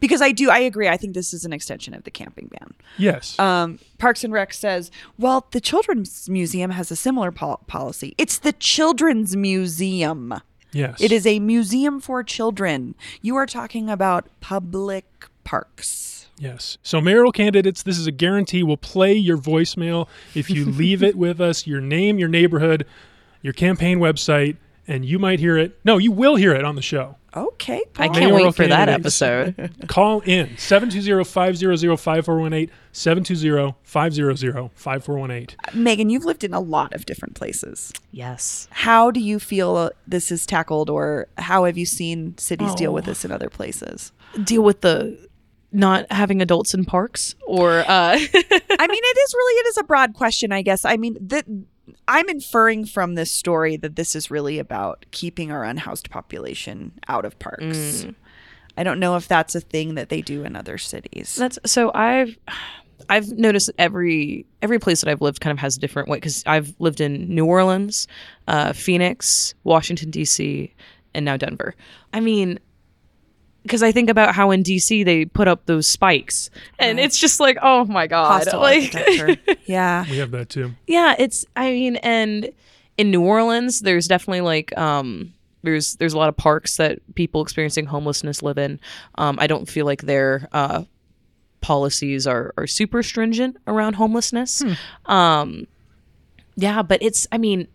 Because 0.00 0.20
I 0.20 0.32
do, 0.32 0.50
I 0.50 0.58
agree. 0.58 0.88
I 0.88 0.96
think 0.96 1.14
this 1.14 1.32
is 1.32 1.44
an 1.44 1.52
extension 1.52 1.94
of 1.94 2.04
the 2.04 2.10
camping 2.10 2.48
ban. 2.48 2.74
Yes. 2.98 3.38
Um, 3.38 3.78
Parks 3.98 4.24
and 4.24 4.32
Rec 4.32 4.52
says, 4.52 4.90
well, 5.16 5.46
the 5.52 5.60
Children's 5.60 6.28
Museum 6.28 6.72
has 6.72 6.90
a 6.90 6.96
similar 6.96 7.30
pol- 7.30 7.62
policy. 7.68 8.14
It's 8.18 8.38
the 8.38 8.52
Children's 8.52 9.36
Museum. 9.36 10.34
Yes. 10.76 11.00
It 11.00 11.12
is 11.12 11.26
a 11.26 11.38
museum 11.38 12.00
for 12.00 12.22
children. 12.22 12.94
You 13.22 13.36
are 13.36 13.46
talking 13.46 13.88
about 13.90 14.28
public 14.40 15.26
parks. 15.44 16.28
Yes. 16.38 16.76
So, 16.82 17.00
mayoral 17.00 17.32
candidates, 17.32 17.82
this 17.82 17.98
is 17.98 18.06
a 18.06 18.12
guarantee. 18.12 18.62
We'll 18.62 18.76
play 18.76 19.14
your 19.14 19.38
voicemail 19.38 20.08
if 20.34 20.50
you 20.50 20.64
leave 20.82 21.02
it 21.02 21.16
with 21.16 21.40
us, 21.40 21.66
your 21.66 21.80
name, 21.80 22.18
your 22.18 22.28
neighborhood, 22.28 22.86
your 23.42 23.54
campaign 23.54 23.98
website, 23.98 24.56
and 24.86 25.04
you 25.04 25.18
might 25.18 25.40
hear 25.40 25.56
it. 25.56 25.78
No, 25.84 25.98
you 25.98 26.12
will 26.12 26.36
hear 26.36 26.52
it 26.52 26.64
on 26.64 26.74
the 26.76 26.82
show. 26.82 27.16
Okay. 27.36 27.82
I 27.98 28.08
can't 28.08 28.30
Mayoral 28.32 28.46
wait 28.46 28.54
for 28.54 28.66
that 28.66 28.86
candidates. 28.88 29.20
episode. 29.22 29.70
Call 29.88 30.20
in 30.20 30.56
720 30.56 31.24
500 31.24 31.96
5418, 31.98 32.70
720 32.92 33.74
500 33.82 34.70
5418. 34.74 35.56
Megan, 35.80 36.08
you've 36.10 36.24
lived 36.24 36.44
in 36.44 36.54
a 36.54 36.60
lot 36.60 36.94
of 36.94 37.04
different 37.06 37.34
places. 37.34 37.92
yes. 38.10 38.68
How 38.70 39.10
do 39.10 39.20
you 39.20 39.38
feel 39.38 39.76
uh, 39.76 39.90
this 40.06 40.32
is 40.32 40.46
tackled, 40.46 40.88
or 40.88 41.28
how 41.38 41.64
have 41.64 41.76
you 41.76 41.86
seen 41.86 42.36
cities 42.38 42.74
deal 42.74 42.92
with 42.94 43.04
Oh. 43.04 43.10
this 43.10 43.24
in 43.24 43.30
other 43.32 43.50
places? 43.50 44.12
Deal 44.42 44.62
with 44.62 44.80
the 44.80 45.18
not 45.72 46.10
having 46.10 46.40
adults 46.40 46.72
in 46.72 46.84
parks 46.86 47.34
or 47.46 47.80
uh 47.80 47.84
I 47.88 48.16
mean, 48.16 48.30
it 48.32 49.18
is 49.18 49.34
really 49.34 49.54
it 49.60 49.66
is 49.66 49.76
a 49.78 49.84
broad 49.84 50.14
question, 50.14 50.50
I 50.52 50.62
guess. 50.62 50.84
I 50.86 50.96
mean, 50.96 51.18
that 51.20 51.44
I'm 52.08 52.28
inferring 52.28 52.86
from 52.86 53.14
this 53.14 53.30
story 53.30 53.76
that 53.76 53.96
this 53.96 54.14
is 54.16 54.30
really 54.30 54.58
about 54.58 55.06
keeping 55.10 55.50
our 55.52 55.64
unhoused 55.64 56.10
population 56.10 56.92
out 57.08 57.24
of 57.24 57.38
parks. 57.38 58.06
I 58.76 58.82
don't 58.82 59.00
know 59.00 59.16
if 59.16 59.26
that's 59.28 59.54
a 59.54 59.60
thing 59.60 59.94
that 59.94 60.08
they 60.08 60.20
do 60.20 60.44
in 60.44 60.56
other 60.56 60.78
cities. 60.78 61.36
That's 61.36 61.58
so 61.64 61.90
I've 61.94 62.36
I've 63.08 63.30
noticed 63.32 63.68
that 63.68 63.76
every 63.78 64.46
every 64.62 64.78
place 64.78 65.00
that 65.00 65.10
I've 65.10 65.22
lived 65.22 65.40
kind 65.40 65.52
of 65.52 65.58
has 65.60 65.76
a 65.76 65.80
different 65.80 66.08
way 66.08 66.18
because 66.18 66.42
I've 66.46 66.74
lived 66.78 67.00
in 67.00 67.34
New 67.34 67.46
Orleans, 67.46 68.06
uh, 68.48 68.72
Phoenix, 68.72 69.54
Washington 69.64 70.10
D.C., 70.10 70.74
and 71.14 71.24
now 71.24 71.36
Denver. 71.36 71.74
I 72.12 72.20
mean, 72.20 72.58
because 73.66 73.82
I 73.82 73.92
think 73.92 74.08
about 74.08 74.34
how 74.34 74.50
in 74.50 74.62
D.C. 74.62 75.02
they 75.02 75.24
put 75.24 75.48
up 75.48 75.66
those 75.66 75.86
spikes, 75.86 76.50
and 76.78 77.00
it's 77.00 77.18
just 77.18 77.40
like, 77.40 77.58
oh 77.62 77.84
my 77.84 78.06
god, 78.06 78.44
Hostile 78.44 78.60
like 78.60 78.94
architecture. 78.94 79.36
yeah. 79.66 80.04
We 80.08 80.18
have 80.18 80.30
that 80.30 80.48
too. 80.48 80.74
yeah, 80.86 81.14
it's 81.18 81.44
I 81.56 81.70
mean, 81.70 81.96
and 81.96 82.50
in 82.96 83.10
New 83.10 83.22
Orleans, 83.22 83.80
there's 83.80 84.08
definitely 84.08 84.40
like 84.42 84.76
um 84.78 85.32
there's 85.62 85.96
there's 85.96 86.14
a 86.14 86.18
lot 86.18 86.28
of 86.28 86.36
parks 86.36 86.76
that 86.76 86.98
people 87.14 87.42
experiencing 87.42 87.86
homelessness 87.86 88.42
live 88.42 88.58
in. 88.58 88.80
Um, 89.16 89.36
I 89.40 89.46
don't 89.46 89.68
feel 89.68 89.84
like 89.84 90.02
their 90.02 90.48
uh, 90.52 90.84
policies 91.60 92.26
are 92.26 92.54
are 92.56 92.66
super 92.66 93.02
stringent 93.02 93.56
around 93.66 93.94
homelessness. 93.94 94.62
Um, 95.06 95.66
yeah, 96.56 96.82
but 96.82 97.02
it's 97.02 97.26
I 97.30 97.38
mean. 97.38 97.68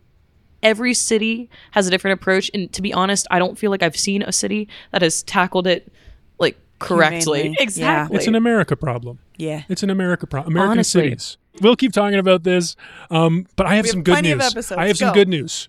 Every 0.64 0.94
city 0.94 1.50
has 1.72 1.88
a 1.88 1.92
different 1.92 2.20
approach, 2.20 2.52
and 2.54 2.72
to 2.74 2.82
be 2.82 2.94
honest, 2.94 3.28
I 3.32 3.40
don't 3.40 3.58
feel 3.58 3.72
like 3.72 3.84
I've 3.84 3.98
seen 3.98 4.22
a 4.22 4.32
city 4.32 4.68
that 4.92 5.02
has 5.02 5.24
tackled 5.24 5.68
it 5.68 5.92
like 6.40 6.58
correctly. 6.80 7.40
Humanely. 7.40 7.56
Yeah. 7.58 7.64
Exactly. 7.64 8.18
It's 8.18 8.28
an 8.28 8.36
America 8.36 8.76
problem. 8.76 9.20
Yeah. 9.38 9.64
It's 9.70 9.84
an 9.84 9.90
America 9.90 10.28
problem. 10.28 10.54
American 10.54 10.72
Honestly. 10.72 11.02
cities. 11.02 11.38
We'll 11.62 11.76
keep 11.76 11.92
talking 11.92 12.18
about 12.18 12.44
this, 12.44 12.76
um, 13.10 13.46
but 13.56 13.66
I 13.66 13.76
have 13.76 13.86
We 13.86 13.92
some 13.92 14.04
good 14.04 14.14
plenty 14.14 14.32
of 14.32 14.40
news. 14.40 14.72
I 14.72 14.88
have 14.88 14.98
some 14.98 15.14
good 15.14 15.28
news. 15.28 15.68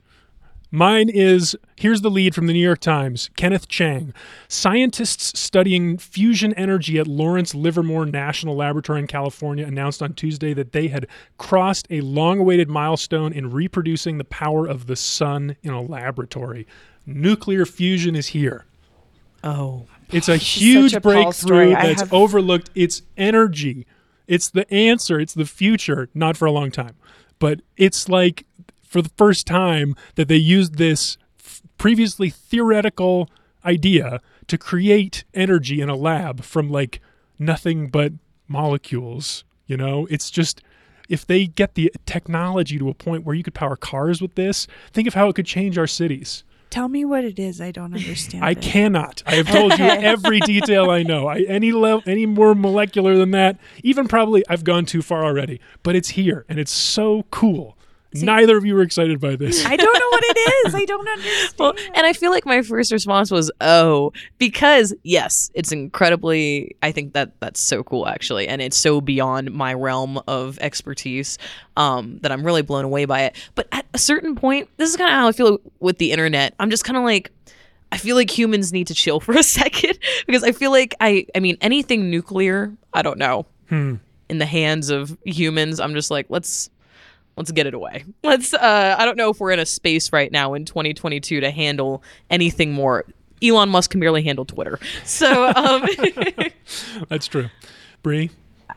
Mine 0.74 1.11
is 1.11 1.54
here's 1.76 2.00
the 2.00 2.11
lead 2.11 2.35
from 2.35 2.46
the 2.46 2.52
New 2.54 2.58
York 2.62 2.80
Times 2.80 3.28
Kenneth 3.37 3.68
Chang. 3.68 4.14
Scientists 4.48 5.38
studying 5.38 5.98
fusion 5.98 6.54
energy 6.54 6.98
at 6.98 7.06
Lawrence 7.06 7.54
Livermore 7.54 8.06
National 8.06 8.56
Laboratory 8.56 8.98
in 9.00 9.06
California 9.06 9.66
announced 9.66 10.02
on 10.02 10.14
Tuesday 10.14 10.54
that 10.54 10.72
they 10.72 10.88
had 10.88 11.06
crossed 11.37 11.87
a 11.90 12.00
long 12.00 12.38
awaited 12.40 12.70
milestone 12.70 13.35
in 13.35 13.50
reproducing 13.50 14.16
the 14.16 14.24
power 14.24 14.66
of 14.66 14.87
the 14.87 14.96
sun 14.96 15.56
in 15.62 15.72
a 15.74 15.82
laboratory. 15.82 16.66
Nuclear 17.04 17.66
fusion 17.66 18.16
is 18.16 18.28
here. 18.28 18.64
oh, 19.44 19.87
It's 20.11 20.28
a 20.30 20.38
huge 20.38 20.94
a 20.94 21.00
breakthrough 21.00 21.72
that's 21.72 22.00
have- 22.00 22.12
overlooked. 22.14 22.70
It's 22.74 23.02
energy. 23.18 23.87
It's 24.26 24.48
the 24.48 24.72
answer. 24.72 25.20
It's 25.20 25.35
the 25.35 25.44
future. 25.44 26.08
Not 26.14 26.38
for 26.38 26.46
a 26.46 26.52
long 26.52 26.70
time, 26.70 26.94
but 27.38 27.61
it's 27.76 28.08
like 28.08 28.46
for 28.92 29.00
the 29.00 29.11
first 29.16 29.46
time 29.46 29.96
that 30.16 30.28
they 30.28 30.37
used 30.37 30.76
this 30.76 31.16
f- 31.40 31.62
previously 31.78 32.28
theoretical 32.28 33.31
idea 33.64 34.20
to 34.48 34.59
create 34.59 35.24
energy 35.33 35.81
in 35.81 35.88
a 35.88 35.96
lab 35.96 36.42
from 36.42 36.70
like 36.70 37.00
nothing 37.38 37.88
but 37.88 38.12
molecules. 38.48 39.44
You 39.66 39.78
know, 39.78 40.07
it's 40.11 40.31
just 40.31 40.61
if 41.09 41.26
they 41.26 41.46
get 41.46 41.74
the 41.74 41.90
technology 42.05 42.78
to 42.78 42.90
a 42.90 42.94
point 42.94 43.24
where 43.24 43.35
you 43.35 43.42
could 43.42 43.55
power 43.55 43.76
cars 43.76 44.20
with 44.20 44.35
this, 44.35 44.66
think 44.92 45.09
of 45.09 45.14
how 45.14 45.31
it 45.31 45.37
could 45.37 45.46
change 45.46 45.78
our 45.78 45.87
cities. 45.87 46.44
Tell 46.68 46.88
me 46.88 47.07
what 47.07 47.24
it 47.24 47.38
is. 47.38 47.62
I 47.62 47.70
don't 47.70 47.94
understand. 47.94 48.44
I 48.44 48.50
it. 48.50 48.61
cannot. 48.61 49.22
I 49.24 49.37
have 49.37 49.48
told 49.48 49.78
you 49.78 49.85
every 49.87 50.40
detail 50.40 50.90
I 50.90 51.02
know. 51.02 51.28
I, 51.28 51.40
any 51.48 51.72
level, 51.72 52.02
any 52.07 52.26
more 52.26 52.55
molecular 52.55 53.16
than 53.16 53.31
that, 53.31 53.59
even 53.83 54.07
probably 54.07 54.44
I've 54.50 54.64
gone 54.64 54.85
too 54.85 55.00
far 55.00 55.24
already. 55.24 55.61
But 55.83 55.96
it's 55.96 56.11
here, 56.11 56.44
and 56.46 56.59
it's 56.59 56.72
so 56.72 57.24
cool. 57.31 57.78
Neither 58.14 58.57
of 58.57 58.64
you 58.64 58.75
were 58.75 58.83
excited 58.83 59.20
by 59.20 59.37
this. 59.37 59.64
I 59.64 59.77
don't 59.77 59.92
know 59.92 60.09
what 60.11 60.25
it 60.27 60.37
is. 60.66 60.75
I 60.75 60.85
don't 60.85 61.09
understand. 61.09 61.55
Well, 61.59 61.75
and 61.94 62.07
I 62.07 62.12
feel 62.12 62.31
like 62.31 62.44
my 62.44 62.62
first 62.62 62.92
response 62.92 63.31
was, 63.31 63.51
"Oh," 63.61 64.12
because 64.38 64.92
yes, 65.03 65.51
it's 65.55 65.72
incredibly. 65.72 66.77
I 66.83 66.92
think 66.92 67.14
that 67.14 67.38
that's 67.40 67.61
so 67.61 67.83
cool, 67.83 68.07
actually, 68.09 68.48
and 68.48 68.61
it's 68.61 68.77
so 68.77 69.01
beyond 69.01 69.53
my 69.53 69.72
realm 69.75 70.20
of 70.29 70.59
expertise 70.61 71.38
um, 71.77 72.18
that 72.22 72.31
I'm 72.33 72.44
really 72.44 72.62
blown 72.62 72.85
away 72.85 73.05
by 73.05 73.22
it. 73.22 73.37
But 73.55 73.68
at 73.72 73.87
a 73.94 73.98
certain 73.98 74.35
point, 74.35 74.68
this 74.77 74.90
is 74.90 74.96
kind 74.96 75.09
of 75.11 75.14
how 75.14 75.29
I 75.29 75.33
feel 75.33 75.59
with 75.81 75.98
the 75.98 76.12
internet. 76.12 76.55
I'm 76.59 76.70
just 76.70 76.85
kind 76.85 76.96
of 76.96 77.05
like. 77.05 77.31
I 77.90 77.98
feel 77.98 78.16
like 78.16 78.31
humans 78.31 78.72
need 78.72 78.87
to 78.87 78.94
chill 78.94 79.20
for 79.27 79.33
a 79.33 79.42
second 79.42 79.98
because 80.27 80.42
I 80.42 80.53
feel 80.53 80.70
like 80.70 80.94
I 81.01 81.27
I 81.35 81.40
mean 81.40 81.59
anything 81.61 82.11
nuclear, 82.11 82.75
I 82.94 83.03
don't 83.03 83.18
know. 83.18 83.46
In 83.70 84.01
the 84.38 84.46
hands 84.46 84.88
of 84.90 85.16
humans, 85.25 85.79
I'm 85.81 85.92
just 85.94 86.11
like, 86.11 86.27
let's 86.31 86.70
let's 87.36 87.50
get 87.52 87.66
it 87.66 87.74
away. 87.74 88.04
Let's 88.22 88.54
uh 88.54 88.96
I 88.98 89.04
don't 89.04 89.16
know 89.16 89.30
if 89.30 89.40
we're 89.40 89.52
in 89.52 89.58
a 89.58 89.66
space 89.66 90.12
right 90.12 90.30
now 90.30 90.54
in 90.54 90.64
2022 90.64 91.40
to 91.40 91.50
handle 91.50 92.02
anything 92.30 92.72
more. 92.72 93.04
Elon 93.42 93.68
Musk 93.70 93.90
can 93.90 94.00
barely 94.00 94.22
handle 94.22 94.44
Twitter. 94.44 94.78
So 95.04 95.52
um 95.54 95.84
That's 97.08 97.26
true. 97.26 97.48
Bree, 98.02 98.30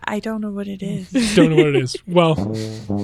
I 0.04 0.20
don't 0.20 0.42
know 0.42 0.52
what 0.52 0.68
it 0.68 0.84
is. 0.84 1.36
don't 1.36 1.50
know 1.50 1.56
what 1.56 1.68
it 1.68 1.76
is. 1.76 1.96
Well, 2.08 2.36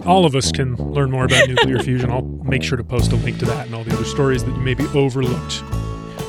all 0.05 0.25
of 0.25 0.35
us 0.35 0.51
can 0.51 0.75
learn 0.75 1.09
more 1.11 1.25
about 1.25 1.47
nuclear 1.47 1.79
fusion. 1.79 2.11
I'll 2.11 2.21
make 2.21 2.62
sure 2.63 2.77
to 2.77 2.83
post 2.83 3.12
a 3.12 3.15
link 3.15 3.39
to 3.39 3.45
that 3.45 3.65
and 3.65 3.75
all 3.75 3.83
the 3.83 3.93
other 3.93 4.06
stories 4.06 4.43
that 4.43 4.52
you 4.52 4.62
maybe 4.62 4.85
overlooked. 4.93 5.63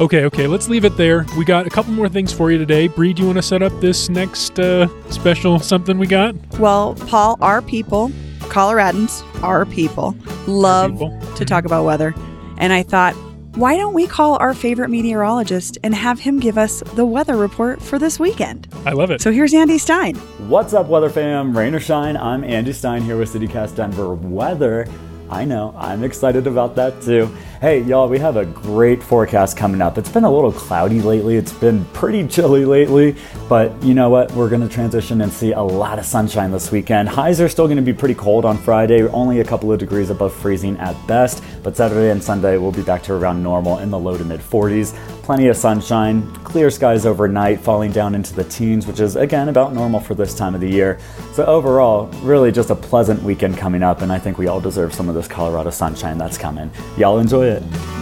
Okay, 0.00 0.24
okay, 0.24 0.46
let's 0.46 0.68
leave 0.70 0.86
it 0.86 0.96
there. 0.96 1.26
We 1.36 1.44
got 1.44 1.66
a 1.66 1.70
couple 1.70 1.92
more 1.92 2.08
things 2.08 2.32
for 2.32 2.50
you 2.50 2.56
today. 2.56 2.88
Bree, 2.88 3.12
do 3.12 3.20
you 3.22 3.26
want 3.28 3.36
to 3.36 3.42
set 3.42 3.62
up 3.62 3.78
this 3.80 4.08
next 4.08 4.58
uh, 4.58 4.88
special 5.10 5.58
something 5.58 5.98
we 5.98 6.06
got? 6.06 6.34
Well, 6.58 6.94
Paul, 7.06 7.36
our 7.42 7.60
people, 7.60 8.10
Coloradans, 8.52 9.24
our 9.42 9.64
people, 9.64 10.14
love 10.46 10.92
people. 10.92 11.08
to 11.08 11.16
mm-hmm. 11.26 11.44
talk 11.46 11.64
about 11.64 11.86
weather. 11.86 12.14
And 12.58 12.70
I 12.70 12.82
thought, 12.82 13.14
why 13.54 13.78
don't 13.78 13.94
we 13.94 14.06
call 14.06 14.36
our 14.36 14.52
favorite 14.52 14.90
meteorologist 14.90 15.78
and 15.82 15.94
have 15.94 16.20
him 16.20 16.38
give 16.38 16.58
us 16.58 16.82
the 16.94 17.06
weather 17.06 17.36
report 17.36 17.82
for 17.82 17.98
this 17.98 18.20
weekend? 18.20 18.68
I 18.84 18.92
love 18.92 19.10
it. 19.10 19.22
So 19.22 19.32
here's 19.32 19.54
Andy 19.54 19.78
Stein. 19.78 20.16
What's 20.48 20.74
up, 20.74 20.88
weather 20.88 21.08
fam? 21.08 21.56
Rain 21.56 21.74
or 21.74 21.80
shine, 21.80 22.14
I'm 22.16 22.44
Andy 22.44 22.74
Stein 22.74 23.00
here 23.02 23.16
with 23.16 23.32
CityCast 23.32 23.76
Denver 23.76 24.14
Weather. 24.14 24.86
I 25.30 25.46
know, 25.46 25.74
I'm 25.74 26.04
excited 26.04 26.46
about 26.46 26.76
that 26.76 27.00
too. 27.00 27.34
Hey, 27.62 27.82
y'all, 27.82 28.08
we 28.08 28.18
have 28.18 28.36
a 28.36 28.44
great 28.44 29.00
forecast 29.00 29.56
coming 29.56 29.80
up. 29.80 29.96
It's 29.96 30.08
been 30.08 30.24
a 30.24 30.30
little 30.32 30.50
cloudy 30.50 31.00
lately. 31.00 31.36
It's 31.36 31.52
been 31.52 31.84
pretty 31.92 32.26
chilly 32.26 32.64
lately, 32.64 33.14
but 33.48 33.80
you 33.84 33.94
know 33.94 34.10
what? 34.10 34.32
We're 34.32 34.48
going 34.48 34.62
to 34.62 34.68
transition 34.68 35.20
and 35.20 35.32
see 35.32 35.52
a 35.52 35.62
lot 35.62 36.00
of 36.00 36.04
sunshine 36.04 36.50
this 36.50 36.72
weekend. 36.72 37.08
Highs 37.08 37.40
are 37.40 37.48
still 37.48 37.66
going 37.66 37.76
to 37.76 37.82
be 37.84 37.92
pretty 37.92 38.16
cold 38.16 38.44
on 38.44 38.58
Friday, 38.58 39.06
only 39.10 39.38
a 39.38 39.44
couple 39.44 39.70
of 39.70 39.78
degrees 39.78 40.10
above 40.10 40.34
freezing 40.34 40.76
at 40.78 40.96
best, 41.06 41.44
but 41.62 41.76
Saturday 41.76 42.10
and 42.10 42.20
Sunday 42.20 42.58
we'll 42.58 42.72
be 42.72 42.82
back 42.82 43.00
to 43.04 43.12
around 43.12 43.40
normal 43.44 43.78
in 43.78 43.90
the 43.90 43.98
low 43.98 44.18
to 44.18 44.24
mid 44.24 44.40
40s. 44.40 44.92
Plenty 45.22 45.46
of 45.46 45.56
sunshine, 45.56 46.28
clear 46.42 46.68
skies 46.68 47.06
overnight, 47.06 47.60
falling 47.60 47.92
down 47.92 48.16
into 48.16 48.34
the 48.34 48.42
teens, 48.42 48.88
which 48.88 48.98
is 48.98 49.14
again 49.14 49.48
about 49.48 49.72
normal 49.72 50.00
for 50.00 50.16
this 50.16 50.34
time 50.34 50.56
of 50.56 50.60
the 50.60 50.68
year. 50.68 50.98
So, 51.32 51.46
overall, 51.46 52.08
really 52.22 52.50
just 52.50 52.70
a 52.70 52.74
pleasant 52.74 53.22
weekend 53.22 53.56
coming 53.56 53.84
up, 53.84 54.02
and 54.02 54.10
I 54.10 54.18
think 54.18 54.36
we 54.36 54.48
all 54.48 54.60
deserve 54.60 54.92
some 54.92 55.08
of 55.08 55.14
this 55.14 55.28
Colorado 55.28 55.70
sunshine 55.70 56.18
that's 56.18 56.36
coming. 56.36 56.72
Y'all 56.98 57.20
enjoy 57.20 57.46
it 57.46 57.51
it. 57.52 58.01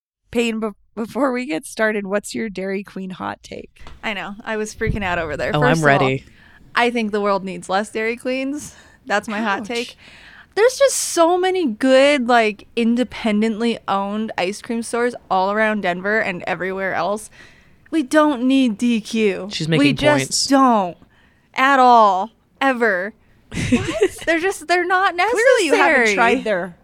Peyton, 0.31 0.59
be- 0.59 0.69
before 0.95 1.31
we 1.31 1.45
get 1.45 1.65
started, 1.65 2.07
what's 2.07 2.33
your 2.35 2.49
Dairy 2.49 2.83
Queen 2.83 3.11
hot 3.11 3.41
take? 3.43 3.81
I 4.03 4.13
know. 4.13 4.35
I 4.43 4.57
was 4.57 4.73
freaking 4.75 5.03
out 5.03 5.19
over 5.19 5.37
there. 5.37 5.51
Oh, 5.53 5.61
First 5.61 5.83
I'm 5.83 5.89
of 5.89 6.01
all, 6.01 6.07
ready. 6.07 6.25
I 6.75 6.89
think 6.89 7.11
the 7.11 7.21
world 7.21 7.43
needs 7.43 7.69
less 7.69 7.91
Dairy 7.91 8.17
Queens. 8.17 8.75
That's 9.05 9.27
my 9.27 9.41
hot 9.41 9.65
take. 9.65 9.95
There's 10.55 10.77
just 10.77 10.97
so 10.97 11.37
many 11.37 11.65
good, 11.65 12.27
like, 12.27 12.67
independently 12.75 13.79
owned 13.87 14.31
ice 14.37 14.61
cream 14.61 14.83
stores 14.83 15.15
all 15.29 15.51
around 15.51 15.81
Denver 15.81 16.19
and 16.19 16.43
everywhere 16.45 16.93
else. 16.93 17.29
We 17.89 18.03
don't 18.03 18.43
need 18.43 18.77
DQ. 18.77 19.53
She's 19.53 19.67
making 19.67 19.79
we 19.79 19.91
making 19.93 19.95
just 19.95 20.49
don't 20.49 20.97
at 21.53 21.79
all, 21.79 22.31
ever. 22.59 23.13
they're 24.25 24.39
just 24.39 24.67
they're 24.67 24.85
not 24.85 25.15
necessary. 25.15 25.43
Clearly, 25.43 25.65
you 25.65 25.75
haven't 25.75 26.13
tried 26.15 26.43
their 26.45 26.77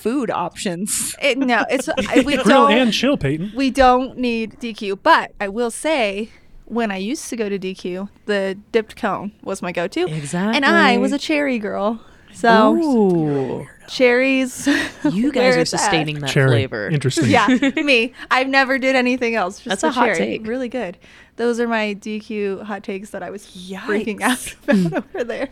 food 0.00 0.30
options. 0.30 1.14
It, 1.22 1.36
no, 1.38 1.64
it's 1.68 1.88
we 2.24 2.36
Grill 2.42 2.44
don't 2.44 2.72
and 2.72 2.92
chill, 2.92 3.16
Peyton. 3.16 3.52
we 3.54 3.70
don't 3.70 4.16
need 4.16 4.58
DQ. 4.60 4.98
But 5.02 5.32
I 5.40 5.48
will 5.48 5.70
say, 5.70 6.30
when 6.64 6.90
I 6.90 6.96
used 6.96 7.28
to 7.30 7.36
go 7.36 7.48
to 7.48 7.58
DQ, 7.58 8.08
the 8.26 8.56
dipped 8.72 8.96
cone 8.96 9.32
was 9.42 9.60
my 9.60 9.72
go-to. 9.72 10.06
Exactly. 10.08 10.56
and 10.56 10.64
I 10.64 10.96
was 10.98 11.12
a 11.12 11.18
cherry 11.18 11.58
girl. 11.58 12.00
So 12.32 12.76
Ooh. 12.76 13.66
cherries. 13.88 14.68
You 15.10 15.32
guys 15.32 15.56
are 15.56 15.64
sustaining 15.64 16.20
that 16.20 16.28
Cherry. 16.30 16.50
flavor. 16.50 16.88
Interesting. 16.88 17.30
Yeah, 17.30 17.46
me. 17.76 18.12
I've 18.30 18.48
never 18.48 18.78
did 18.78 18.94
anything 18.96 19.34
else. 19.34 19.56
Just 19.60 19.68
That's 19.80 19.82
a 19.82 19.90
hot 19.90 20.04
cherry. 20.06 20.18
take. 20.18 20.46
Really 20.46 20.68
good. 20.68 20.98
Those 21.36 21.58
are 21.58 21.66
my 21.66 21.94
DQ 21.94 22.62
hot 22.64 22.82
takes 22.84 23.10
that 23.10 23.22
I 23.22 23.30
was 23.30 23.46
freaking 23.46 24.20
out 24.20 24.38
Hmm. 24.68 24.86
about 24.86 25.04
over 25.14 25.24
there. 25.24 25.48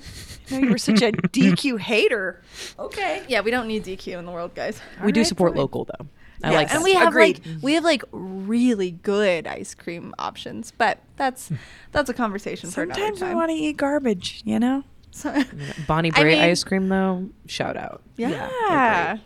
No, 0.50 0.58
you 0.58 0.70
were 0.70 0.78
such 0.78 1.00
a 1.02 1.12
DQ 1.12 1.78
hater. 1.80 2.42
Okay. 2.78 3.22
Yeah, 3.26 3.40
we 3.40 3.50
don't 3.50 3.66
need 3.66 3.84
DQ 3.84 4.18
in 4.18 4.26
the 4.26 4.32
world, 4.32 4.54
guys. 4.54 4.80
we 5.02 5.12
do 5.12 5.20
right, 5.20 5.26
support 5.26 5.52
fine. 5.52 5.58
local 5.58 5.84
though. 5.86 6.06
I 6.44 6.50
Yeah, 6.50 6.56
like 6.58 6.70
and 6.70 6.80
that. 6.80 6.84
we 6.84 6.92
have 6.94 7.08
Agreed. 7.08 7.44
like 7.46 7.62
we 7.62 7.74
have 7.74 7.84
like 7.84 8.02
really 8.12 8.90
good 8.92 9.46
ice 9.46 9.74
cream 9.74 10.14
options, 10.18 10.70
but 10.76 10.98
that's 11.16 11.50
that's 11.92 12.10
a 12.10 12.14
conversation 12.14 12.70
for 12.70 12.82
another 12.82 13.00
time. 13.00 13.16
Sometimes 13.16 13.32
I 13.32 13.34
want 13.34 13.50
to 13.50 13.56
eat 13.56 13.76
garbage, 13.78 14.42
you 14.44 14.58
know? 14.60 14.84
So- 15.22 15.42
Bonnie 15.86 16.12
I 16.14 16.24
mean- 16.24 16.38
ice 16.40 16.62
cream 16.64 16.88
though. 16.88 17.28
Shout 17.46 17.76
out. 17.76 18.02
yeah. 18.16 19.18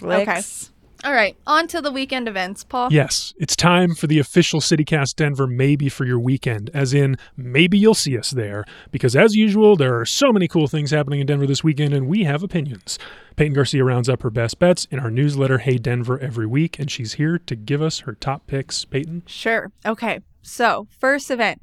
Okay. 0.00 0.24
Licks. 0.24 0.70
All 1.04 1.12
right. 1.12 1.36
On 1.46 1.68
to 1.68 1.80
the 1.80 1.92
weekend 1.92 2.26
events, 2.26 2.64
Paul. 2.64 2.92
Yes, 2.92 3.32
it's 3.38 3.54
time 3.54 3.94
for 3.94 4.08
the 4.08 4.18
official 4.18 4.60
CityCast 4.60 5.14
Denver 5.14 5.46
maybe 5.46 5.88
for 5.88 6.04
your 6.04 6.18
weekend, 6.18 6.70
as 6.74 6.92
in 6.92 7.16
maybe 7.36 7.78
you'll 7.78 7.94
see 7.94 8.18
us 8.18 8.30
there. 8.30 8.64
Because 8.90 9.14
as 9.14 9.36
usual, 9.36 9.76
there 9.76 9.96
are 9.98 10.04
so 10.04 10.32
many 10.32 10.48
cool 10.48 10.66
things 10.66 10.90
happening 10.90 11.20
in 11.20 11.26
Denver 11.26 11.46
this 11.46 11.62
weekend, 11.62 11.94
and 11.94 12.08
we 12.08 12.24
have 12.24 12.42
opinions. 12.42 12.98
Peyton 13.36 13.54
Garcia 13.54 13.84
rounds 13.84 14.08
up 14.08 14.22
her 14.24 14.30
best 14.30 14.58
bets 14.58 14.86
in 14.90 14.98
our 14.98 15.10
newsletter, 15.10 15.58
Hey 15.58 15.78
Denver, 15.78 16.18
every 16.18 16.46
week, 16.46 16.80
and 16.80 16.90
she's 16.90 17.12
here 17.14 17.38
to 17.38 17.54
give 17.54 17.80
us 17.80 18.00
her 18.00 18.14
top 18.14 18.48
picks. 18.48 18.84
Peyton? 18.84 19.22
Sure. 19.26 19.70
Okay. 19.86 20.18
So, 20.42 20.88
first 20.98 21.30
event, 21.30 21.62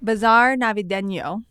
Bazaar 0.00 0.54
Navideño. 0.56 1.42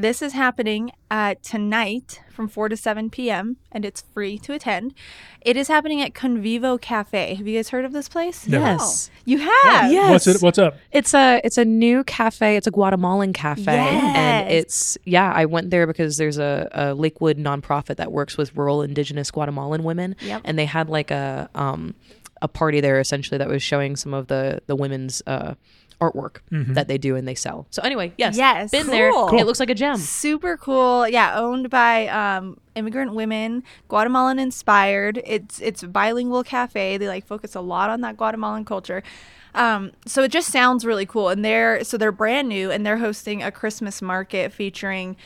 This 0.00 0.22
is 0.22 0.32
happening 0.32 0.92
uh, 1.10 1.34
tonight 1.42 2.20
from 2.30 2.46
4 2.46 2.68
to 2.68 2.76
7 2.76 3.10
p.m., 3.10 3.56
and 3.72 3.84
it's 3.84 4.04
free 4.14 4.38
to 4.38 4.52
attend. 4.52 4.94
It 5.40 5.56
is 5.56 5.66
happening 5.66 6.00
at 6.00 6.12
Convivo 6.14 6.80
Cafe. 6.80 7.34
Have 7.34 7.48
you 7.48 7.58
guys 7.58 7.70
heard 7.70 7.84
of 7.84 7.92
this 7.92 8.08
place? 8.08 8.46
Never. 8.46 8.64
Yes. 8.64 9.10
You 9.24 9.38
have? 9.38 9.90
Yes. 9.90 10.10
What's 10.10 10.26
it? 10.28 10.40
What's 10.40 10.58
up? 10.58 10.76
It's 10.92 11.14
a 11.14 11.40
it's 11.42 11.58
a 11.58 11.64
new 11.64 12.04
cafe. 12.04 12.56
It's 12.56 12.68
a 12.68 12.70
Guatemalan 12.70 13.32
cafe, 13.32 13.76
and 13.76 14.48
it's 14.48 14.96
yeah. 15.04 15.32
I 15.34 15.46
went 15.46 15.70
there 15.70 15.84
because 15.88 16.16
there's 16.16 16.38
a, 16.38 16.68
a 16.70 16.94
Lakewood 16.94 17.36
nonprofit 17.36 17.96
that 17.96 18.12
works 18.12 18.38
with 18.38 18.54
rural 18.56 18.82
Indigenous 18.82 19.32
Guatemalan 19.32 19.82
women, 19.82 20.14
Yep. 20.20 20.42
and 20.44 20.56
they 20.56 20.66
had 20.66 20.88
like 20.88 21.10
a 21.10 21.50
um 21.56 21.96
a 22.40 22.46
party 22.46 22.80
there 22.80 23.00
essentially 23.00 23.36
that 23.38 23.48
was 23.48 23.64
showing 23.64 23.96
some 23.96 24.14
of 24.14 24.28
the 24.28 24.62
the 24.68 24.76
women's 24.76 25.22
uh 25.26 25.54
artwork 26.00 26.36
that 26.50 26.86
they 26.86 26.96
do 26.98 27.16
and 27.16 27.26
they 27.26 27.34
sell. 27.34 27.66
So 27.70 27.82
anyway, 27.82 28.12
yes, 28.16 28.36
Yes. 28.36 28.70
been 28.70 28.86
there. 28.86 29.10
Cool. 29.10 29.38
It 29.38 29.44
looks 29.46 29.58
like 29.60 29.70
a 29.70 29.74
gem. 29.74 29.96
Super 29.96 30.56
cool. 30.56 31.08
Yeah, 31.08 31.36
owned 31.38 31.70
by 31.70 32.06
um, 32.08 32.58
immigrant 32.76 33.14
women, 33.14 33.64
Guatemalan 33.88 34.38
inspired. 34.38 35.20
It's 35.26 35.60
it's 35.60 35.82
a 35.82 35.88
bilingual 35.88 36.44
cafe. 36.44 36.96
They 36.98 37.08
like 37.08 37.26
focus 37.26 37.54
a 37.54 37.60
lot 37.60 37.90
on 37.90 38.00
that 38.02 38.16
Guatemalan 38.16 38.64
culture. 38.64 39.02
Um, 39.54 39.90
so 40.06 40.22
it 40.22 40.30
just 40.30 40.50
sounds 40.52 40.84
really 40.84 41.06
cool. 41.06 41.30
And 41.30 41.44
they're 41.44 41.82
so 41.82 41.96
they're 41.96 42.12
brand 42.12 42.48
new 42.48 42.70
and 42.70 42.86
they're 42.86 42.98
hosting 42.98 43.42
a 43.42 43.50
Christmas 43.50 44.00
market 44.00 44.52
featuring 44.52 45.16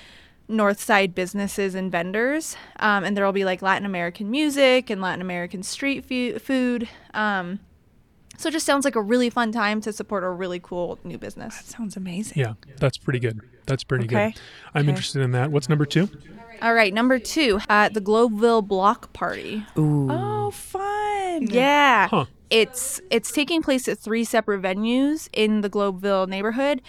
North 0.49 0.81
Side 0.81 1.14
businesses 1.14 1.75
and 1.75 1.93
vendors. 1.93 2.57
Um, 2.79 3.05
and 3.05 3.14
there 3.16 3.25
will 3.27 3.33
be 3.33 3.45
like 3.45 3.61
Latin 3.62 3.85
American 3.85 4.31
music 4.31 4.89
and 4.91 5.03
Latin 5.03 5.20
American 5.20 5.62
street 5.62 6.05
fu- 6.07 6.39
food. 6.39 6.89
Um, 7.12 7.61
so 8.43 8.49
it 8.49 8.53
just 8.53 8.66
sounds 8.66 8.84
like 8.84 8.97
a 8.97 9.01
really 9.01 9.30
fun 9.30 9.53
time 9.53 9.80
to 9.82 9.93
support 9.93 10.24
a 10.24 10.28
really 10.30 10.59
cool 10.61 10.99
new 11.05 11.16
business. 11.16 11.57
That 11.57 11.66
sounds 11.66 11.97
amazing. 11.97 12.38
Yeah, 12.40 12.55
that's 12.78 12.99
pretty 12.99 13.20
good. 13.20 13.40
That's 13.66 13.84
pretty 13.84 14.07
Okay. 14.07 14.32
good. 14.32 14.40
I'm 14.74 14.88
interested 14.88 15.22
in 15.22 15.30
that. 15.30 15.53
What's 15.53 15.68
number 15.68 15.86
two? 15.86 16.09
All 16.61 16.74
right, 16.74 16.93
number 16.93 17.18
two, 17.18 17.61
uh, 17.68 17.88
the 17.88 18.01
Globeville 18.01 18.66
Block 18.66 19.12
Party. 19.12 19.64
Ooh. 19.78 20.09
Oh, 20.11 20.51
fun. 20.51 21.47
Yeah, 21.49 22.09
Huh. 22.09 22.24
it's 22.51 23.01
it's 23.11 23.30
taking 23.32 23.62
place 23.62 23.86
at 23.88 23.99
three 23.99 24.24
separate 24.24 24.62
venues 24.62 25.28
in 25.32 25.61
the 25.61 25.70
Globeville 25.70 26.28
neighborhood, 26.28 26.82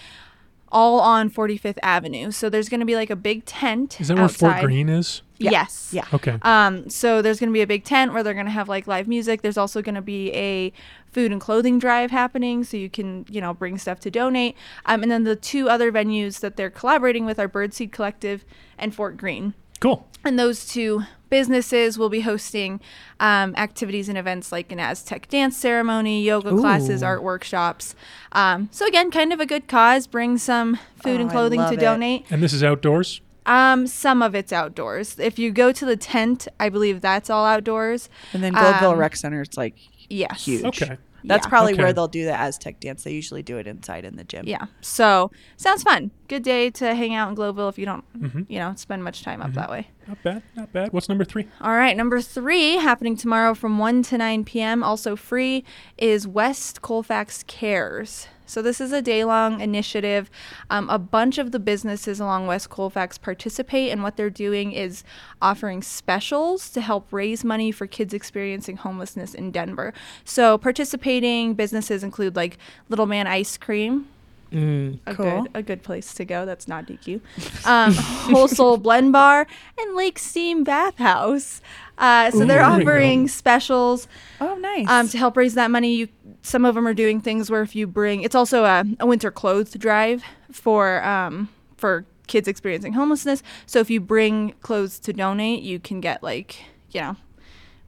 all 0.72 1.00
on 1.00 1.30
45th 1.30 1.78
Avenue. 1.84 2.32
So 2.32 2.50
there's 2.50 2.70
going 2.70 2.80
to 2.82 2.86
be 2.86 2.96
like 2.96 3.10
a 3.12 3.16
big 3.16 3.46
tent. 3.46 4.02
Is 4.02 4.08
that 4.10 4.18
where. 4.18 4.28
Fort 4.28 4.62
Greene 4.62 4.90
is? 4.90 5.22
Yes. 5.52 5.90
Yeah. 5.92 6.06
Okay. 6.14 6.38
Um, 6.42 6.90
so 6.90 7.22
there's 7.22 7.40
going 7.40 7.50
to 7.50 7.54
be 7.54 7.62
a 7.62 7.68
big 7.68 7.84
tent 7.84 8.14
where 8.14 8.24
they're 8.24 8.34
going 8.34 8.46
to 8.46 8.52
have 8.52 8.70
like 8.70 8.88
live 8.88 9.08
music. 9.08 9.42
There's 9.42 9.58
also 9.58 9.82
going 9.82 9.96
to 9.96 10.02
be 10.02 10.32
a 10.34 10.72
food 11.12 11.32
and 11.32 11.40
clothing 11.42 11.78
drive 11.80 12.12
happening, 12.12 12.64
so 12.64 12.78
you 12.78 12.90
can 12.90 13.26
you 13.30 13.42
know 13.42 13.54
bring 13.54 13.78
stuff 13.78 14.00
to 14.02 14.12
donate. 14.12 14.56
Um, 14.86 15.04
and 15.04 15.12
then 15.12 15.24
the 15.24 15.36
two 15.36 15.70
other 15.70 15.92
venues 15.92 16.40
that 16.40 16.56
they're 16.58 16.70
collaborating 16.72 17.26
with 17.26 17.40
are 17.40 17.50
Birdseed 17.50 17.92
Collective 17.92 18.46
and 18.78 18.94
Fort 18.96 19.18
Greene. 19.18 19.54
Cool. 19.80 20.08
And 20.24 20.40
those 20.40 20.66
two 20.66 21.02
businesses 21.30 21.98
will 21.98 22.08
be 22.10 22.22
hosting 22.22 22.80
um, 23.20 23.54
activities 23.58 24.08
and 24.08 24.18
events 24.18 24.52
like 24.52 24.72
an 24.72 24.80
Aztec 24.80 25.28
dance 25.28 25.58
ceremony, 25.58 26.24
yoga 26.24 26.56
classes, 26.56 27.04
art 27.04 27.22
workshops. 27.24 27.94
Um, 28.32 28.70
so 28.72 28.86
again, 28.88 29.12
kind 29.12 29.34
of 29.34 29.40
a 29.42 29.46
good 29.46 29.68
cause. 29.68 30.08
Bring 30.08 30.38
some 30.38 30.78
food 31.04 31.20
and 31.20 31.30
Oh, 31.30 31.34
I 31.34 31.34
clothing 31.34 31.60
to 31.60 31.74
it. 31.74 31.80
donate. 31.80 32.26
And 32.30 32.42
this 32.42 32.54
is 32.54 32.64
outdoors? 32.64 33.20
Um, 33.46 33.88
some 33.88 34.22
of 34.22 34.36
it's 34.36 34.54
outdoors. 34.54 35.20
If 35.20 35.38
you 35.40 35.52
go 35.52 35.72
to 35.72 35.86
the 35.86 35.98
tent, 35.98 36.48
I 36.60 36.70
believe 36.70 37.02
that's 37.02 37.30
all 37.30 37.46
outdoors. 37.46 38.10
And 38.34 38.44
then 38.44 38.54
Globeville 38.54 38.94
Um, 38.94 38.98
Rec 39.00 39.16
Center, 39.16 39.42
it's 39.42 39.58
like 39.58 39.76
Yes. 40.10 40.46
huge. 40.46 40.66
Okay. 40.66 40.98
That's 41.26 41.46
Yeah. 41.46 41.50
probably 41.50 41.72
Okay. 41.74 41.84
where 41.84 41.94
they'll 41.94 42.10
do 42.10 42.26
the 42.26 42.38
Aztec 42.38 42.82
dance. 42.82 43.04
They 43.06 43.14
usually 43.14 43.42
do 43.44 43.58
it 43.58 43.66
inside 43.66 44.04
in 44.04 44.18
the 44.18 44.26
gym. 44.26 44.44
Yeah. 44.46 44.66
So 44.82 45.32
sounds 45.56 45.82
fun. 45.82 46.12
Good 46.28 46.44
day 46.44 46.70
to 46.72 46.94
hang 46.96 47.14
out 47.16 47.30
in 47.30 47.36
Globeville 47.38 47.70
if 47.70 47.78
you 47.80 47.86
don't, 47.86 48.04
Mm-hmm. 48.22 48.42
you 48.52 48.60
know, 48.60 48.74
spend 48.76 49.06
much 49.06 49.24
time 49.24 49.42
up 49.42 49.54
that 49.54 49.70
way. 49.70 49.88
Not 50.06 50.22
bad, 50.22 50.44
not 50.58 50.74
bad. 50.74 50.92
What's 50.92 51.08
number 51.08 51.24
three? 51.24 51.48
All 51.62 51.72
right, 51.76 51.96
number 51.96 52.20
three, 52.20 52.72
happening 52.76 53.16
tomorrow 53.16 53.54
from 53.54 53.78
1 53.80 54.04
to 54.04 54.18
9 54.18 54.44
p.m., 54.44 54.84
also 54.84 55.16
free, 55.16 55.64
is 55.98 56.28
West 56.28 56.82
Colfax 56.82 57.44
Cares. 57.48 58.28
So, 58.46 58.62
this 58.62 58.80
is 58.82 58.92
a 58.92 59.02
day 59.02 59.24
long 59.24 59.62
initiative. 59.62 60.30
Um, 60.70 60.90
a 60.90 61.00
bunch 61.00 61.38
of 61.38 61.52
the 61.52 61.60
businesses 61.60 62.20
along 62.20 62.48
West 62.48 62.70
Colfax 62.70 63.18
participate, 63.18 63.92
and 63.92 64.04
what 64.04 64.18
they're 64.18 64.30
doing 64.30 64.72
is 64.72 65.04
offering 65.42 65.82
specials 65.82 66.70
to 66.72 66.82
help 66.82 67.08
raise 67.12 67.44
money 67.44 67.72
for 67.72 67.88
kids 67.88 68.14
experiencing 68.14 68.78
homelessness 68.78 69.34
in 69.34 69.52
Denver. 69.52 69.94
So, 70.26 70.58
participating 70.58 71.54
businesses 71.54 72.04
include 72.04 72.36
like 72.36 72.58
Little 72.90 73.06
Man 73.08 73.28
Ice 73.28 73.58
Cream, 73.58 74.08
a 74.52 75.16
Cool. 75.16 75.44
good 75.44 75.52
a 75.56 75.64
good 75.64 75.82
place 75.82 76.14
to 76.14 76.26
go. 76.26 76.46
That's 76.46 76.68
not 76.68 76.86
DQ. 76.86 77.22
Um, 77.66 77.94
Whole 78.34 78.48
Sol 78.48 78.78
Blend 78.78 79.12
Bar 79.12 79.48
and 79.80 79.96
Lake 79.96 80.20
Steam 80.20 80.64
Bathhouse. 80.64 81.60
Uh, 81.98 82.30
so 82.32 82.40
they're 82.40 82.46
Ooh, 82.46 82.48
there 82.48 82.58
we 82.58 82.76
go. 82.78 82.82
offering 82.92 83.28
specials 83.28 84.08
Oh, 84.42 84.56
nice. 84.56 84.88
um, 84.90 85.08
to 85.10 85.18
help 85.18 85.38
raise 85.38 85.54
that 85.56 85.70
money. 85.72 85.94
You 85.96 86.08
some 86.44 86.66
of 86.66 86.76
them 86.76 86.86
are 86.88 86.94
doing 86.94 87.20
things 87.20 87.50
where 87.50 87.62
if 87.64 87.76
you 87.76 87.88
bring, 87.88 88.22
it's 88.22 88.36
also 88.36 88.64
a, 88.66 88.84
a 89.00 89.06
winter 89.08 89.32
clothes 89.32 89.72
drive 89.74 90.24
for 90.52 91.04
um, 91.04 91.50
for 91.78 92.06
kids 92.28 92.48
experiencing 92.48 92.94
homelessness. 92.94 93.42
So 93.66 93.80
if 93.80 93.90
you 93.90 94.00
bring 94.00 94.54
clothes 94.62 95.00
to 95.00 95.14
donate, 95.14 95.64
you 95.64 95.80
can 95.80 96.00
get 96.02 96.22
like 96.22 96.64
you 96.92 97.02
know 97.02 97.16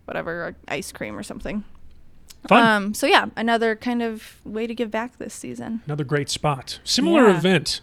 whatever 0.05 0.55
ice 0.67 0.91
cream 0.91 1.15
or 1.17 1.23
something. 1.23 1.63
Fun. 2.47 2.63
Um, 2.63 2.93
so 2.93 3.07
yeah, 3.07 3.25
another 3.35 3.75
kind 3.75 4.01
of 4.03 4.37
way 4.45 4.67
to 4.67 4.75
give 4.75 4.89
back 4.91 5.17
this 5.17 5.33
season. 5.33 5.81
Another 5.85 6.03
great 6.03 6.29
spot. 6.29 6.79
Similar 6.83 7.27
Yeah. 7.29 7.37
event. 7.37 7.81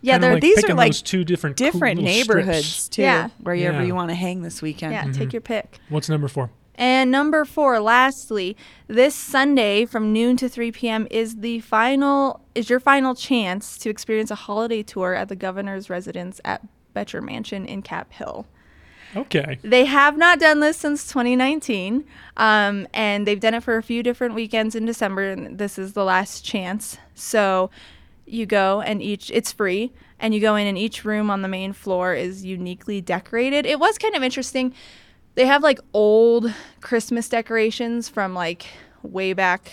Yeah, 0.00 0.14
Kinda 0.14 0.32
like 0.34 0.42
these 0.42 0.64
are 0.64 0.74
like 0.74 0.92
those 0.92 1.02
two 1.02 1.24
different 1.24 1.56
different 1.56 1.98
little 2.00 2.14
neighborhoods 2.14 2.66
strips. 2.66 2.88
too. 2.88 3.02
Yeah. 3.02 3.28
Wherever 3.42 3.78
Yeah. 3.80 3.82
you 3.82 3.94
want 3.96 4.10
to 4.10 4.14
hang 4.14 4.42
this 4.42 4.62
weekend. 4.62 4.92
yeah, 4.92 5.10
take 5.12 5.32
your 5.32 5.42
pick. 5.42 5.78
What's 5.88 6.08
number 6.08 6.28
four? 6.28 6.50
And 6.78 7.10
number 7.10 7.44
four, 7.44 7.80
lastly, 7.80 8.56
this 8.86 9.12
Sunday 9.12 9.84
from 9.84 10.12
noon 10.12 10.36
to 10.36 10.48
3 10.48 10.70
p.m. 10.70 11.08
is 11.10 11.38
the 11.38 11.58
final 11.60 12.40
is 12.54 12.70
your 12.70 12.78
final 12.78 13.16
chance 13.16 13.76
to 13.78 13.90
experience 13.90 14.30
a 14.30 14.36
holiday 14.36 14.84
tour 14.84 15.12
at 15.12 15.28
the 15.28 15.34
governor's 15.34 15.90
residence 15.90 16.40
at 16.44 16.64
Boettcher 16.94 17.20
Mansion 17.20 17.66
in 17.66 17.82
Cap 17.82 18.12
Hill. 18.12 18.46
Okay. 19.16 19.58
They 19.62 19.86
have 19.86 20.16
not 20.16 20.38
done 20.38 20.60
this 20.60 20.76
since 20.76 21.08
2019, 21.08 22.04
um, 22.36 22.86
and 22.94 23.26
they've 23.26 23.40
done 23.40 23.54
it 23.54 23.64
for 23.64 23.76
a 23.76 23.82
few 23.82 24.04
different 24.04 24.34
weekends 24.34 24.76
in 24.76 24.84
December, 24.86 25.30
and 25.30 25.58
this 25.58 25.78
is 25.78 25.94
the 25.94 26.04
last 26.04 26.44
chance. 26.44 26.98
So 27.14 27.70
you 28.24 28.46
go 28.46 28.82
and 28.82 29.02
each 29.02 29.32
it's 29.32 29.50
free, 29.50 29.92
and 30.20 30.32
you 30.32 30.40
go 30.40 30.54
in, 30.54 30.68
and 30.68 30.78
each 30.78 31.04
room 31.04 31.28
on 31.28 31.42
the 31.42 31.48
main 31.48 31.72
floor 31.72 32.14
is 32.14 32.44
uniquely 32.44 33.00
decorated. 33.00 33.66
It 33.66 33.80
was 33.80 33.98
kind 33.98 34.14
of 34.14 34.22
interesting. 34.22 34.74
They 35.38 35.46
have 35.46 35.62
like 35.62 35.78
old 35.92 36.52
Christmas 36.80 37.28
decorations 37.28 38.08
from 38.08 38.34
like 38.34 38.66
way 39.04 39.34
back 39.34 39.70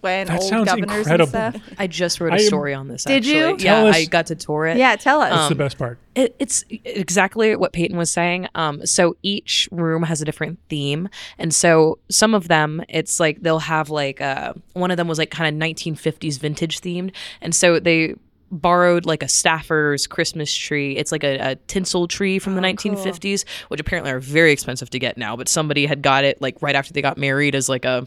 when 0.00 0.26
That 0.26 0.40
old 0.40 0.48
sounds 0.48 0.64
governors 0.70 0.96
incredible. 1.06 1.36
and 1.38 1.54
stuff. 1.62 1.74
I 1.78 1.86
just 1.86 2.18
wrote 2.18 2.32
a 2.32 2.36
I 2.36 2.38
am- 2.38 2.46
story 2.46 2.72
on 2.72 2.88
this. 2.88 3.04
Did 3.04 3.26
you? 3.26 3.58
Tell 3.58 3.84
Yeah, 3.84 3.90
us- 3.90 3.96
I 3.96 4.04
got 4.06 4.26
to 4.28 4.34
tour 4.34 4.66
it. 4.66 4.78
Yeah, 4.78 4.96
tell 4.96 5.20
us. 5.20 5.30
That's 5.30 5.48
the 5.48 5.52
Um, 5.54 5.58
best 5.58 5.76
part. 5.76 5.98
It, 6.14 6.34
it's 6.38 6.64
exactly 6.70 7.54
what 7.56 7.74
Peyton 7.74 7.98
was 7.98 8.10
saying. 8.10 8.48
Um, 8.54 8.86
so 8.86 9.14
each 9.22 9.68
room 9.70 10.02
has 10.04 10.22
a 10.22 10.24
different 10.24 10.58
theme, 10.70 11.10
and 11.38 11.52
so 11.54 11.98
some 12.10 12.34
of 12.34 12.48
them, 12.48 12.82
it's 12.88 13.20
like 13.20 13.42
they'll 13.42 13.58
have 13.58 13.90
like 13.90 14.20
uh, 14.22 14.54
one 14.72 14.90
of 14.90 14.96
them 14.96 15.08
was 15.08 15.18
like 15.18 15.30
kind 15.30 15.54
of 15.54 15.60
1950s 15.68 16.38
vintage 16.40 16.80
themed, 16.80 17.12
and 17.42 17.54
so 17.54 17.78
they 17.78 18.14
borrowed 18.52 19.06
like 19.06 19.22
a 19.22 19.28
staffer's 19.28 20.06
Christmas 20.06 20.54
tree. 20.54 20.96
It's 20.96 21.10
like 21.10 21.24
a, 21.24 21.38
a 21.38 21.56
tinsel 21.66 22.06
tree 22.06 22.38
from 22.38 22.54
the 22.54 22.60
1950s, 22.60 23.44
which 23.68 23.80
apparently 23.80 24.12
are 24.12 24.20
very 24.20 24.52
expensive 24.52 24.90
to 24.90 24.98
get 24.98 25.16
now. 25.16 25.34
But 25.34 25.48
somebody 25.48 25.86
had 25.86 26.02
got 26.02 26.24
it 26.24 26.40
like 26.40 26.60
right 26.60 26.76
after 26.76 26.92
they 26.92 27.02
got 27.02 27.16
married 27.16 27.54
as 27.54 27.68
like 27.68 27.84
a 27.84 28.06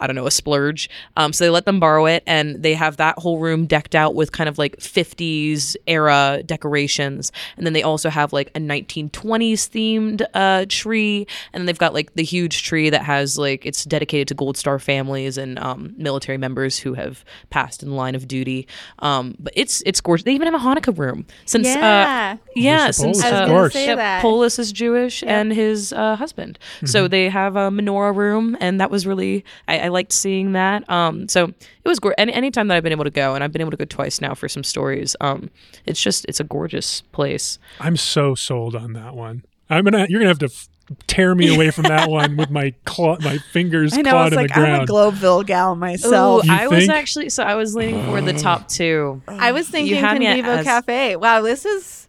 I 0.00 0.06
don't 0.06 0.16
know, 0.16 0.26
a 0.26 0.30
splurge. 0.30 0.90
Um, 1.16 1.32
so 1.32 1.44
they 1.44 1.50
let 1.50 1.64
them 1.64 1.78
borrow 1.80 2.06
it, 2.06 2.22
and 2.26 2.62
they 2.62 2.74
have 2.74 2.96
that 2.96 3.18
whole 3.18 3.38
room 3.38 3.66
decked 3.66 3.94
out 3.94 4.14
with 4.14 4.32
kind 4.32 4.48
of 4.48 4.58
like 4.58 4.76
50s 4.78 5.76
era 5.86 6.42
decorations. 6.44 7.30
And 7.56 7.64
then 7.66 7.72
they 7.72 7.82
also 7.82 8.10
have 8.10 8.32
like 8.32 8.50
a 8.54 8.60
1920s 8.60 9.68
themed 9.68 10.22
uh, 10.34 10.66
tree, 10.68 11.26
and 11.52 11.60
then 11.60 11.66
they've 11.66 11.78
got 11.78 11.94
like 11.94 12.14
the 12.14 12.24
huge 12.24 12.62
tree 12.64 12.90
that 12.90 13.02
has 13.02 13.38
like 13.38 13.64
it's 13.64 13.84
dedicated 13.84 14.28
to 14.28 14.34
Gold 14.34 14.56
Star 14.56 14.78
families 14.78 15.38
and 15.38 15.58
um, 15.58 15.94
military 15.96 16.38
members 16.38 16.78
who 16.78 16.94
have 16.94 17.24
passed 17.50 17.82
in 17.82 17.90
the 17.90 17.94
line 17.94 18.14
of 18.14 18.26
duty. 18.28 18.66
Um, 19.00 19.34
but 19.38 19.52
it's 19.56 19.82
it's 19.86 20.00
gorgeous. 20.00 20.24
They 20.24 20.32
even 20.32 20.52
have 20.52 20.60
a 20.60 20.64
Hanukkah 20.64 20.96
room 20.96 21.26
since 21.44 21.66
Yeah. 21.68 22.36
uh, 22.38 22.46
yeah 22.54 22.90
since 22.90 23.22
Polis, 23.22 23.32
of 23.32 23.38
uh, 23.38 23.46
course. 23.46 23.74
Yep. 23.74 24.22
Polis 24.22 24.58
is 24.58 24.72
Jewish 24.72 25.22
and 25.24 25.52
his 25.52 25.92
uh, 25.92 26.16
husband. 26.16 26.58
So 26.84 27.08
they 27.08 27.28
have 27.28 27.56
a 27.56 27.70
menorah 27.70 28.14
room, 28.14 28.56
and 28.60 28.80
that 28.80 28.90
was 28.90 29.06
really 29.06 29.44
I, 29.68 29.81
I 29.82 29.88
liked 29.88 30.12
seeing 30.12 30.52
that. 30.52 30.88
Um, 30.88 31.28
so 31.28 31.46
it 31.48 31.88
was 31.88 31.98
gorgeous. 31.98 32.14
Any 32.18 32.32
anytime 32.32 32.68
that 32.68 32.76
I've 32.76 32.82
been 32.82 32.92
able 32.92 33.04
to 33.04 33.10
go, 33.10 33.34
and 33.34 33.42
I've 33.42 33.52
been 33.52 33.60
able 33.62 33.70
to 33.72 33.76
go 33.76 33.84
twice 33.84 34.20
now 34.20 34.34
for 34.34 34.48
some 34.48 34.64
stories. 34.64 35.16
Um, 35.20 35.50
it's 35.86 36.00
just 36.02 36.24
it's 36.28 36.40
a 36.40 36.44
gorgeous 36.44 37.02
place. 37.12 37.58
I'm 37.80 37.96
so 37.96 38.34
sold 38.34 38.74
on 38.76 38.92
that 38.94 39.14
one. 39.14 39.44
I'm 39.68 39.84
gonna. 39.84 40.06
You're 40.08 40.20
gonna 40.20 40.28
have 40.30 40.38
to 40.40 40.46
f- 40.46 40.68
tear 41.06 41.34
me 41.34 41.54
away 41.54 41.70
from 41.70 41.84
that 41.84 42.10
one 42.20 42.36
with 42.36 42.50
my 42.50 42.74
claw, 42.84 43.16
my 43.20 43.38
fingers 43.38 43.94
I 43.96 44.02
know. 44.02 44.10
clawed 44.10 44.26
It's 44.28 44.36
in 44.36 44.42
like 44.42 44.54
the 44.54 44.60
I'm 44.60 44.80
a. 44.82 44.86
Globeville 44.86 45.46
gal 45.46 45.74
myself. 45.74 46.44
Ooh, 46.44 46.46
You 46.46 46.52
I 46.54 46.66
was 46.68 46.88
actually 46.88 47.30
so 47.30 47.42
I 47.42 47.54
was 47.54 47.74
leaning 47.74 48.04
for 48.06 48.20
the 48.20 48.32
top 48.34 48.68
two. 48.68 49.22
I 49.26 49.52
was 49.52 49.68
thinking 49.68 49.96
had 49.96 50.20
Convivo 50.20 50.58
as- 50.58 50.64
Cafe. 50.64 51.16
Wow, 51.16 51.40
this 51.40 51.64
is 51.64 52.01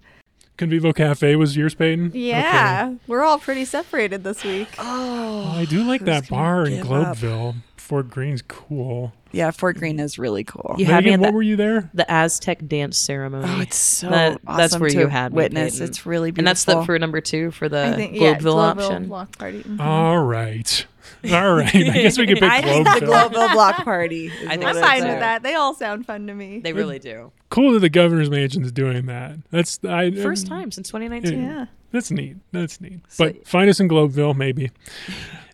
Convivo 0.57 0.95
Cafe 0.95 1.35
was 1.35 1.57
yours, 1.57 1.73
Peyton. 1.75 2.11
yeah. 2.13 2.93
We're 3.07 3.23
all 3.23 3.39
pretty 3.39 3.65
separated 3.65 4.23
this 4.23 4.43
week. 4.43 4.67
Oh, 4.79 5.55
I 5.57 5.65
do 5.65 5.83
like 5.83 6.01
that 6.05 6.29
bar 6.29 6.65
in 6.65 6.77
give 6.77 6.91
up? 6.91 7.17
Globeville. 7.17 7.55
Fort 7.77 8.09
Greene's 8.09 8.41
cool. 8.43 9.11
yeah, 9.33 9.51
Fort 9.51 9.77
Greene 9.77 9.99
is 9.99 10.17
really 10.17 10.43
cool. 10.45 10.75
You 10.77 10.85
had 10.85 11.03
me 11.03 11.11
Megan, 11.11 11.13
at 11.13 11.19
what 11.19 11.27
the, 11.27 11.33
were 11.33 11.41
you 11.41 11.55
there? 11.57 11.89
the 11.93 12.09
Aztec 12.09 12.65
dance 12.67 12.97
ceremony. 12.97 13.45
Oh, 13.47 13.59
it's 13.59 13.75
so 13.75 14.09
That- 14.09 14.39
awesome 14.47 14.57
that's 14.57 14.79
where 14.79 14.89
to 14.89 14.99
you 14.99 15.07
had 15.07 15.33
me, 15.33 15.37
witness. 15.37 15.73
Peyton. 15.73 15.87
It's 15.89 16.05
really 16.05 16.31
beautiful. 16.31 16.39
and 16.41 16.47
that's 16.47 16.63
the 16.63 16.85
for 16.85 16.97
number 16.97 17.19
two 17.19 17.51
for 17.51 17.67
the 17.67 17.85
I 17.87 17.93
think 17.93 18.13
yeah, 18.15 18.35
Globeville 18.35 18.41
Globeville 18.75 18.83
option. 18.85 19.07
block 19.07 19.37
party. 19.37 19.63
Mhm. 19.63 19.79
All 19.81 20.19
right. 20.23 20.85
All 21.31 21.53
right. 21.53 21.73
I 21.75 21.81
guess 21.81 22.17
we 22.17 22.27
could 22.27 22.39
pick 22.39 22.51
I 22.51 22.61
think 22.61 22.85
the 22.85 23.05
Globeville. 23.05 23.29
Globeville 23.31 23.53
block 23.53 23.75
party. 23.83 24.31
I 24.47 24.57
think 24.57 24.63
what 24.63 24.75
I'm 24.77 24.81
fine 24.81 25.03
with 25.03 25.19
that. 25.19 25.43
They 25.43 25.55
all 25.55 25.73
sound 25.73 26.05
fun 26.05 26.27
to 26.27 26.33
me. 26.33 26.59
They 26.59 26.73
really 26.73 26.99
do. 26.99 27.31
Cool 27.49 27.73
that 27.73 27.79
the 27.79 27.89
governor's 27.89 28.29
mansion's 28.29 28.71
doing 28.71 29.05
that. 29.05 29.37
That's 29.51 29.79
I 29.83 30.11
First 30.11 30.47
time 30.47 30.71
since 30.71 30.87
2019. 30.89 31.43
yeah. 31.43 31.65
That's 31.91 32.09
neat. 32.09 32.37
That's 32.51 32.81
neat. 32.81 32.99
But 33.17 33.47
find 33.47 33.69
us 33.69 33.79
in 33.79 33.87
Globeville, 33.87 34.35
maybe. 34.35 34.71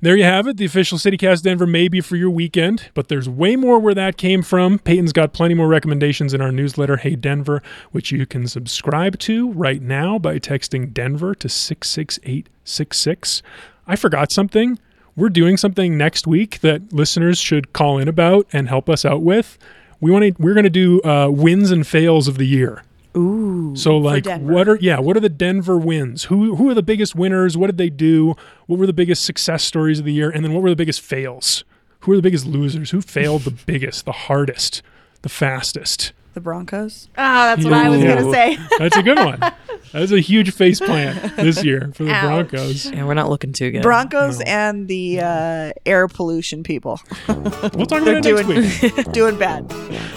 There 0.01 0.15
you 0.15 0.23
have 0.23 0.47
it, 0.47 0.55
the 0.55 0.63
official 0.63 0.97
CityCast 0.97 1.43
Denver 1.43 1.67
maybe 1.67 1.99
for 1.99 2.15
your 2.15 2.29
weekend. 2.29 2.89
But 2.93 3.09
there's 3.09 3.27
way 3.27 3.57
more 3.57 3.79
where 3.79 3.93
that 3.93 4.15
came 4.15 4.41
from. 4.43 4.79
Peyton's 4.79 5.11
got 5.11 5.33
plenty 5.33 5.55
more 5.55 5.67
recommendations 5.67 6.33
in 6.33 6.39
our 6.39 6.53
newsletter, 6.53 6.95
Hey 6.95 7.17
Denver, 7.17 7.61
which 7.91 8.09
you 8.09 8.25
can 8.25 8.47
subscribe 8.47 9.19
to 9.19 9.51
right 9.51 9.81
now 9.81 10.17
by 10.17 10.39
texting 10.39 10.93
Denver 10.93 11.35
to 11.35 11.49
66866. 11.49 13.41
I 13.87 13.95
forgot 13.97 14.31
something. 14.31 14.79
We're 15.19 15.29
doing 15.29 15.57
something 15.57 15.97
next 15.97 16.25
week 16.25 16.61
that 16.61 16.93
listeners 16.93 17.37
should 17.37 17.73
call 17.73 17.97
in 17.97 18.07
about 18.07 18.47
and 18.53 18.69
help 18.69 18.89
us 18.89 19.03
out 19.03 19.21
with. 19.21 19.57
We 19.99 20.11
want 20.11 20.23
to. 20.23 20.41
We're 20.41 20.53
going 20.53 20.63
to 20.63 20.69
do 20.69 21.01
uh, 21.03 21.27
wins 21.29 21.71
and 21.71 21.85
fails 21.85 22.29
of 22.29 22.37
the 22.37 22.45
year. 22.45 22.83
Ooh. 23.17 23.75
So 23.75 23.97
like 23.97 24.23
Denver. 24.23 24.53
what 24.53 24.69
are 24.69 24.77
yeah, 24.77 24.99
what 24.99 25.17
are 25.17 25.19
the 25.19 25.27
Denver 25.29 25.77
wins? 25.77 26.25
Who 26.25 26.55
who 26.55 26.69
are 26.69 26.73
the 26.73 26.81
biggest 26.81 27.15
winners? 27.15 27.57
What 27.57 27.67
did 27.67 27.77
they 27.77 27.89
do? 27.89 28.35
What 28.67 28.79
were 28.79 28.87
the 28.87 28.93
biggest 28.93 29.25
success 29.25 29.63
stories 29.63 29.99
of 29.99 30.05
the 30.05 30.13
year? 30.13 30.29
And 30.29 30.45
then 30.45 30.53
what 30.53 30.63
were 30.63 30.69
the 30.69 30.75
biggest 30.75 31.01
fails? 31.01 31.65
Who 32.01 32.13
are 32.13 32.15
the 32.15 32.21
biggest 32.21 32.45
losers? 32.45 32.91
Who 32.91 33.01
failed 33.01 33.41
the 33.41 33.51
biggest, 33.65 34.05
the 34.05 34.13
hardest, 34.13 34.81
the 35.21 35.29
fastest? 35.29 36.13
the 36.33 36.43
Broncos. 36.43 37.09
Oh, 37.17 37.43
that's 37.43 37.63
what 37.63 37.73
I 37.73 37.89
was 37.89 38.03
gonna 38.03 38.31
say. 38.31 38.57
That's 38.77 38.95
a 38.95 39.03
good 39.03 39.17
one. 39.17 39.39
That's 39.91 40.11
a 40.11 40.19
huge 40.19 40.51
face 40.53 40.79
plant 40.79 41.35
this 41.35 41.63
year 41.63 41.91
for 41.93 42.03
the 42.03 42.11
Ouch. 42.11 42.49
Broncos. 42.49 42.91
Yeah, 42.91 43.05
we're 43.05 43.13
not 43.15 43.29
looking 43.29 43.53
too 43.53 43.71
good. 43.71 43.81
Broncos 43.81 44.39
No. 44.39 44.45
and 44.47 44.87
the 44.87 45.19
uh, 45.21 45.71
air 45.85 46.07
pollution 46.07 46.63
people. 46.63 46.99
We'll 47.27 47.41
talk 47.85 48.03
They're 48.03 48.17
about 48.19 48.25
it 48.25 48.47
next 48.47 48.81
doing 48.81 48.95
week. 48.95 49.11
doing 49.13 49.37
bad. 49.37 49.71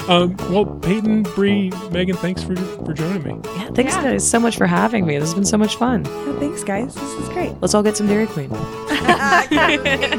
Um, 0.08 0.36
well, 0.52 0.66
Peyton, 0.66 1.22
Bree, 1.22 1.70
Megan, 1.90 2.16
thanks 2.16 2.42
for 2.42 2.56
for 2.56 2.92
joining 2.92 3.22
me. 3.22 3.40
Yeah, 3.56 3.70
thanks 3.70 3.94
guys 3.96 4.28
so 4.28 4.38
much 4.40 4.56
for 4.56 4.66
having 4.66 5.06
me. 5.06 5.18
This 5.18 5.28
has 5.28 5.34
been 5.34 5.44
so 5.44 5.56
much 5.58 5.76
fun. 5.76 6.04
Yeah, 6.04 6.38
thanks, 6.38 6.64
guys. 6.64 6.94
This 6.94 7.12
is 7.14 7.28
great. 7.30 7.52
Let's 7.60 7.74
all 7.74 7.82
get 7.82 7.96
some 7.96 8.06
Dairy 8.06 8.26
Queen. 8.26 8.50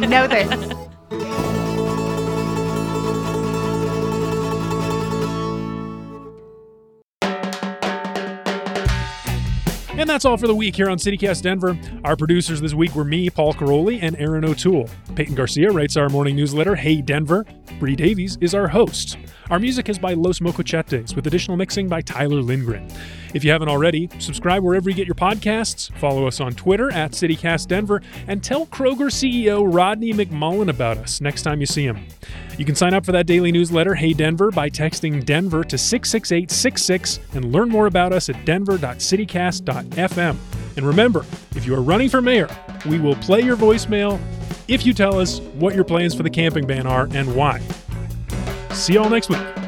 no 0.10 0.28
thanks. 0.28 0.93
And 10.04 10.10
that's 10.10 10.26
all 10.26 10.36
for 10.36 10.48
the 10.48 10.54
week 10.54 10.76
here 10.76 10.90
on 10.90 10.98
CityCast 10.98 11.44
Denver. 11.44 11.80
Our 12.04 12.18
producers 12.18 12.60
this 12.60 12.74
week 12.74 12.94
were 12.94 13.06
me, 13.06 13.30
Paul 13.30 13.54
Karolyi, 13.54 14.00
and 14.02 14.18
Aaron 14.18 14.44
O'Toole. 14.44 14.90
Peyton 15.16 15.34
Garcia 15.34 15.72
writes 15.72 15.96
our 15.96 16.10
morning 16.10 16.36
newsletter, 16.36 16.76
Hey 16.76 17.02
Denver. 17.02 17.46
Bree 17.80 17.96
Davies 17.96 18.38
is 18.42 18.54
our 18.54 18.68
host. 18.68 19.18
Our 19.50 19.60
music 19.60 19.88
is 19.88 19.98
by 19.98 20.14
Los 20.14 20.42
Mocochetes, 20.42 21.16
with 21.16 21.26
additional 21.26 21.56
mixing 21.56 21.88
by 21.88 22.02
Tyler 22.02 22.42
Lindgren. 22.42 22.86
If 23.34 23.46
you 23.46 23.52
haven't 23.52 23.70
already, 23.70 24.10
subscribe 24.20 24.62
wherever 24.62 24.90
you 24.90 24.96
get 24.96 25.08
your 25.08 25.16
podcasts, 25.16 25.90
follow 26.00 26.28
us 26.28 26.42
on 26.42 26.52
Twitter 26.54 26.92
at 26.92 27.12
CityCast 27.12 27.68
Denver, 27.68 28.02
and 28.28 28.44
tell 28.44 28.66
Kroger 28.66 29.10
CEO 29.10 29.74
Rodney 29.74 30.12
McMullen 30.12 30.70
about 30.70 30.98
us 30.98 31.22
next 31.22 31.44
time 31.44 31.62
you 31.62 31.66
see 31.66 31.86
him. 31.86 32.06
You 32.58 32.66
can 32.66 32.76
sign 32.76 32.94
up 32.94 33.04
for 33.06 33.12
that 33.14 33.26
daily 33.26 33.52
newsletter, 33.52 33.96
Hey 33.96 34.14
Denver, 34.14 34.52
by 34.52 34.70
texting 34.70 35.26
Denver 35.26 35.64
to 35.64 35.78
66866 35.78 37.20
and 37.34 37.52
learn 37.52 37.70
more 37.70 37.88
about 37.88 38.14
us 38.14 38.30
at 38.30 38.46
denver.citycast.fm. 38.46 40.38
And 40.78 40.86
remember, 40.86 41.26
if 41.56 41.66
you 41.66 41.74
are 41.76 41.82
running 41.82 42.10
for 42.10 42.22
mayor, 42.22 42.50
we 42.86 43.00
will 43.00 43.16
play 43.16 43.42
your 43.42 43.58
voicemail 43.58 44.20
if 44.68 44.86
you 44.86 44.94
tell 44.94 45.20
us 45.20 45.40
what 45.56 45.76
your 45.76 45.84
plans 45.84 46.14
for 46.14 46.24
the 46.24 46.30
camping 46.30 46.68
ban 46.68 46.86
are 46.88 47.08
and 47.12 47.36
why. 47.36 47.60
See 48.72 48.94
y'all 48.94 49.10
next 49.10 49.30
week. 49.30 49.63